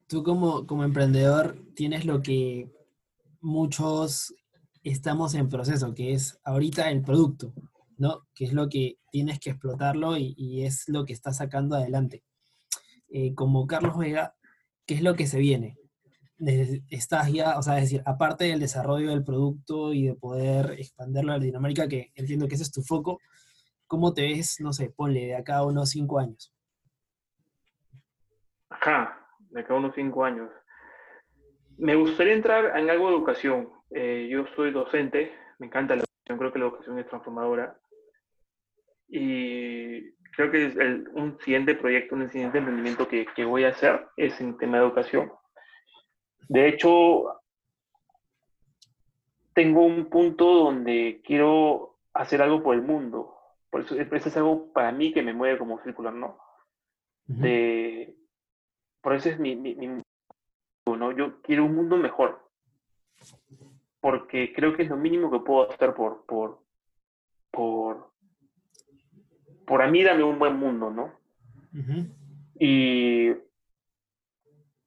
Tú 0.08 0.24
como, 0.24 0.68
como 0.68 0.84
emprendedor 0.84 1.58
tienes 1.76 2.06
lo 2.06 2.22
que 2.22 2.72
muchos 3.42 4.36
estamos 4.84 5.34
en 5.34 5.50
proceso, 5.50 5.94
que 5.96 6.14
es 6.14 6.40
ahorita 6.44 6.92
el 6.92 7.02
producto, 7.02 7.54
¿no? 7.98 8.28
Que 8.36 8.46
es 8.46 8.54
lo 8.54 8.70
que 8.70 8.98
tienes 9.10 9.40
que 9.40 9.52
explotarlo 9.52 10.18
y, 10.18 10.64
es 10.64 10.88
lo 10.88 11.06
que 11.06 11.14
estás 11.14 11.38
sacando 11.38 11.76
adelante. 11.76 12.24
Eh, 13.10 13.34
como 13.36 13.68
Carlos 13.68 13.98
Vega, 13.98 14.36
¿qué 14.86 14.96
es 14.96 15.02
lo 15.02 15.16
que 15.16 15.28
se 15.28 15.40
viene? 15.40 15.78
Estás 16.90 17.32
ya, 17.32 17.58
o 17.58 17.62
sea, 17.62 17.78
es 17.78 17.84
decir, 17.84 18.04
aparte 18.06 18.46
del 18.46 18.60
desarrollo 18.60 19.10
del 19.10 19.24
producto 19.24 19.94
y 19.94 20.08
de 20.08 20.16
poder 20.16 20.72
expandirlo 20.80 21.32
a 21.32 21.38
Latinoamérica, 21.38 21.88
que 21.88 22.12
entiendo 22.16 22.48
que 22.48 22.56
ese 22.56 22.64
es 22.64 22.72
tu 22.72 22.82
foco, 22.82 23.20
¿Cómo 23.88 24.14
te 24.14 24.24
ves, 24.24 24.60
no 24.62 24.74
sé, 24.74 24.90
ponle 24.90 25.28
de 25.28 25.36
acá 25.36 25.64
unos 25.64 25.92
cinco 25.92 26.20
años? 26.20 26.52
Ajá, 28.70 29.28
de 29.40 29.62
acá 29.62 29.76
unos 29.76 29.94
cinco 29.94 30.26
años. 30.26 30.50
Me 31.78 31.96
gustaría 31.96 32.34
entrar 32.34 32.78
en 32.78 32.90
algo 32.90 33.10
de 33.10 33.16
educación. 33.16 33.70
Eh, 33.92 34.28
yo 34.32 34.46
soy 34.56 34.72
docente, 34.72 35.32
me 35.60 35.68
encanta 35.68 35.96
la 35.96 36.04
educación, 36.04 36.38
creo 36.40 36.52
que 36.52 36.60
la 36.60 36.66
educación 36.66 37.00
es 37.00 37.08
transformadora. 37.08 37.80
Y 39.08 40.15
creo 40.36 40.52
que 40.52 40.66
es 40.68 40.76
un 41.14 41.38
siguiente 41.40 41.76
proyecto, 41.76 42.16
un 42.16 42.30
siguiente 42.30 42.58
emprendimiento 42.58 43.08
que, 43.08 43.26
que 43.36 43.46
voy 43.46 43.64
a 43.64 43.70
hacer 43.70 44.08
es 44.18 44.40
en 44.42 44.58
tema 44.58 44.78
de 44.78 44.86
educación. 44.86 45.32
De 46.48 46.68
hecho, 46.68 47.42
tengo 49.54 49.84
un 49.84 50.10
punto 50.10 50.46
donde 50.46 51.22
quiero 51.24 51.98
hacer 52.14 52.42
algo 52.42 52.62
por 52.62 52.76
el 52.76 52.82
mundo. 52.82 53.36
Por 53.70 53.82
eso, 53.82 53.96
es 53.96 54.38
algo 54.38 54.72
para 54.72 54.92
mí 54.92 55.14
que 55.14 55.22
me 55.22 55.34
mueve 55.34 55.58
como 55.58 55.82
circular, 55.82 56.14
¿no? 56.14 56.38
de, 57.28 58.16
por 59.02 59.16
eso 59.16 59.30
es 59.30 59.40
mi, 59.40 59.56
mi, 59.56 59.76
¿no? 60.86 61.12
Yo 61.12 61.42
quiero 61.42 61.66
un 61.66 61.76
mundo 61.76 61.98
mejor. 61.98 62.42
Porque 64.00 64.54
creo 64.54 64.76
que 64.76 64.84
es 64.84 64.90
lo 64.90 64.98
mínimo 64.98 65.32
que 65.32 65.40
puedo 65.40 65.70
hacer 65.70 65.94
por, 65.94 66.26
por, 66.26 66.62
por, 67.52 68.12
por 69.66 69.82
a 69.82 69.88
mí 69.88 70.04
darme 70.04 70.24
un 70.24 70.40
buen 70.40 70.56
mundo, 70.56 70.90
¿no? 70.90 71.20
Y 72.58 73.34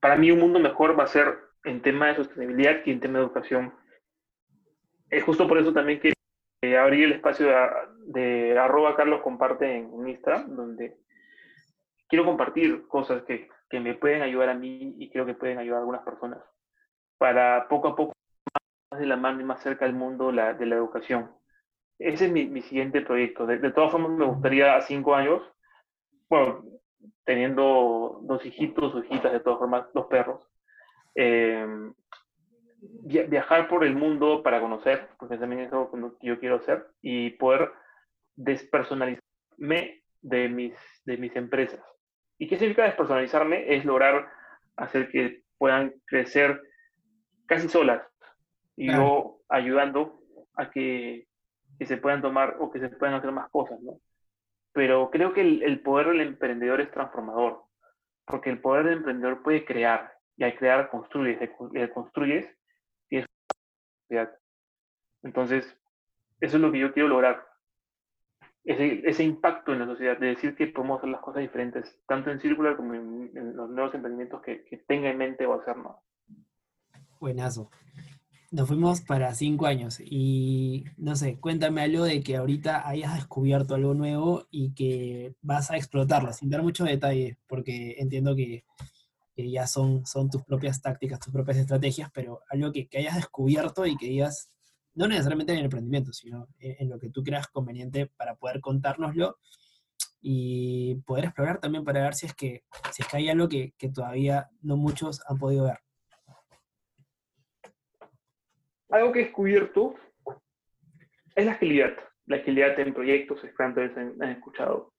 para 0.00 0.16
mí 0.16 0.30
un 0.30 0.40
mundo 0.40 0.58
mejor 0.58 0.98
va 0.98 1.04
a 1.04 1.08
ser 1.08 1.38
en 1.64 1.82
tema 1.82 2.08
de 2.08 2.16
sostenibilidad 2.16 2.78
y 2.84 2.92
en 2.92 3.00
tema 3.00 3.18
de 3.18 3.24
educación. 3.24 3.74
Es 5.10 5.24
justo 5.24 5.46
por 5.48 5.58
eso 5.58 5.72
también 5.72 6.00
que 6.00 6.12
eh, 6.62 6.76
abrí 6.76 7.02
el 7.02 7.12
espacio 7.12 7.48
de, 8.06 8.58
arroba 8.58 8.96
Carlos 8.96 9.22
comparte 9.22 9.76
en, 9.76 10.08
Instagram, 10.08 10.56
donde 10.56 10.98
quiero 12.08 12.24
compartir 12.24 12.86
cosas 12.88 13.22
que, 13.24 13.48
que, 13.68 13.80
me 13.80 13.94
pueden 13.94 14.22
ayudar 14.22 14.48
a 14.48 14.54
mí 14.54 14.94
y 14.98 15.10
creo 15.10 15.26
que 15.26 15.34
pueden 15.34 15.58
ayudar 15.58 15.78
a 15.78 15.80
algunas 15.80 16.02
personas 16.02 16.38
para 17.18 17.68
poco 17.68 17.88
a 17.88 17.96
poco 17.96 18.12
más 18.90 19.00
de 19.00 19.06
la 19.06 19.16
mano 19.16 19.40
y 19.40 19.44
más 19.44 19.62
cerca 19.62 19.84
del 19.84 19.94
mundo 19.94 20.32
la, 20.32 20.54
de 20.54 20.66
la 20.66 20.76
educación. 20.76 21.30
Ese 21.98 22.26
es 22.26 22.32
mi, 22.32 22.46
mi 22.46 22.62
siguiente 22.62 23.00
proyecto. 23.00 23.46
De, 23.46 23.58
de, 23.58 23.72
todas 23.72 23.92
formas, 23.92 24.12
me 24.12 24.24
gustaría 24.24 24.76
a 24.76 24.82
cinco 24.82 25.14
años, 25.14 25.42
bueno, 26.28 26.64
teniendo 27.24 28.20
dos 28.22 28.44
hijitos 28.44 28.94
o 28.94 28.98
hijitas, 29.00 29.32
de 29.32 29.40
todas 29.40 29.58
formas, 29.58 29.86
dos 29.92 30.06
perros, 30.06 30.42
eh, 31.14 31.66
viajar 33.28 33.68
por 33.68 33.84
el 33.84 33.96
mundo 33.96 34.42
para 34.42 34.60
conocer, 34.60 35.08
porque 35.18 35.36
también 35.36 35.62
es 35.62 35.72
algo 35.72 35.90
que 36.18 36.26
yo 36.26 36.38
quiero 36.38 36.56
hacer, 36.56 36.86
y 37.02 37.30
poder 37.30 37.72
despersonalizarme 38.36 40.02
de 40.20 40.48
mis, 40.48 40.74
de 41.04 41.16
mis 41.16 41.34
empresas. 41.36 41.80
¿Y 42.38 42.46
qué 42.46 42.56
significa 42.56 42.84
despersonalizarme? 42.84 43.74
Es 43.74 43.84
lograr 43.84 44.30
hacer 44.76 45.08
que 45.10 45.42
puedan 45.58 45.92
crecer 46.06 46.62
casi 47.46 47.68
solas 47.68 48.02
y 48.76 48.92
yo 48.92 49.40
ayudando 49.48 50.20
a 50.54 50.70
que, 50.70 51.26
que, 51.78 51.86
se 51.86 51.96
puedan 51.96 52.22
tomar 52.22 52.56
o 52.60 52.70
que 52.70 52.80
se 52.80 52.88
puedan 52.88 53.14
hacer 53.14 53.32
más 53.32 53.50
cosas, 53.50 53.80
¿no? 53.80 54.00
Pero 54.72 55.10
creo 55.10 55.32
que 55.32 55.40
el, 55.40 55.62
el 55.62 55.80
poder 55.80 56.08
del 56.08 56.20
emprendedor 56.20 56.80
es 56.80 56.90
transformador, 56.90 57.64
porque 58.26 58.50
el 58.50 58.60
poder 58.60 58.84
del 58.84 58.98
emprendedor 58.98 59.42
puede 59.42 59.64
crear, 59.64 60.12
y 60.36 60.44
al 60.44 60.56
crear 60.56 60.90
construyes, 60.90 61.38
y 61.40 61.88
construyes 61.88 62.58
entonces, 65.22 65.76
eso 66.40 66.56
es 66.56 66.62
lo 66.62 66.72
que 66.72 66.78
yo 66.78 66.92
quiero 66.92 67.08
lograr. 67.08 67.46
Ese, 68.64 69.02
ese, 69.08 69.24
impacto 69.24 69.72
en 69.72 69.78
la 69.78 69.86
sociedad, 69.86 70.18
de 70.18 70.26
decir 70.26 70.54
que 70.54 70.66
podemos 70.66 70.98
hacer 70.98 71.10
las 71.10 71.22
cosas 71.22 71.40
diferentes, 71.40 71.98
tanto 72.06 72.30
en 72.30 72.40
Circular 72.40 72.76
como 72.76 72.94
en, 72.94 73.56
los 73.56 73.70
nuevos 73.70 73.94
emprendimientos 73.94 74.42
que, 74.42 74.64
que, 74.64 74.76
tenga 74.78 75.08
en 75.08 75.16
mente 75.16 75.46
o 75.46 75.58
hacer 75.58 75.76
¿no? 75.76 76.02
Buenazo. 77.18 77.70
Nos 78.50 78.66
fuimos 78.66 79.02
para 79.02 79.34
cinco 79.34 79.66
años 79.66 80.00
y 80.00 80.84
no 80.96 81.16
sé, 81.16 81.38
cuéntame 81.38 81.82
algo 81.82 82.04
de 82.04 82.22
que 82.22 82.36
ahorita 82.36 82.88
hayas 82.88 83.14
descubierto 83.14 83.74
algo 83.74 83.92
nuevo 83.92 84.46
y 84.50 84.72
que 84.72 85.34
vas 85.42 85.70
a 85.70 85.76
explotarlo, 85.76 86.32
sin 86.32 86.48
dar 86.48 86.62
muchos 86.62 86.88
detalles, 86.88 87.36
porque 87.46 87.96
entiendo 87.98 88.34
que 88.34 88.64
ya 89.36 89.66
son, 89.66 90.06
son 90.06 90.30
tus 90.30 90.42
propias 90.44 90.80
tácticas, 90.80 91.20
tus 91.20 91.32
propias 91.32 91.58
estrategias, 91.58 92.10
pero 92.12 92.40
algo 92.48 92.72
que, 92.72 92.88
que 92.88 92.98
hayas 92.98 93.16
descubierto 93.16 93.86
y 93.86 93.96
que 93.96 94.06
digas, 94.06 94.50
no 94.94 95.06
necesariamente 95.06 95.52
en 95.52 95.58
el 95.58 95.64
emprendimiento, 95.66 96.12
sino 96.14 96.48
en, 96.58 96.88
lo 96.88 96.98
que 96.98 97.10
tú 97.10 97.22
creas 97.22 97.48
conveniente 97.48 98.06
para 98.06 98.34
poder 98.34 98.60
contárnoslo 98.60 99.38
y 100.20 100.96
poder 101.06 101.26
explorar 101.26 101.60
también 101.60 101.84
para 101.84 102.02
ver 102.02 102.14
si 102.14 102.26
es 102.26 102.34
que, 102.34 102.64
si 102.92 103.02
es 103.02 103.08
que 103.08 103.18
hay 103.18 103.28
algo 103.28 103.48
que 103.48 103.74
todavía 103.94 104.50
no 104.62 104.76
muchos 104.76 105.20
han 105.28 105.38
podido 105.38 105.64
ver. 105.64 105.78
Algo 108.90 109.12
que 109.12 109.20
he 109.20 109.24
descubierto 109.24 109.94
es 111.34 111.44
la 111.44 111.52
agilidad. 111.52 111.96
La 112.26 112.36
agilidad 112.36 112.78
en 112.78 112.94
proyectos, 112.94 113.40
que 113.40 113.62
antes 113.62 113.96
han 113.96 114.22
escuchado. 114.22 114.92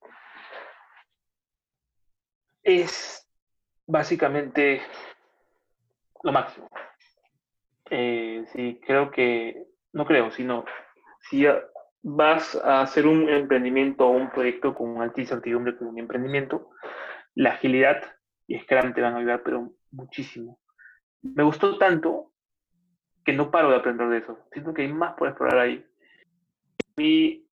Es 2.62 3.28
básicamente 3.86 4.82
lo 6.22 6.32
máximo. 6.32 6.68
Eh, 7.90 8.44
sí, 8.52 8.80
creo 8.86 9.10
que, 9.10 9.66
no 9.92 10.04
creo, 10.06 10.30
sino 10.30 10.64
si 11.22 11.44
vas 12.02 12.56
a 12.56 12.82
hacer 12.82 13.06
un 13.06 13.28
emprendimiento 13.28 14.06
o 14.06 14.10
un 14.10 14.30
proyecto 14.30 14.74
con 14.74 15.02
alta 15.02 15.20
incertidumbre 15.20 15.76
como 15.76 15.90
un 15.90 15.98
emprendimiento, 15.98 16.70
la 17.34 17.50
agilidad 17.50 18.02
y 18.46 18.58
Scrum 18.60 18.94
te 18.94 19.00
van 19.00 19.14
a 19.14 19.18
ayudar, 19.18 19.42
pero 19.42 19.72
muchísimo. 19.90 20.58
Me 21.22 21.42
gustó 21.42 21.78
tanto 21.78 22.29
que 23.24 23.32
no 23.32 23.50
paro 23.50 23.70
de 23.70 23.76
aprender 23.76 24.08
de 24.08 24.18
eso. 24.18 24.38
Siento 24.52 24.72
que 24.72 24.82
hay 24.82 24.92
más 24.92 25.14
por 25.14 25.28
explorar 25.28 25.58
ahí. 25.58 25.86
Y, 26.96 27.46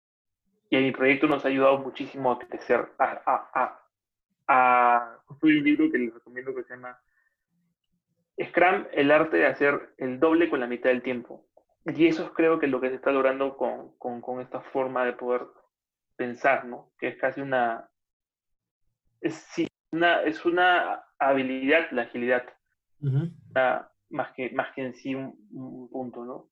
y 0.71 0.77
a 0.77 0.81
mi 0.81 0.93
proyecto 0.93 1.27
nos 1.27 1.45
ha 1.45 1.49
ayudado 1.49 1.79
muchísimo 1.79 2.33
a 2.33 2.39
crecer, 2.39 2.93
a, 2.99 3.23
a, 3.27 3.81
a 4.49 5.19
construir 5.27 5.59
un 5.59 5.65
libro 5.65 5.91
que 5.91 5.99
les 5.99 6.15
recomiendo 6.15 6.55
que 6.55 6.65
se 6.65 6.75
llama 6.75 6.99
Scrum, 8.43 8.87
el 8.93 9.11
arte 9.11 9.39
de 9.39 9.47
hacer 9.47 9.95
el 9.99 10.21
doble 10.21 10.51
con 10.51 10.61
la 10.61 10.67
mitad 10.67 10.91
del 10.91 11.03
tiempo. 11.03 11.47
Y 11.85 12.07
eso 12.07 12.33
creo 12.33 12.59
que 12.59 12.67
es 12.67 12.73
lo 12.73 12.81
que 12.81 12.89
se 12.89 12.97
está 12.97 13.13
logrando 13.13 13.57
con, 13.57 13.97
con, 13.99 14.21
con 14.21 14.41
esta 14.41 14.61
forma 14.61 15.05
de 15.05 15.13
poder 15.13 15.47
pensar, 16.17 16.65
¿no? 16.65 16.93
Que 16.99 17.09
es 17.09 17.17
casi 17.17 17.41
una... 17.41 17.89
Es, 19.21 19.49
una, 19.93 20.23
es 20.23 20.45
una 20.45 21.05
habilidad, 21.19 21.91
la 21.91 22.03
agilidad, 22.03 22.45
más, 24.11 24.33
que, 24.33 24.51
más 24.51 24.73
que 24.75 24.83
en 24.83 24.95
sí 24.95 25.15
un, 25.15 25.89
punto, 25.91 26.25
¿no? 26.25 26.49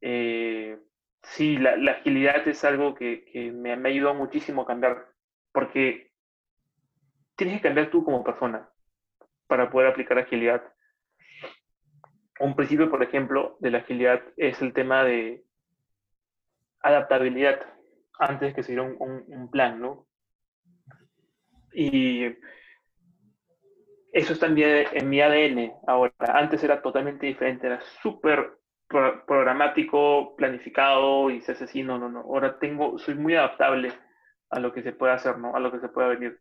Eh, 0.00 0.78
sí, 1.22 1.56
la, 1.56 1.92
agilidad 1.92 2.46
es 2.46 2.64
algo 2.64 2.94
que, 2.94 3.52
me, 3.54 3.72
ha 3.72 3.76
ayudado 3.76 4.14
muchísimo 4.14 4.62
a 4.62 4.66
cambiar, 4.66 5.06
porque 5.52 6.12
tienes 7.36 7.56
que 7.56 7.68
cambiar 7.68 7.90
tú 7.90 8.04
como 8.04 8.24
persona 8.24 8.68
para 9.46 9.70
poder 9.70 9.88
aplicar 9.88 10.18
agilidad. 10.18 10.62
Un 12.40 12.54
principio, 12.54 12.90
por 12.90 13.02
ejemplo, 13.02 13.56
de 13.60 13.70
la 13.70 13.78
agilidad 13.78 14.22
es 14.36 14.62
el 14.62 14.72
tema 14.72 15.04
de 15.04 15.44
adaptabilidad 16.80 17.60
antes 18.18 18.54
que 18.54 18.62
seguir 18.62 18.80
un, 18.80 18.96
un, 19.26 19.50
plan, 19.50 19.80
¿no? 19.80 20.06
Y 21.72 22.26
eso 24.12 24.32
está 24.32 24.46
en 24.46 25.08
mi, 25.08 25.20
ADN 25.20 25.72
ahora. 25.86 26.12
Antes 26.18 26.62
era 26.64 26.80
totalmente 26.80 27.26
diferente, 27.26 27.66
era 27.66 27.80
súper 28.02 28.58
programático, 28.88 30.34
planificado 30.36 31.30
y 31.30 31.42
se 31.42 31.52
así, 31.52 31.82
no, 31.82 31.98
no, 31.98 32.08
no. 32.08 32.20
Ahora 32.20 32.58
tengo, 32.58 32.98
soy 32.98 33.14
muy 33.14 33.34
adaptable 33.34 33.92
a 34.50 34.60
lo 34.60 34.72
que 34.72 34.82
se 34.82 34.92
puede 34.92 35.12
hacer, 35.12 35.38
¿no? 35.38 35.54
A 35.54 35.60
lo 35.60 35.70
que 35.70 35.80
se 35.80 35.88
pueda 35.88 36.08
venir. 36.08 36.40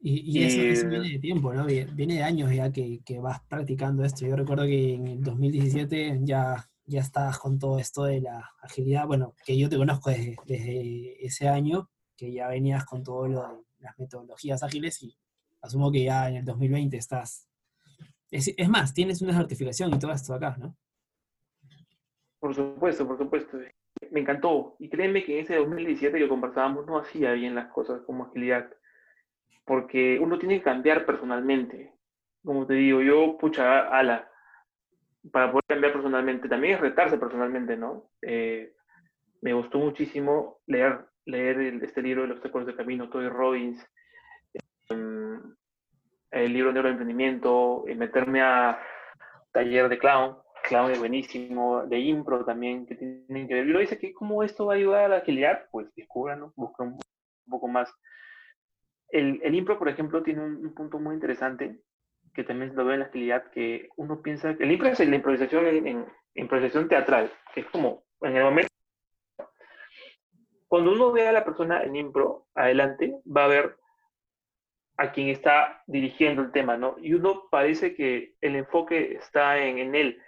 Y, 0.00 0.44
eso, 0.44 0.88
viene 0.88 1.08
de 1.08 1.18
tiempo, 1.18 1.52
¿no? 1.54 1.64
Viene 1.64 2.16
de 2.16 2.22
años 2.22 2.52
ya 2.52 2.70
que, 2.70 3.00
que, 3.04 3.18
vas 3.18 3.40
practicando 3.48 4.04
esto. 4.04 4.26
Yo 4.26 4.36
recuerdo 4.36 4.64
que 4.64 4.94
en 4.94 5.06
el 5.06 5.22
2017 5.22 6.20
ya, 6.22 6.68
ya 6.84 7.00
estabas 7.00 7.38
con 7.38 7.58
todo 7.58 7.78
esto 7.78 8.04
de 8.04 8.20
la 8.20 8.52
agilidad, 8.60 9.06
bueno, 9.06 9.34
que 9.44 9.56
yo 9.56 9.68
te 9.68 9.76
conozco 9.76 10.10
desde, 10.10 10.36
desde 10.46 11.24
ese 11.24 11.48
año, 11.48 11.88
que 12.16 12.32
ya 12.32 12.48
venías 12.48 12.84
con 12.84 13.02
todo 13.02 13.26
lo 13.26 13.40
de 13.40 13.64
las 13.78 13.98
metodologías 13.98 14.62
ágiles 14.62 15.02
y 15.02 15.16
asumo 15.66 15.92
que 15.92 16.04
ya 16.04 16.28
en 16.28 16.36
el 16.36 16.44
2020 16.44 16.96
estás... 16.96 17.48
Es, 18.30 18.68
más, 18.68 18.92
tienes 18.92 19.22
una 19.22 19.34
certificación 19.34 19.94
y 19.94 19.98
todo 19.98 20.12
esto 20.12 20.34
acá, 20.34 20.56
¿no? 20.58 20.76
Por 22.40 22.54
supuesto, 22.54 23.06
por 23.06 23.18
supuesto. 23.18 23.58
Me 24.10 24.20
encantó. 24.20 24.76
Y 24.78 24.88
créeme 24.88 25.24
que 25.24 25.38
en 25.38 25.44
ese 25.44 25.56
2017 25.56 26.18
que 26.18 26.28
conversábamos 26.28 26.86
no 26.86 26.98
hacía 26.98 27.32
bien 27.32 27.54
las 27.54 27.68
cosas 27.72 28.02
como 28.02 28.24
agilidad. 28.24 28.68
Porque 29.64 30.18
uno 30.20 30.38
tiene 30.38 30.58
que 30.58 30.64
cambiar 30.64 31.06
personalmente. 31.06 31.92
Como 32.44 32.66
te 32.66 32.74
digo, 32.74 33.00
yo, 33.00 33.38
pucha, 33.38 33.88
ala, 33.88 34.28
para 35.30 35.50
poder 35.50 35.64
cambiar 35.66 35.92
personalmente, 35.92 36.48
también 36.48 36.74
es 36.74 36.80
retarse 36.80 37.18
personalmente, 37.18 37.76
¿no? 37.76 38.10
Eh, 38.22 38.72
me 39.40 39.52
gustó 39.52 39.78
muchísimo 39.78 40.60
leer, 40.66 41.06
leer 41.24 41.60
este 41.82 42.02
libro 42.02 42.22
de 42.22 42.28
los 42.28 42.36
obstáculos 42.36 42.66
del 42.66 42.76
camino, 42.76 43.08
Tony 43.08 43.28
Robbins, 43.28 43.84
el 46.44 46.52
libro 46.52 46.68
de 46.68 46.74
neuroemprendimiento, 46.74 47.84
meterme 47.96 48.42
a 48.42 48.80
taller 49.52 49.88
de 49.88 49.98
clown, 49.98 50.36
clown 50.66 50.90
es 50.90 50.98
buenísimo, 50.98 51.84
de 51.86 51.98
impro 51.98 52.44
también, 52.44 52.86
que 52.86 52.94
tienen 52.94 53.48
que 53.48 53.54
ver. 53.54 53.66
Y 53.66 53.70
lo 53.70 53.78
dice 53.78 53.98
que 53.98 54.12
cómo 54.12 54.42
esto 54.42 54.66
va 54.66 54.74
a 54.74 54.76
ayudar 54.76 55.04
a 55.04 55.08
la 55.08 55.16
agilidad, 55.18 55.66
pues 55.70 55.92
descúbranlo, 55.94 56.52
busquen 56.56 56.88
un, 56.88 57.00
poco 57.48 57.68
más. 57.68 57.92
El, 59.08 59.40
el, 59.42 59.54
impro, 59.54 59.78
por 59.78 59.88
ejemplo, 59.88 60.22
tiene 60.22 60.42
un, 60.42 60.74
punto 60.74 60.98
muy 60.98 61.14
interesante 61.14 61.80
que 62.34 62.44
también 62.44 62.74
lo 62.74 62.84
ve 62.84 62.94
en 62.94 63.00
la 63.00 63.06
agilidad, 63.06 63.50
que 63.50 63.88
uno 63.96 64.20
piensa 64.20 64.54
que 64.56 64.64
el 64.64 64.72
impro 64.72 64.88
es 64.88 64.98
la 64.98 65.16
improvisación 65.16 65.66
en, 65.66 66.06
improvisación 66.34 66.88
teatral, 66.88 67.32
que 67.54 67.60
es 67.60 67.66
como 67.66 68.04
en 68.20 68.36
el 68.36 68.44
momento. 68.44 68.68
Cuando 70.68 70.92
uno 70.92 71.12
ve 71.12 71.28
a 71.28 71.32
la 71.32 71.44
persona 71.44 71.82
en 71.82 71.96
impro 71.96 72.48
adelante, 72.54 73.14
va 73.24 73.44
a 73.44 73.48
ver 73.48 73.76
a 74.98 75.12
quien 75.12 75.28
está 75.28 75.82
dirigiendo 75.86 76.42
el 76.42 76.52
tema, 76.52 76.76
¿no? 76.76 76.96
Y 77.00 77.14
uno 77.14 77.48
parece 77.50 77.94
que 77.94 78.34
el 78.40 78.56
enfoque 78.56 79.14
está 79.14 79.58
en, 79.58 79.78
en 79.78 79.94
él, 79.94 80.22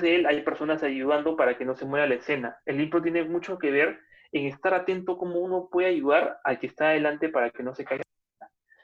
de 0.00 0.16
él 0.16 0.26
hay 0.26 0.42
personas 0.42 0.82
ayudando 0.82 1.36
para 1.36 1.58
que 1.58 1.64
no 1.64 1.74
se 1.74 1.84
muera 1.84 2.06
la 2.06 2.14
escena. 2.14 2.56
El 2.64 2.80
impro 2.80 3.02
tiene 3.02 3.24
mucho 3.24 3.58
que 3.58 3.70
ver 3.70 4.00
en 4.32 4.46
estar 4.46 4.72
atento 4.72 5.18
cómo 5.18 5.40
uno 5.40 5.68
puede 5.70 5.88
ayudar 5.88 6.38
al 6.44 6.58
que 6.58 6.68
está 6.68 6.88
adelante 6.88 7.28
para 7.28 7.50
que 7.50 7.62
no 7.62 7.74
se 7.74 7.84
caiga. 7.84 8.04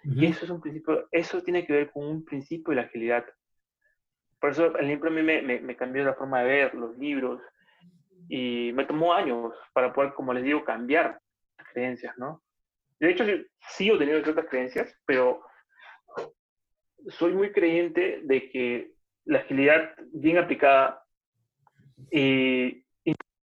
Y 0.05 0.27
eso 0.27 0.45
es 0.45 0.51
un 0.51 0.61
principio, 0.61 1.09
eso 1.11 1.43
tiene 1.43 1.67
que 1.67 1.73
ver 1.73 1.91
con 1.91 2.05
un 2.05 2.25
principio 2.25 2.71
de 2.71 2.77
la 2.77 2.83
agilidad. 2.83 3.27
Por 4.41 4.51
eso 4.51 4.77
el 4.79 4.91
impro 4.91 5.11
a 5.11 5.13
mí 5.13 5.23
me, 5.23 5.43
me, 5.43 5.77
cambió 5.77 6.05
la 6.05 6.15
forma 6.15 6.43
de 6.43 6.47
ver 6.47 6.75
los 6.75 6.97
libros 6.97 7.43
y 8.29 8.73
me 8.75 8.85
tomó 8.85 9.13
años 9.13 9.53
para 9.73 9.93
poder, 9.93 10.15
como 10.15 10.33
les 10.33 10.45
digo, 10.45 10.65
cambiar 10.65 11.21
las 11.59 11.69
creencias, 11.73 12.17
¿no? 12.17 12.43
De 13.01 13.11
hecho, 13.11 13.25
sigo 13.71 13.99
teniendo 13.99 14.25
ciertas 14.25 14.47
creencias, 14.47 14.93
pero 15.07 15.43
soy 17.09 17.33
muy 17.33 17.53
creyente 17.53 18.21
de 18.25 18.51
que 18.51 18.93
la 19.25 19.41
agilidad 19.41 19.95
bien 20.13 20.39
aplicada 20.39 21.05
y, 22.11 22.85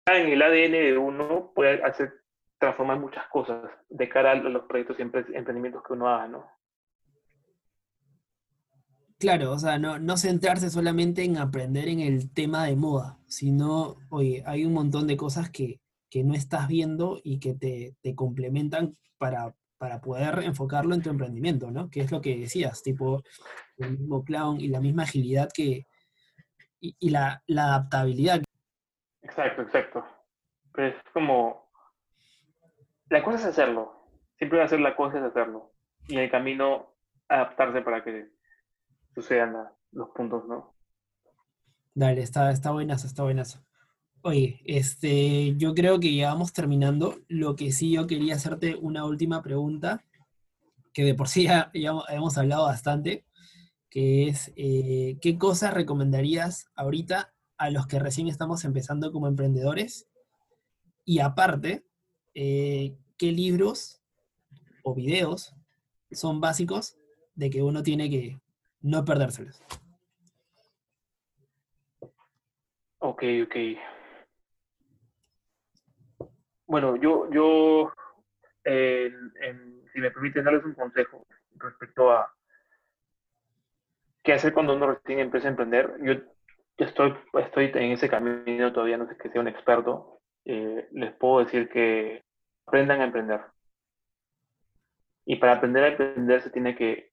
en 0.07 0.29
el 0.29 0.43
ADN 0.43 0.73
de 0.73 0.99
uno 0.99 1.53
puede 1.55 1.83
hacer 1.83 2.13
transformar 2.59 2.99
muchas 2.99 3.27
cosas 3.29 3.71
de 3.89 4.09
cara 4.09 4.33
a 4.33 4.35
los 4.35 4.65
proyectos 4.65 4.99
y 4.99 5.03
emprendimientos 5.03 5.83
que 5.83 5.95
uno 5.95 6.09
haga, 6.09 6.29
¿no? 6.29 6.47
Claro, 9.19 9.53
o 9.53 9.59
sea, 9.59 9.79
no, 9.79 9.99
no 9.99 10.17
centrarse 10.19 10.69
solamente 10.69 11.25
en 11.25 11.39
aprender 11.39 11.89
en 11.89 12.01
el 12.01 12.33
tema 12.33 12.67
de 12.67 12.77
moda, 12.77 13.19
sino, 13.27 13.97
oye, 14.11 14.43
hay 14.47 14.67
un 14.67 14.75
montón 14.75 15.07
de 15.07 15.17
cosas 15.17 15.49
que, 15.51 15.81
que 16.15 16.23
no 16.23 16.35
estás 16.35 16.69
viendo 16.69 17.21
y 17.25 17.41
que 17.41 17.55
te, 17.55 17.97
te 18.01 18.15
complementan 18.15 18.97
para, 19.19 19.53
para 19.79 20.01
poder 20.01 20.45
enfocarlo 20.45 20.95
en 20.95 21.03
tu 21.03 21.11
emprendimiento, 21.11 21.73
¿no? 21.73 21.91
Que 21.91 22.03
es 22.03 22.13
lo 22.13 22.21
que 22.21 22.37
decías, 22.37 22.85
tipo 22.85 23.25
el 23.79 23.99
mismo 23.99 24.25
clown 24.25 24.61
y 24.61 24.69
la 24.69 24.79
misma 24.79 25.03
agilidad 25.03 25.49
que, 25.53 25.89
y, 26.79 27.11
la, 27.11 27.43
adaptabilidad. 27.49 28.45
Exacto, 29.23 29.63
exacto. 29.63 30.07
Pues 30.73 30.95
es 30.95 31.13
como, 31.13 31.69
la 33.11 33.21
cosa 33.25 33.39
es 33.39 33.47
hacerlo, 33.47 34.07
siempre 34.39 34.61
va 34.61 34.67
a 34.67 34.69
ser 34.69 34.79
la 34.79 34.95
cosa 34.95 35.19
es 35.19 35.25
hacerlo, 35.25 35.73
y 36.07 36.15
en 36.15 36.21
el 36.21 36.31
camino 36.31 36.95
adaptarse 37.29 37.83
para 37.83 38.05
que 38.05 38.29
sucedan 39.17 39.69
los 39.91 40.11
puntos, 40.11 40.47
¿no? 40.47 40.77
Dale, 41.93 42.23
está, 42.23 42.53
está 42.53 42.71
buenazo, 42.71 43.09
está 43.09 43.25
buenazo. 43.25 43.65
Oye, 44.27 44.63
este, 44.65 45.55
yo 45.59 45.75
creo 45.75 46.01
que 46.01 46.15
ya 46.15 46.33
vamos 46.33 46.55
terminando. 46.55 47.21
Lo 47.29 47.57
que 47.57 47.73
sí 47.73 47.93
yo 47.93 48.07
quería 48.07 48.37
hacerte 48.37 48.75
una 48.75 49.05
última 49.05 49.43
pregunta, 49.43 50.03
que 50.95 51.05
de 51.05 51.15
por 51.15 51.29
sí 51.29 51.43
ya, 51.45 51.71
hemos 52.09 52.39
hablado 52.39 52.65
bastante, 52.65 53.27
que 53.91 54.29
es, 54.29 54.51
eh, 54.57 55.19
¿qué 55.21 55.37
cosas 55.37 55.75
recomendarías 55.75 56.71
ahorita 56.75 57.35
a 57.59 57.69
los 57.69 57.87
que 57.87 57.99
recién 57.99 58.29
estamos 58.29 58.65
empezando 58.65 59.13
como 59.13 59.29
emprendedores? 59.29 60.09
Y 61.05 61.19
aparte, 61.19 61.85
eh, 62.33 62.97
¿qué 63.19 63.31
libros 63.31 64.01
o 64.85 64.95
videos 64.95 65.55
son 66.13 66.41
básicos 66.41 66.97
de 67.35 67.51
que 67.51 67.63
uno 67.63 67.83
tiene 67.83 68.09
que 68.09 68.41
no 68.81 69.05
perdérselos? 69.05 69.63
Ok, 73.01 73.23
ok. 73.43 73.57
Bueno, 76.67 76.97
yo, 76.97 77.31
yo 77.31 77.93
si 78.65 80.01
me 80.01 80.11
permiten 80.11 80.45
darles 80.45 80.65
un 80.65 80.75
consejo 80.75 81.27
respecto 81.57 82.11
a 82.11 82.33
qué 84.23 84.33
hacer 84.33 84.53
cuando 84.53 84.75
uno 84.75 84.93
recién 84.93 85.21
empieza 85.21 85.47
a 85.47 85.51
emprender. 85.51 85.95
Yo, 86.03 86.15
estoy, 86.79 87.15
estoy 87.35 87.71
en 87.75 87.93
ese 87.93 88.09
camino 88.09 88.73
todavía, 88.73 88.97
no 88.97 89.07
sé 89.07 89.17
que 89.17 89.31
sea 89.31 89.41
un 89.41 89.49
experto. 89.49 90.21
Eh, 90.45 90.89
les 90.93 91.13
puedo 91.15 91.45
decir 91.45 91.69
que 91.69 92.25
aprendan 92.67 93.01
a 93.01 93.05
emprender. 93.05 93.41
Y 95.27 95.37
para 95.37 95.55
aprender 95.55 95.85
a 95.85 95.89
emprender 95.89 96.43
se 96.43 96.51
tiene 96.51 96.75
que 96.75 97.13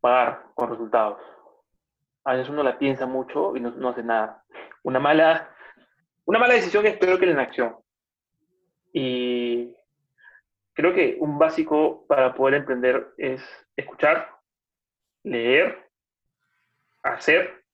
pagar 0.00 0.46
con 0.54 0.70
resultados. 0.70 1.20
A 2.24 2.32
veces 2.32 2.48
uno 2.48 2.62
la 2.62 2.78
piensa 2.78 3.06
mucho 3.06 3.56
y 3.56 3.60
no, 3.60 3.88
hace 3.88 4.02
nada. 4.02 4.44
Una 4.82 4.98
mala, 4.98 5.54
una 6.24 6.38
mala 6.38 6.54
decisión 6.54 6.86
es 6.86 6.96
peor 6.98 7.18
que 7.18 7.26
la 7.26 7.32
inacción. 7.32 7.76
Y 8.92 9.74
creo 10.72 10.94
que 10.94 11.16
un 11.20 11.38
básico 11.38 12.06
para 12.06 12.34
poder 12.34 12.54
emprender 12.54 13.12
es 13.16 13.42
escuchar, 13.76 14.30
leer, 15.24 15.90
hacer 17.02 17.64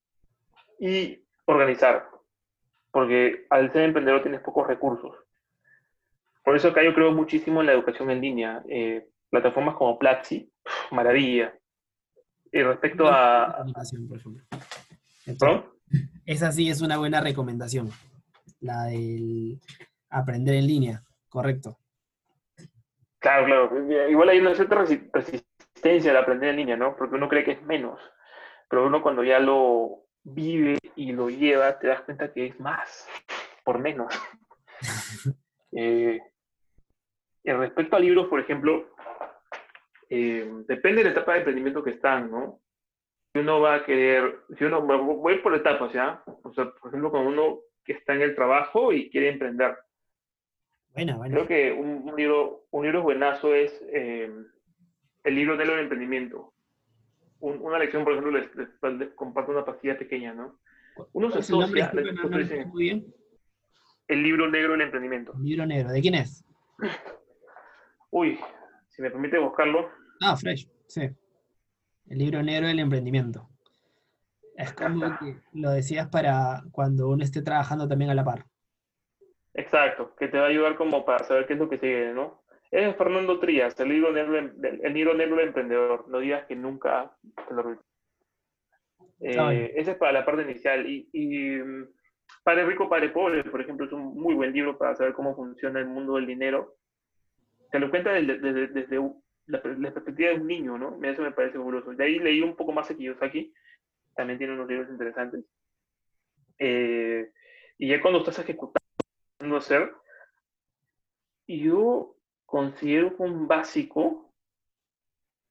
y 0.78 1.24
organizar. 1.46 2.08
Porque 2.90 3.46
al 3.50 3.72
ser 3.72 3.82
emprendedor 3.82 4.22
tienes 4.22 4.40
pocos 4.40 4.66
recursos. 4.66 5.16
Por 6.44 6.56
eso 6.56 6.68
acá 6.68 6.82
yo 6.82 6.94
creo 6.94 7.12
muchísimo 7.12 7.60
en 7.60 7.66
la 7.66 7.72
educación 7.72 8.10
en 8.10 8.20
línea. 8.20 8.62
Eh, 8.68 9.08
plataformas 9.30 9.76
como 9.76 9.98
Platzi, 9.98 10.50
maravilla. 10.90 11.58
Y 12.52 12.62
respecto 12.62 13.06
a... 13.08 13.64
Esa 16.26 16.52
sí 16.52 16.70
es 16.70 16.80
una 16.82 16.98
buena 16.98 17.20
recomendación. 17.20 17.90
La 18.60 18.84
del 18.84 19.60
aprender 20.14 20.54
en 20.54 20.66
línea, 20.66 21.02
correcto. 21.28 21.76
Claro, 23.18 23.46
claro. 23.46 24.10
Igual 24.10 24.28
hay 24.28 24.38
una 24.38 24.54
cierta 24.54 24.84
resistencia 25.12 26.10
al 26.10 26.18
aprender 26.18 26.50
en 26.50 26.56
línea, 26.56 26.76
¿no? 26.76 26.96
Porque 26.96 27.16
uno 27.16 27.28
cree 27.28 27.44
que 27.44 27.52
es 27.52 27.62
menos. 27.62 28.00
Pero 28.68 28.86
uno 28.86 29.02
cuando 29.02 29.24
ya 29.24 29.38
lo 29.38 30.04
vive 30.22 30.78
y 30.94 31.12
lo 31.12 31.30
lleva, 31.30 31.78
te 31.78 31.88
das 31.88 32.02
cuenta 32.02 32.32
que 32.32 32.46
es 32.46 32.60
más, 32.60 33.08
por 33.64 33.78
menos. 33.78 34.12
eh, 35.72 36.20
respecto 37.44 37.96
a 37.96 38.00
libros, 38.00 38.28
por 38.28 38.40
ejemplo, 38.40 38.94
eh, 40.10 40.48
depende 40.68 40.98
de 40.98 41.04
la 41.04 41.10
etapa 41.10 41.32
de 41.32 41.38
emprendimiento 41.38 41.82
que 41.82 41.90
están, 41.90 42.30
¿no? 42.30 42.60
Si 43.32 43.40
uno 43.40 43.60
va 43.60 43.76
a 43.76 43.84
querer, 43.84 44.40
si 44.56 44.64
uno, 44.64 44.82
voy 44.82 45.38
por 45.38 45.54
etapas, 45.54 45.92
¿ya? 45.92 46.22
O 46.42 46.52
sea, 46.52 46.70
por 46.70 46.88
ejemplo, 46.88 47.10
cuando 47.10 47.30
uno 47.30 47.58
que 47.84 47.94
está 47.94 48.14
en 48.14 48.22
el 48.22 48.34
trabajo 48.34 48.92
y 48.92 49.10
quiere 49.10 49.28
emprender, 49.28 49.76
Bueno, 50.94 51.18
bueno. 51.18 51.34
Creo 51.34 51.46
que 51.48 51.72
un, 51.72 52.08
un 52.08 52.16
libro, 52.16 52.66
un 52.70 52.84
libro 52.84 53.02
buenazo 53.02 53.54
es 53.54 53.72
eh, 53.92 54.32
el 55.24 55.34
libro 55.34 55.56
de 55.56 55.64
del 55.66 55.80
emprendimiento. 55.80 56.54
Un- 57.40 57.60
una 57.60 57.78
lección, 57.78 58.04
por 58.04 58.12
ejemplo, 58.14 58.32
les, 58.38 58.54
les- 58.54 58.98
les 58.98 59.10
comparto 59.14 59.50
una 59.52 59.64
pastilla 59.64 59.98
pequeña, 59.98 60.32
¿no? 60.32 60.58
Uno 61.12 61.30
se 61.30 61.40
asocia, 61.40 61.92
lo 61.92 62.28
muy 62.68 62.84
bien. 62.84 63.12
el 64.06 64.22
libro 64.22 64.48
negro 64.48 64.72
del 64.72 64.82
emprendimiento. 64.82 65.34
Libro 65.40 65.66
negro. 65.66 65.90
¿De 65.90 66.00
quién 66.00 66.14
es? 66.14 66.44
Uy, 68.10 68.38
si 68.90 69.02
me 69.02 69.10
permite 69.10 69.38
buscarlo. 69.38 69.90
Ah, 70.20 70.36
Fresh, 70.36 70.70
sí. 70.86 71.10
El 72.06 72.18
libro 72.18 72.42
negro 72.42 72.68
del 72.68 72.78
emprendimiento. 72.78 73.48
Es 74.56 74.72
como 74.72 75.00
que 75.18 75.36
lo 75.52 75.70
decías 75.70 76.08
para 76.08 76.62
cuando 76.70 77.08
uno 77.08 77.24
esté 77.24 77.42
trabajando 77.42 77.88
también 77.88 78.10
a 78.10 78.14
la 78.14 78.24
par. 78.24 78.46
Exacto, 79.54 80.14
que 80.16 80.28
te 80.28 80.38
va 80.38 80.44
a 80.46 80.48
ayudar 80.48 80.76
como 80.76 81.04
para 81.04 81.24
saber 81.24 81.46
qué 81.46 81.52
es 81.54 81.58
lo 81.58 81.68
que 81.68 81.78
sigue, 81.78 82.12
¿no? 82.12 82.42
Es 82.70 82.96
Fernando 82.96 83.38
Trías, 83.38 83.78
el 83.78 83.88
libro 83.88 84.12
negro, 84.12 84.36
el 84.36 84.92
libro 84.92 85.14
negro 85.14 85.36
del 85.36 85.48
emprendedor. 85.48 86.08
No 86.08 86.18
digas 86.18 86.44
que 86.46 86.56
nunca 86.56 87.16
te 87.48 87.54
lo. 87.54 87.80
Eh, 89.20 89.72
ese 89.76 89.92
es 89.92 89.96
para 89.96 90.10
la 90.12 90.24
parte 90.24 90.42
inicial. 90.42 90.84
Y, 90.88 91.08
y 91.12 91.60
Padre 92.42 92.66
Rico, 92.66 92.88
Padre 92.88 93.10
Pobre, 93.10 93.44
por 93.44 93.60
ejemplo, 93.60 93.86
es 93.86 93.92
un 93.92 94.14
muy 94.20 94.34
buen 94.34 94.52
libro 94.52 94.76
para 94.76 94.96
saber 94.96 95.12
cómo 95.12 95.36
funciona 95.36 95.78
el 95.78 95.86
mundo 95.86 96.16
del 96.16 96.26
dinero. 96.26 96.74
Te 97.70 97.78
lo 97.78 97.90
cuenta 97.90 98.12
desde, 98.12 98.38
desde- 98.38 98.66
desde 98.68 99.00
la 99.46 99.62
perspectiva 99.62 100.30
de 100.30 100.36
un 100.40 100.46
niño, 100.48 100.76
¿no? 100.76 100.98
Eso 101.04 101.22
me 101.22 101.30
parece 101.30 101.56
fabuloso. 101.58 101.92
De 101.92 102.04
ahí 102.04 102.18
leí 102.18 102.40
un 102.40 102.56
poco 102.56 102.72
más 102.72 102.90
a 102.90 102.96
Kiyosaki. 102.96 103.52
También 104.16 104.38
tiene 104.38 104.54
unos 104.54 104.66
libros 104.68 104.90
interesantes. 104.90 105.44
Eh, 106.58 107.30
y 107.78 107.88
ya 107.88 108.00
cuando 108.00 108.18
estás 108.20 108.38
ejecutando 108.40 108.83
no 109.40 109.56
hacer, 109.56 109.92
yo 111.46 112.16
considero 112.46 113.16
que 113.16 113.22
un 113.22 113.46
básico 113.46 114.32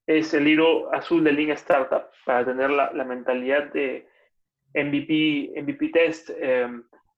es 0.07 0.33
el 0.33 0.45
libro 0.45 0.93
azul 0.93 1.23
de 1.23 1.31
Lean 1.31 1.51
Startup 1.51 2.03
para 2.25 2.45
tener 2.45 2.69
la, 2.69 2.91
la 2.93 3.03
mentalidad 3.05 3.71
de 3.73 4.07
MVP, 4.73 5.53
MVP 5.61 5.89
test, 5.89 6.29
eh, 6.35 6.67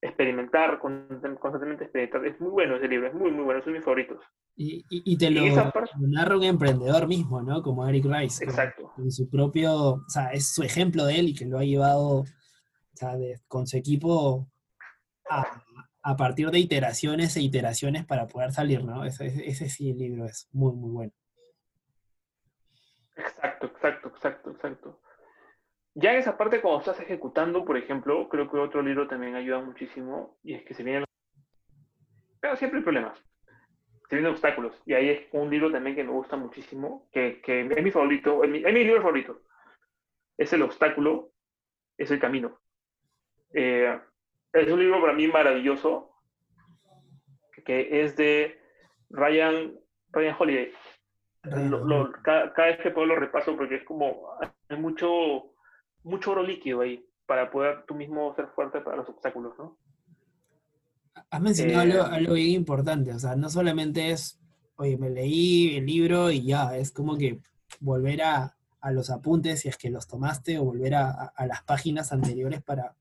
experimentar, 0.01 0.79
con- 0.79 1.07
constantemente 1.39 1.85
experimentar. 1.85 2.25
Es 2.25 2.39
muy 2.39 2.49
bueno 2.51 2.75
ese 2.75 2.87
libro, 2.87 3.07
es 3.07 3.13
muy, 3.13 3.31
muy 3.31 3.43
bueno, 3.43 3.63
son 3.63 3.73
mis 3.73 3.83
favoritos. 3.83 4.21
Y, 4.57 4.85
y- 4.89 5.13
y 5.13 5.17
te 5.17 5.29
lo, 5.31 5.41
lo 5.45 6.07
narra 6.07 6.37
un 6.37 6.43
emprendedor 6.43 7.07
mismo, 7.07 7.41
¿no? 7.41 7.61
Como 7.61 7.87
Eric 7.87 8.05
Rice. 8.05 8.43
Exacto. 8.43 8.91
Con 8.95 9.11
su 9.11 9.29
propio, 9.29 9.73
o 9.95 10.03
sea, 10.09 10.27
es 10.31 10.53
su 10.53 10.63
ejemplo 10.63 11.05
de 11.05 11.19
él 11.19 11.29
y 11.29 11.35
que 11.35 11.45
lo 11.45 11.57
ha 11.57 11.63
llevado, 11.63 12.19
o 12.19 12.25
sea, 12.93 13.15
de- 13.17 13.39
con 13.47 13.65
su 13.67 13.77
equipo 13.77 14.47
a, 15.29 15.41
a 16.07 16.15
partir 16.15 16.51
de 16.51 16.59
iteraciones 16.59 17.35
e 17.35 17.41
iteraciones 17.41 18.05
para 18.05 18.27
poder 18.27 18.51
salir, 18.51 18.85
¿no? 18.85 19.03
Ese, 19.05 19.69
sí 19.69 19.89
el 19.89 19.97
libro 19.97 20.25
es 20.25 20.47
muy, 20.51 20.71
muy 20.75 20.91
bueno. 20.91 21.11
Exacto, 23.15 23.65
exacto, 23.65 24.09
exacto, 24.09 24.51
exacto. 24.51 25.01
Ya 25.95 26.13
en 26.13 26.19
esa 26.19 26.37
parte, 26.37 26.61
cuando 26.61 26.81
estás 26.81 26.99
ejecutando, 26.99 27.65
por 27.65 27.75
ejemplo, 27.75 28.29
creo 28.29 28.51
que 28.51 28.57
otro 28.57 28.83
libro 28.83 29.07
también 29.07 29.33
ayuda 29.33 29.61
muchísimo 29.61 30.37
y 30.43 30.53
es 30.53 30.63
que 30.63 30.75
se 30.75 30.83
vienen. 30.83 31.05
Pero 32.39 32.55
siempre 32.55 32.77
hay 32.77 32.83
problemas. 32.83 33.17
Se 34.07 34.15
vienen 34.15 34.31
obstáculos. 34.31 34.79
Y 34.85 34.93
ahí 34.93 35.09
es 35.09 35.27
un 35.31 35.49
libro 35.49 35.71
también 35.71 35.95
que 35.95 36.03
me 36.03 36.11
gusta 36.11 36.37
muchísimo, 36.37 37.09
que, 37.11 37.41
que 37.41 37.61
es 37.61 37.83
mi 37.83 37.89
favorito, 37.89 38.43
es 38.43 38.49
mi, 38.51 38.59
es 38.59 38.73
mi 38.73 38.83
libro 38.83 39.01
favorito. 39.01 39.41
Es 40.37 40.53
El 40.53 40.61
obstáculo, 40.61 41.31
es 41.97 42.11
el 42.11 42.19
camino. 42.19 42.59
Eh, 43.53 43.99
es 44.55 44.71
un 44.71 44.79
libro 44.79 45.01
para 45.01 45.13
mí 45.13 45.27
maravilloso, 45.27 46.11
que 47.65 48.03
es 48.03 48.15
de 48.15 48.59
Ryan, 49.09 49.73
Ryan 50.11 50.35
Holiday. 50.39 50.71
Lo- 51.43 51.85
lo- 51.85 52.11
cada, 52.23 52.53
cada 52.53 52.67
vez 52.69 52.79
que 52.79 52.91
puedo 52.91 53.07
lo 53.07 53.15
repaso 53.17 53.55
porque 53.55 53.75
es 53.75 53.83
como 53.83 54.29
hay 54.39 54.77
mucho 54.77 55.51
mucho 56.03 56.31
oro 56.31 56.43
líquido 56.43 56.81
ahí 56.81 57.03
para 57.25 57.49
poder 57.51 57.83
tú 57.87 57.95
mismo 57.95 58.33
ser 58.35 58.47
fuerte 58.49 58.81
para 58.81 58.97
los 58.97 59.09
obstáculos, 59.09 59.53
¿no? 59.57 59.77
Has 61.29 61.41
mencionado 61.41 61.79
Eh, 61.79 61.81
algo, 61.91 62.03
algo 62.03 62.33
bien 62.35 62.49
importante, 62.51 63.11
o 63.13 63.19
sea, 63.19 63.35
no 63.35 63.49
solamente 63.49 64.11
es, 64.11 64.39
oye, 64.75 64.97
me 64.97 65.09
leí 65.09 65.75
el 65.77 65.85
libro 65.85 66.29
y 66.29 66.43
ya, 66.45 66.75
es 66.77 66.91
como 66.91 67.17
que 67.17 67.39
volver 67.79 68.21
a, 68.21 68.55
a 68.81 68.91
los 68.91 69.09
apuntes 69.09 69.61
si 69.61 69.69
es 69.69 69.77
que 69.77 69.89
los 69.89 70.07
tomaste 70.07 70.59
o 70.59 70.63
volver 70.65 70.93
a, 70.95 71.09
a- 71.09 71.33
a 71.35 71.47
las 71.47 71.63
páginas 71.63 72.11
anteriores 72.11 72.61
para, 72.61 72.95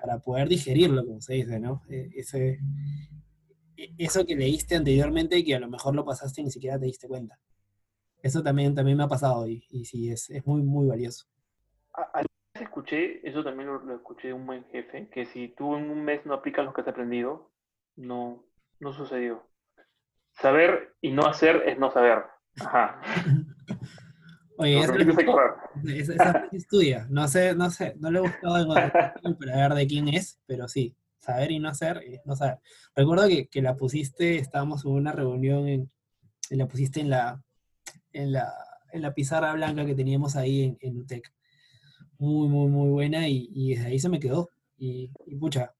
para 0.00 0.18
poder 0.20 0.48
digerirlo, 0.48 1.04
como 1.06 1.20
se 1.20 1.34
dice, 1.34 1.60
¿no? 1.60 1.82
Eh, 1.90 2.10
Ese, 2.16 2.60
e- 3.76 3.92
eso 3.98 4.24
que 4.26 4.36
leíste 4.36 4.76
anteriormente 4.76 5.38
y 5.38 5.44
que 5.44 5.54
a 5.56 5.60
lo 5.60 5.68
mejor 5.68 5.94
lo 5.94 6.04
pasaste 6.04 6.40
y 6.40 6.44
ni 6.44 6.50
siquiera 6.50 6.78
te 6.78 6.86
diste 6.86 7.08
cuenta. 7.08 7.38
Eso 8.22 8.42
también, 8.42 8.74
también 8.74 8.98
me 8.98 9.04
ha 9.04 9.08
pasado 9.08 9.48
y, 9.48 9.64
y 9.70 9.84
sí, 9.86 10.10
es, 10.10 10.30
es 10.30 10.46
muy, 10.46 10.62
muy 10.62 10.86
valioso. 10.88 11.26
A- 11.94 12.20
a- 12.20 12.24
escuché, 12.60 13.26
eso 13.28 13.42
también 13.44 13.68
lo, 13.68 13.78
lo 13.80 13.94
escuché 13.96 14.28
de 14.28 14.34
un 14.34 14.46
buen 14.46 14.64
jefe, 14.66 15.08
que 15.10 15.26
si 15.26 15.48
tú 15.48 15.76
en 15.76 15.90
un 15.90 16.04
mes 16.04 16.24
no 16.26 16.34
aplicas 16.34 16.64
lo 16.64 16.72
que 16.72 16.80
has 16.82 16.88
aprendido, 16.88 17.50
no, 17.96 18.44
no 18.80 18.92
sucedió. 18.92 19.42
Saber 20.32 20.94
y 21.00 21.12
no 21.12 21.26
hacer 21.26 21.62
es 21.66 21.78
no 21.78 21.90
saber. 21.92 22.24
Ajá. 22.60 23.00
Oye, 24.60 24.78
esa, 24.78 24.94
esa 26.12 26.32
frase 26.32 26.56
es 26.56 26.68
tuya. 26.68 27.06
No 27.08 27.26
sé, 27.28 27.54
no 27.54 27.70
sé, 27.70 27.94
no 27.98 28.10
le 28.10 28.18
he 28.18 28.22
en 28.22 28.70
otro 28.70 28.86
sitio 29.14 29.38
para 29.38 29.56
ver 29.56 29.74
de 29.74 29.86
quién 29.86 30.08
es, 30.08 30.38
pero 30.46 30.68
sí, 30.68 30.94
saber 31.18 31.50
y 31.50 31.58
no 31.58 31.70
hacer 31.70 32.02
es 32.04 32.20
no 32.26 32.36
saber. 32.36 32.58
Recuerdo 32.94 33.26
que, 33.26 33.46
que 33.48 33.62
la 33.62 33.76
pusiste, 33.76 34.36
estábamos 34.36 34.84
en 34.84 34.90
una 34.90 35.12
reunión 35.12 35.66
en, 35.66 35.90
y 36.50 36.56
la 36.56 36.68
pusiste 36.68 37.00
en 37.00 37.08
la, 37.08 37.42
en 38.12 38.32
la, 38.32 38.52
en 38.92 39.00
la 39.00 39.14
pizarra 39.14 39.54
blanca 39.54 39.86
que 39.86 39.94
teníamos 39.94 40.36
ahí 40.36 40.64
en, 40.64 40.78
en 40.82 40.98
UTEC. 40.98 41.32
Muy, 42.18 42.48
muy, 42.48 42.68
muy 42.68 42.90
buena 42.90 43.28
y, 43.28 43.48
y 43.54 43.74
desde 43.74 43.86
ahí 43.86 43.98
se 43.98 44.10
me 44.10 44.20
quedó. 44.20 44.50
Y, 44.76 45.10
y 45.26 45.36
pucha, 45.36 45.74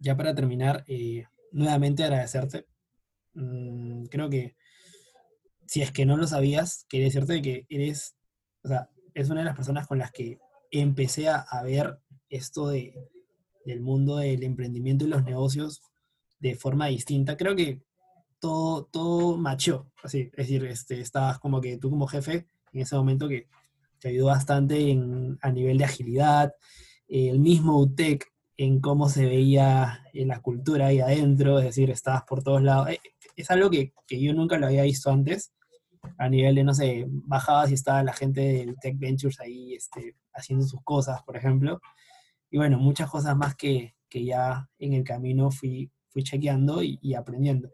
ya 0.00 0.16
para 0.16 0.34
terminar, 0.34 0.82
eh, 0.88 1.24
nuevamente 1.52 2.02
agradecerte. 2.02 2.66
Mm, 3.34 4.06
creo 4.06 4.28
que 4.28 4.56
si 5.66 5.82
es 5.82 5.92
que 5.92 6.06
no 6.06 6.16
lo 6.16 6.26
sabías, 6.26 6.86
quería 6.88 7.06
decirte 7.06 7.42
que 7.42 7.66
eres, 7.68 8.16
o 8.62 8.68
sea, 8.68 8.90
es 9.14 9.30
una 9.30 9.40
de 9.40 9.46
las 9.46 9.56
personas 9.56 9.86
con 9.86 9.98
las 9.98 10.10
que 10.12 10.38
empecé 10.70 11.28
a, 11.28 11.46
ver 11.62 11.98
esto 12.28 12.68
de, 12.68 12.94
del 13.64 13.80
mundo 13.80 14.16
del 14.16 14.42
emprendimiento 14.42 15.04
y 15.04 15.08
los 15.08 15.24
negocios 15.24 15.82
de 16.40 16.54
forma 16.56 16.86
distinta. 16.86 17.36
Creo 17.36 17.54
que 17.54 17.82
todo, 18.40 18.84
todo 18.86 19.36
machó, 19.36 19.90
así, 20.02 20.30
es 20.32 20.48
decir, 20.48 20.64
este, 20.66 21.00
estabas 21.00 21.38
como 21.38 21.60
que 21.60 21.78
tú 21.78 21.90
como 21.90 22.06
jefe 22.06 22.46
en 22.72 22.80
ese 22.80 22.96
momento 22.96 23.28
que 23.28 23.48
te 24.00 24.08
ayudó 24.08 24.26
bastante 24.26 24.90
en, 24.90 25.38
a 25.40 25.50
nivel 25.50 25.78
de 25.78 25.84
agilidad, 25.84 26.52
el 27.08 27.38
mismo 27.38 27.78
UTEC 27.78 28.32
en 28.56 28.80
cómo 28.80 29.08
se 29.08 29.24
veía 29.24 30.04
en 30.12 30.28
la 30.28 30.40
cultura 30.40 30.86
ahí 30.86 31.00
adentro, 31.00 31.58
es 31.58 31.66
decir, 31.66 31.90
estabas 31.90 32.24
por 32.24 32.42
todos 32.42 32.62
lados. 32.62 32.88
Es 33.36 33.50
algo 33.50 33.70
que, 33.70 33.92
que 34.06 34.20
yo 34.20 34.32
nunca 34.32 34.58
lo 34.58 34.66
había 34.66 34.82
visto 34.82 35.10
antes, 35.10 35.52
a 36.18 36.28
nivel 36.28 36.54
de, 36.54 36.64
no 36.64 36.74
sé, 36.74 37.06
bajabas 37.08 37.70
y 37.70 37.74
estaba 37.74 38.02
la 38.02 38.12
gente 38.12 38.40
del 38.40 38.76
Tech 38.80 38.98
Ventures 38.98 39.40
ahí 39.40 39.74
este, 39.74 40.16
haciendo 40.32 40.64
sus 40.66 40.82
cosas, 40.82 41.22
por 41.22 41.36
ejemplo. 41.36 41.80
Y 42.50 42.58
bueno, 42.58 42.78
muchas 42.78 43.10
cosas 43.10 43.36
más 43.36 43.56
que, 43.56 43.94
que 44.08 44.24
ya 44.24 44.68
en 44.78 44.92
el 44.92 45.04
camino 45.04 45.50
fui, 45.50 45.90
fui 46.08 46.22
chequeando 46.22 46.82
y, 46.82 47.14
aprendiendo. 47.14 47.70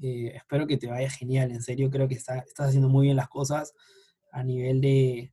Eh, 0.00 0.32
espero 0.34 0.66
que 0.66 0.76
te 0.76 0.88
vaya 0.88 1.10
genial, 1.10 1.50
en 1.50 1.62
serio, 1.62 1.90
creo 1.90 2.08
que 2.08 2.14
está, 2.14 2.38
estás 2.38 2.68
haciendo 2.68 2.88
muy 2.88 3.06
bien 3.06 3.16
las 3.16 3.28
cosas 3.28 3.74
a 4.32 4.42
nivel 4.42 4.80
de, 4.80 5.32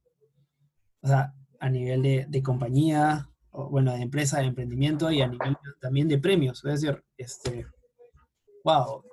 o 1.01 1.07
sea, 1.07 1.33
a 1.59 1.69
nivel 1.69 2.01
de, 2.01 2.25
de 2.27 2.43
compañía, 2.43 3.29
bueno, 3.51 3.93
de 3.93 4.01
empresa, 4.01 4.39
de 4.39 4.47
emprendimiento 4.47 5.11
y 5.11 5.21
a 5.21 5.27
nivel 5.27 5.55
también 5.79 6.07
de 6.07 6.17
premios. 6.17 6.63
Es 6.65 6.81
decir, 6.81 7.03
este, 7.17 7.65
wow, 8.65 9.03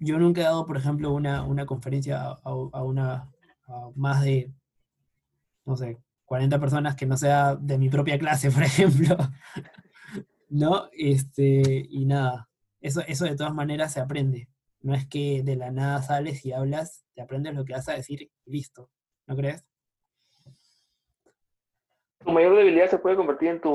yo 0.00 0.18
nunca 0.18 0.40
he 0.40 0.44
dado, 0.44 0.66
por 0.66 0.76
ejemplo, 0.76 1.12
una, 1.12 1.44
una 1.44 1.64
conferencia 1.64 2.22
a, 2.42 2.82
una 2.82 3.30
más 3.94 4.24
de, 4.24 4.52
no 5.64 5.76
sé, 5.76 5.98
40 6.24 6.58
personas 6.58 6.96
que 6.96 7.06
no 7.06 7.16
sea 7.16 7.54
de 7.54 7.78
mi 7.78 7.88
propia 7.88 8.18
clase, 8.18 8.50
por 8.50 8.64
ejemplo. 8.64 9.16
¿No? 10.48 10.88
Este, 10.92 11.86
y 11.88 12.04
nada, 12.04 12.48
eso, 12.80 13.02
eso 13.06 13.24
de 13.26 13.36
todas 13.36 13.54
maneras 13.54 13.92
se 13.92 14.00
aprende. 14.00 14.48
No 14.80 14.92
es 14.94 15.06
que 15.06 15.44
de 15.44 15.54
la 15.54 15.70
nada 15.70 16.02
sales 16.02 16.44
y 16.44 16.52
hablas, 16.52 17.04
te 17.14 17.22
aprendes 17.22 17.54
lo 17.54 17.64
que 17.64 17.74
vas 17.74 17.88
a 17.88 17.94
decir 17.94 18.22
y 18.22 18.32
listo. 18.46 18.90
¿No 19.28 19.36
crees? 19.36 19.64
Tu 22.24 22.32
mayor 22.32 22.56
debilidad 22.56 22.90
se 22.90 22.98
puede 22.98 23.14
convertir 23.14 23.50
en 23.50 23.60
tu. 23.60 23.72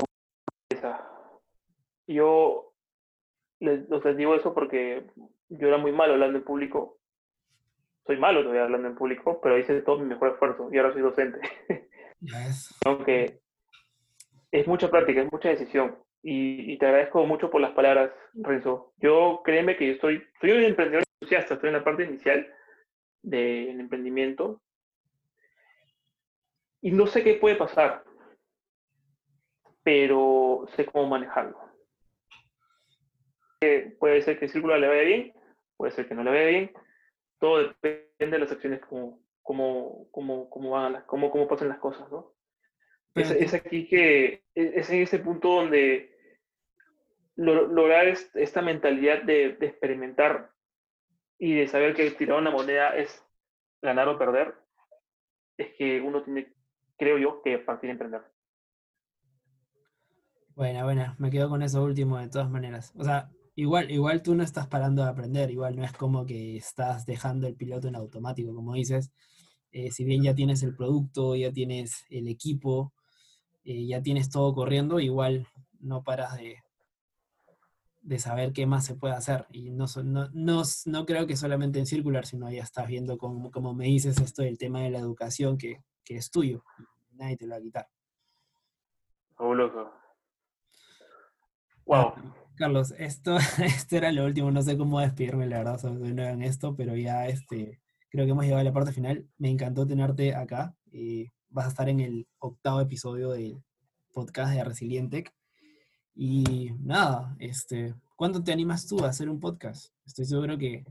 Yo 2.06 2.65
les, 3.60 3.90
o 3.90 4.00
sea, 4.00 4.12
digo 4.12 4.34
eso 4.34 4.54
porque 4.54 5.06
yo 5.48 5.68
era 5.68 5.78
muy 5.78 5.92
malo 5.92 6.14
hablando 6.14 6.38
en 6.38 6.44
público. 6.44 6.98
Soy 8.06 8.18
malo 8.18 8.42
todavía 8.42 8.64
hablando 8.64 8.88
en 8.88 8.94
público, 8.94 9.40
pero 9.42 9.58
hice 9.58 9.82
todo 9.82 9.98
mi 9.98 10.06
mejor 10.06 10.32
esfuerzo 10.32 10.68
y 10.72 10.78
ahora 10.78 10.92
soy 10.92 11.02
docente. 11.02 11.40
Ya 12.20 12.46
es. 12.46 12.74
Aunque 12.86 13.40
es 14.50 14.66
mucha 14.66 14.90
práctica, 14.90 15.20
es 15.20 15.30
mucha 15.30 15.50
decisión. 15.50 15.98
y, 16.22 16.78
te 16.78 16.86
agradezco 16.86 17.26
mucho 17.26 17.50
por 17.50 17.60
las 17.60 17.72
palabras, 17.72 18.10
Renzo. 18.32 18.94
Yo 18.96 19.42
créeme 19.44 19.76
que 19.76 19.98
soy, 19.98 20.22
soy 20.40 20.52
un 20.52 20.62
emprendedor 20.62 21.04
entusiasta, 21.20 21.54
estoy 21.54 21.68
en 21.68 21.74
la 21.74 21.84
parte 21.84 22.04
inicial 22.04 22.46
del 23.22 23.78
emprendimiento 23.78 24.62
y 26.80 26.92
no 26.92 27.06
sé 27.06 27.24
qué 27.24 27.34
puede 27.34 27.56
pasar, 27.56 28.04
pero 29.82 30.66
sé 30.76 30.86
cómo 30.86 31.08
manejarlo. 31.08 31.65
Puede 33.98 34.22
ser 34.22 34.38
que 34.38 34.46
el 34.46 34.50
círculo 34.50 34.76
le 34.76 34.88
vaya 34.88 35.02
bien, 35.02 35.32
puede 35.76 35.92
ser 35.92 36.08
que 36.08 36.14
no 36.14 36.22
le 36.22 36.30
vaya 36.30 36.46
bien, 36.46 36.72
todo 37.38 37.58
depende 37.58 38.36
de 38.36 38.38
las 38.38 38.52
acciones 38.52 38.80
como, 38.80 39.20
como, 39.42 40.08
como, 40.10 40.50
como, 40.50 40.70
van 40.70 41.04
cómo, 41.06 41.30
cómo 41.30 41.48
pasan 41.48 41.68
las 41.68 41.78
cosas, 41.78 42.10
¿no? 42.10 42.34
Es, 43.14 43.54
aquí 43.54 43.88
que, 43.88 44.44
es 44.54 44.90
en 44.90 45.00
ese 45.00 45.18
punto 45.18 45.48
donde 45.48 46.14
lograr 47.36 48.06
esta 48.06 48.60
mentalidad 48.60 49.22
de, 49.22 49.56
de, 49.56 49.66
experimentar 49.66 50.50
y 51.38 51.54
de 51.54 51.66
saber 51.66 51.94
que 51.94 52.10
tirar 52.10 52.38
una 52.38 52.50
moneda 52.50 52.94
es 52.94 53.24
ganar 53.80 54.08
o 54.08 54.18
perder, 54.18 54.54
es 55.56 55.74
que 55.76 56.00
uno 56.02 56.22
tiene, 56.22 56.52
creo 56.98 57.16
yo, 57.16 57.40
que 57.42 57.58
partir 57.58 57.88
a 57.88 57.92
emprender. 57.92 58.22
Buena, 60.54 60.84
buena, 60.84 61.16
me 61.18 61.30
quedo 61.30 61.48
con 61.48 61.62
eso 61.62 61.84
último 61.84 62.18
de 62.18 62.28
todas 62.28 62.50
maneras. 62.50 62.92
O 62.96 63.04
sea, 63.04 63.30
igual, 63.56 63.90
igual 63.90 64.22
tú 64.22 64.34
no 64.34 64.44
estás 64.44 64.68
parando 64.68 65.02
de 65.02 65.08
aprender, 65.08 65.50
igual 65.50 65.76
no 65.76 65.84
es 65.84 65.92
como 65.92 66.24
que 66.24 66.56
estás 66.56 67.06
dejando 67.06 67.46
el 67.48 67.56
piloto 67.56 67.88
en 67.88 67.96
automático, 67.96 68.54
como 68.54 68.74
dices. 68.74 69.10
Eh, 69.72 69.90
si 69.90 70.04
bien 70.04 70.22
ya 70.22 70.34
tienes 70.34 70.62
el 70.62 70.76
producto, 70.76 71.34
ya 71.34 71.52
tienes 71.52 72.04
el 72.10 72.28
equipo, 72.28 72.92
eh, 73.64 73.86
ya 73.86 74.02
tienes 74.02 74.30
todo 74.30 74.54
corriendo, 74.54 75.00
igual 75.00 75.48
no 75.80 76.04
paras 76.04 76.36
de, 76.36 76.62
de 78.02 78.18
saber 78.18 78.52
qué 78.52 78.66
más 78.66 78.86
se 78.86 78.94
puede 78.94 79.14
hacer. 79.14 79.46
Y 79.50 79.70
no, 79.70 79.86
no, 80.04 80.28
no, 80.32 80.62
no 80.84 81.06
creo 81.06 81.26
que 81.26 81.36
solamente 81.36 81.78
en 81.78 81.86
circular, 81.86 82.26
sino 82.26 82.50
ya 82.50 82.62
estás 82.62 82.86
viendo 82.86 83.18
como, 83.18 83.50
como 83.50 83.74
me 83.74 83.86
dices 83.86 84.20
esto 84.20 84.42
del 84.42 84.58
tema 84.58 84.82
de 84.82 84.90
la 84.90 84.98
educación 84.98 85.58
que, 85.58 85.82
que 86.04 86.16
es 86.16 86.30
tuyo. 86.30 86.62
Nadie 87.12 87.36
te 87.36 87.46
lo 87.46 87.52
va 87.52 87.58
a 87.58 87.62
quitar. 87.62 87.88
Fabuloso. 89.34 89.92
Wow. 91.84 92.14
Carlos, 92.56 92.94
esto, 92.98 93.36
esto 93.58 93.96
era 93.96 94.10
lo 94.12 94.24
último. 94.24 94.50
No 94.50 94.62
sé 94.62 94.76
cómo 94.78 95.00
despedirme, 95.00 95.46
la 95.46 95.58
verdad, 95.58 95.78
sobre 95.78 96.08
en 96.08 96.42
esto, 96.42 96.74
pero 96.74 96.96
ya 96.96 97.28
este, 97.28 97.80
creo 98.10 98.24
que 98.24 98.30
hemos 98.30 98.44
llegado 98.44 98.60
a 98.60 98.64
la 98.64 98.72
parte 98.72 98.92
final. 98.92 99.28
Me 99.38 99.50
encantó 99.50 99.86
tenerte 99.86 100.34
acá. 100.34 100.74
y 100.90 101.30
vas 101.48 101.66
a 101.66 101.68
estar 101.68 101.88
en 101.88 102.00
el 102.00 102.26
octavo 102.38 102.80
episodio 102.80 103.30
del 103.30 103.62
podcast 104.12 104.54
de 104.54 104.64
Resilientec. 104.64 105.32
Y 106.14 106.70
nada, 106.80 107.36
este, 107.38 107.94
¿cuándo 108.16 108.42
te 108.42 108.52
animas 108.52 108.86
tú 108.86 109.04
a 109.04 109.08
hacer 109.08 109.28
un 109.28 109.38
podcast? 109.38 109.92
Estoy 110.06 110.24
seguro 110.24 110.56
que, 110.56 110.84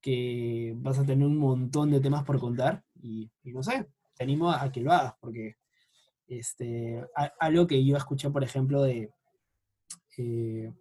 que 0.00 0.72
vas 0.76 0.98
a 1.00 1.04
tener 1.04 1.26
un 1.26 1.36
montón 1.36 1.90
de 1.90 2.00
temas 2.00 2.24
por 2.24 2.38
contar 2.38 2.84
y, 3.02 3.28
no 3.44 3.62
sé, 3.62 3.88
te 4.14 4.22
animo 4.22 4.52
a, 4.52 4.70
que 4.70 4.80
lo 4.80 4.92
hagas 4.92 5.14
porque 5.20 5.56
este, 6.28 7.04
algo 7.40 7.66
que 7.66 7.84
yo 7.84 7.96
escuché, 7.96 8.30
por 8.30 8.44
ejemplo, 8.44 8.82
de... 8.82 9.10
Eh, 10.18 10.72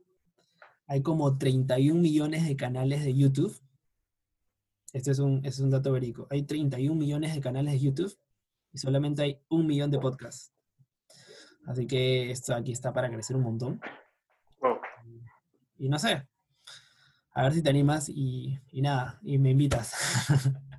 hay 0.87 1.01
como 1.01 1.37
31 1.37 1.99
millones 1.99 2.47
de 2.47 2.55
canales 2.55 3.03
de 3.03 3.13
YouTube. 3.13 3.55
Este 4.93 5.11
es 5.11 5.19
un, 5.19 5.45
es 5.45 5.59
un 5.59 5.69
dato 5.69 5.91
verídico. 5.91 6.27
Hay 6.29 6.43
31 6.43 6.95
millones 6.95 7.33
de 7.33 7.41
canales 7.41 7.73
de 7.73 7.79
YouTube 7.79 8.17
y 8.71 8.77
solamente 8.77 9.23
hay 9.23 9.41
un 9.49 9.65
millón 9.67 9.91
de 9.91 9.99
podcasts. 9.99 10.53
Así 11.65 11.87
que 11.87 12.31
esto 12.31 12.53
aquí 12.53 12.71
está 12.71 12.93
para 12.93 13.09
crecer 13.09 13.35
un 13.35 13.43
montón. 13.43 13.81
Y 15.77 15.89
no 15.89 15.99
sé, 15.99 16.25
a 17.33 17.43
ver 17.43 17.51
si 17.51 17.61
te 17.61 17.69
animas 17.69 18.07
y, 18.07 18.57
nada, 18.73 19.19
y 19.21 19.37
me 19.37 19.49
invitas. 19.49 19.93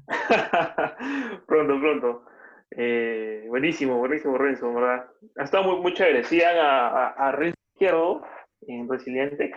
pronto, 1.46 1.80
pronto. 1.80 2.24
Eh, 2.70 3.44
buenísimo, 3.48 3.98
buenísimo, 3.98 4.38
Renzo, 4.38 4.72
¿verdad? 4.72 5.06
Ha 5.36 5.44
estado 5.44 5.64
muy, 5.64 5.82
muy 5.82 5.92
chévere. 5.92 6.24
Sigan 6.24 6.56
a, 6.56 7.08
a, 7.08 7.32
Renzo 7.32 7.56
Izquierdo 7.74 8.22
en 8.62 8.88
Resiliente 8.88 9.52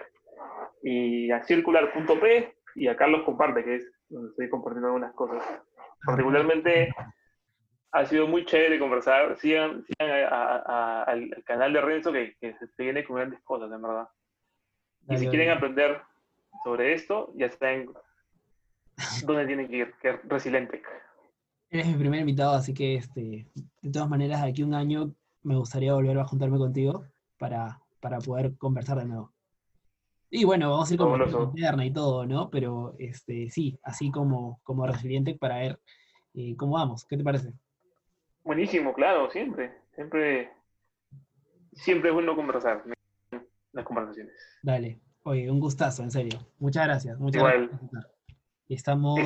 y 0.83 1.31
a 1.31 1.43
circular.p 1.43 2.53
y 2.75 2.87
a 2.87 2.95
Carlos 2.95 3.23
Comparte, 3.23 3.63
que 3.63 3.75
es 3.75 3.91
donde 4.09 4.29
estoy 4.29 4.49
compartiendo 4.49 4.87
algunas 4.87 5.13
cosas. 5.13 5.43
Particularmente 6.05 6.93
ha 7.91 8.05
sido 8.05 8.27
muy 8.27 8.45
chévere 8.45 8.79
conversar. 8.79 9.37
Sigan, 9.37 9.83
al, 9.99 11.43
canal 11.45 11.73
de 11.73 11.81
Renzo 11.81 12.11
que, 12.11 12.35
se 12.41 12.83
viene 12.83 13.03
con 13.03 13.17
grandes 13.17 13.41
cosas, 13.41 13.71
en 13.71 13.81
verdad. 13.81 14.07
Y 15.09 15.17
si 15.17 15.27
quieren 15.27 15.49
aprender 15.49 16.01
sobre 16.63 16.93
esto, 16.93 17.31
ya 17.35 17.49
saben 17.49 17.89
dónde 19.25 19.47
tienen 19.47 19.67
que 19.67 19.77
ir, 19.77 19.93
que 20.01 20.09
es 20.09 20.19
Resiliente. 20.27 20.81
Eres 21.71 21.87
mi 21.87 21.95
primer 21.95 22.21
invitado, 22.21 22.55
así 22.55 22.73
que 22.73 22.95
este, 22.95 23.47
de 23.81 23.91
todas 23.91 24.09
maneras, 24.09 24.43
aquí 24.43 24.63
un 24.63 24.73
año 24.73 25.13
me 25.43 25.55
gustaría 25.55 25.93
volver 25.93 26.17
a 26.17 26.25
juntarme 26.25 26.57
contigo 26.57 27.05
para, 27.37 27.79
para 27.99 28.19
poder 28.19 28.57
conversar 28.57 28.99
de 28.99 29.05
nuevo. 29.05 29.33
Y 30.29 30.45
bueno, 30.45 30.69
vamos 30.69 30.89
a 30.89 30.93
ir 30.93 30.99
con 30.99 31.43
interna 31.43 31.85
y 31.85 31.91
todo, 31.91 32.25
¿no? 32.25 32.49
Pero 32.49 32.95
este, 32.99 33.49
sí, 33.49 33.79
así 33.83 34.11
como, 34.11 34.59
como 34.63 34.85
Resiliente 34.85 35.35
para 35.35 35.57
ver 35.57 35.79
eh, 36.35 36.55
cómo 36.55 36.73
vamos. 36.73 37.05
¿Qué 37.05 37.17
te 37.17 37.23
parece? 37.23 37.53
Buenísimo, 38.43 38.93
claro, 38.93 39.29
siempre. 39.31 39.73
Siempre, 39.95 40.51
siempre 41.73 42.09
es 42.09 42.13
bueno 42.13 42.35
conversar 42.35 42.83
las 43.71 43.85
conversaciones. 43.85 44.33
Dale. 44.61 45.01
Oye, 45.23 45.49
un 45.51 45.59
gustazo, 45.59 46.03
en 46.03 46.11
serio. 46.11 46.39
Muchas 46.59 46.85
gracias. 46.85 47.19
Muchas 47.19 47.43
gracias. 47.43 47.81
Y 48.67 48.75
estamos. 48.75 49.19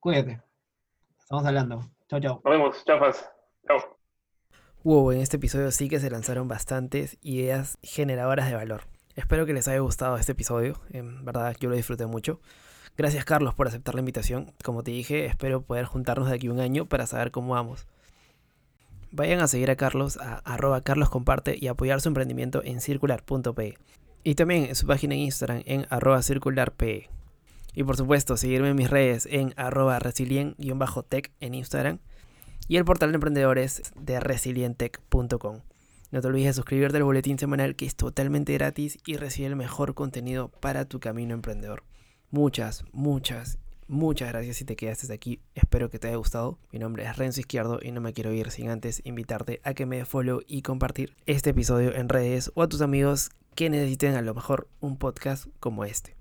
Cuídate. 0.00 0.40
Estamos 1.18 1.44
hablando. 1.44 1.80
Chao, 2.08 2.20
chao. 2.20 2.40
Nos 2.44 2.52
vemos. 2.52 2.84
Chafas. 2.84 3.30
Chao. 3.66 3.95
Wow, 4.86 5.10
en 5.10 5.20
este 5.20 5.36
episodio 5.36 5.72
sí 5.72 5.88
que 5.88 5.98
se 5.98 6.10
lanzaron 6.10 6.46
bastantes 6.46 7.18
ideas 7.20 7.76
generadoras 7.82 8.48
de 8.48 8.54
valor. 8.54 8.82
Espero 9.16 9.44
que 9.44 9.52
les 9.52 9.66
haya 9.66 9.80
gustado 9.80 10.16
este 10.16 10.30
episodio. 10.30 10.80
En 10.90 11.24
verdad, 11.24 11.56
yo 11.58 11.68
lo 11.68 11.74
disfruté 11.74 12.06
mucho. 12.06 12.40
Gracias 12.96 13.24
Carlos 13.24 13.52
por 13.52 13.66
aceptar 13.66 13.96
la 13.96 14.00
invitación. 14.00 14.52
Como 14.62 14.84
te 14.84 14.92
dije, 14.92 15.26
espero 15.26 15.62
poder 15.62 15.86
juntarnos 15.86 16.28
de 16.28 16.36
aquí 16.36 16.48
un 16.48 16.60
año 16.60 16.86
para 16.86 17.08
saber 17.08 17.32
cómo 17.32 17.54
vamos. 17.54 17.88
Vayan 19.10 19.40
a 19.40 19.48
seguir 19.48 19.72
a 19.72 19.74
Carlos 19.74 20.18
a 20.18 20.36
arroba 20.44 20.80
carloscomparte 20.82 21.56
y 21.58 21.66
apoyar 21.66 22.00
su 22.00 22.06
emprendimiento 22.06 22.62
en 22.64 22.80
circular.pe. 22.80 23.76
Y 24.22 24.36
también 24.36 24.66
en 24.66 24.76
su 24.76 24.86
página 24.86 25.16
en 25.16 25.22
Instagram 25.22 25.62
en 25.66 25.86
arroba 25.90 26.22
circularpe. 26.22 27.10
Y 27.74 27.82
por 27.82 27.96
supuesto, 27.96 28.36
seguirme 28.36 28.70
en 28.70 28.76
mis 28.76 28.88
redes 28.88 29.26
en 29.28 29.52
arroba 29.56 29.98
resilient-tech 29.98 31.32
en 31.40 31.54
Instagram 31.54 31.98
y 32.68 32.76
el 32.76 32.84
portal 32.84 33.10
de 33.12 33.16
emprendedores 33.16 33.92
de 34.00 34.20
resilientech.com. 34.20 35.60
No 36.10 36.20
te 36.20 36.28
olvides 36.28 36.48
de 36.48 36.52
suscribirte 36.54 36.96
al 36.96 37.04
boletín 37.04 37.38
semanal 37.38 37.74
que 37.76 37.86
es 37.86 37.96
totalmente 37.96 38.52
gratis 38.54 38.98
y 39.06 39.16
recibe 39.16 39.48
el 39.48 39.56
mejor 39.56 39.94
contenido 39.94 40.48
para 40.48 40.84
tu 40.84 41.00
camino 41.00 41.34
emprendedor. 41.34 41.82
Muchas, 42.30 42.84
muchas, 42.92 43.58
muchas 43.88 44.28
gracias 44.28 44.56
si 44.56 44.64
te 44.64 44.76
quedaste 44.76 45.12
aquí. 45.12 45.40
Espero 45.54 45.90
que 45.90 45.98
te 45.98 46.08
haya 46.08 46.16
gustado. 46.16 46.58
Mi 46.72 46.78
nombre 46.78 47.04
es 47.04 47.16
Renzo 47.16 47.40
Izquierdo 47.40 47.80
y 47.82 47.92
no 47.92 48.00
me 48.00 48.12
quiero 48.12 48.32
ir 48.32 48.50
sin 48.50 48.68
antes 48.68 49.02
invitarte 49.04 49.60
a 49.64 49.74
que 49.74 49.86
me 49.86 50.04
follow 50.04 50.40
y 50.46 50.62
compartir 50.62 51.14
este 51.26 51.50
episodio 51.50 51.94
en 51.94 52.08
redes 52.08 52.50
o 52.54 52.62
a 52.62 52.68
tus 52.68 52.80
amigos 52.80 53.30
que 53.54 53.70
necesiten 53.70 54.14
a 54.14 54.22
lo 54.22 54.34
mejor 54.34 54.68
un 54.80 54.96
podcast 54.98 55.46
como 55.60 55.84
este. 55.84 56.15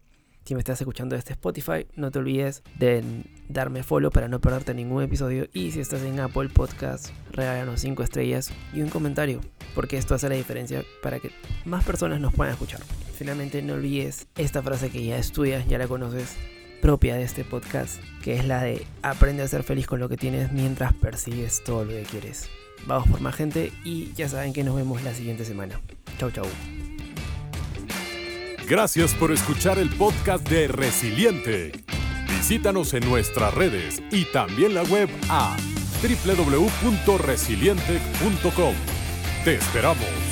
Si 0.45 0.53
me 0.53 0.59
estás 0.59 0.79
escuchando 0.79 1.15
desde 1.15 1.33
Spotify, 1.33 1.87
no 1.95 2.11
te 2.11 2.19
olvides 2.19 2.61
de 2.77 3.03
darme 3.49 3.81
follow 3.81 4.11
para 4.11 4.27
no 4.27 4.39
perderte 4.39 4.75
ningún 4.75 5.01
episodio. 5.01 5.47
Y 5.53 5.71
si 5.71 5.79
estás 5.79 6.03
en 6.03 6.19
Apple 6.19 6.49
Podcast, 6.49 7.09
regálanos 7.31 7.81
5 7.81 8.03
estrellas 8.03 8.51
y 8.71 8.83
un 8.83 8.89
comentario, 8.89 9.41
porque 9.73 9.97
esto 9.97 10.13
hace 10.13 10.29
la 10.29 10.35
diferencia 10.35 10.83
para 11.01 11.19
que 11.19 11.31
más 11.65 11.83
personas 11.83 12.21
nos 12.21 12.31
puedan 12.31 12.53
escuchar. 12.53 12.81
Finalmente, 13.15 13.63
no 13.63 13.73
olvides 13.73 14.27
esta 14.37 14.61
frase 14.61 14.91
que 14.91 15.03
ya 15.03 15.17
estudias, 15.17 15.67
ya 15.67 15.79
la 15.79 15.87
conoces, 15.87 16.35
propia 16.79 17.15
de 17.15 17.23
este 17.23 17.43
podcast, 17.43 17.99
que 18.21 18.35
es 18.35 18.45
la 18.45 18.61
de 18.61 18.85
aprende 19.01 19.41
a 19.41 19.47
ser 19.47 19.63
feliz 19.63 19.87
con 19.87 19.99
lo 19.99 20.09
que 20.09 20.17
tienes 20.17 20.51
mientras 20.51 20.93
persigues 20.93 21.63
todo 21.63 21.85
lo 21.85 21.91
que 21.91 22.03
quieres. 22.03 22.51
Vamos 22.85 23.07
por 23.07 23.19
más 23.19 23.33
gente 23.33 23.73
y 23.83 24.13
ya 24.13 24.29
saben 24.29 24.53
que 24.53 24.63
nos 24.63 24.75
vemos 24.75 25.01
la 25.01 25.15
siguiente 25.15 25.43
semana. 25.43 25.81
Chau, 26.19 26.29
chau. 26.29 26.45
Gracias 28.67 29.13
por 29.13 29.31
escuchar 29.31 29.77
el 29.77 29.91
podcast 29.91 30.49
de 30.49 30.67
Resiliente. 30.67 31.71
Visítanos 32.27 32.95
en 32.95 33.07
nuestras 33.07 33.53
redes 33.53 34.01
y 34.11 34.25
también 34.25 34.73
la 34.73 34.81
web 34.83 35.07
a 35.29 35.55
www.resiliente.com. 36.01 38.73
Te 39.43 39.55
esperamos. 39.55 40.24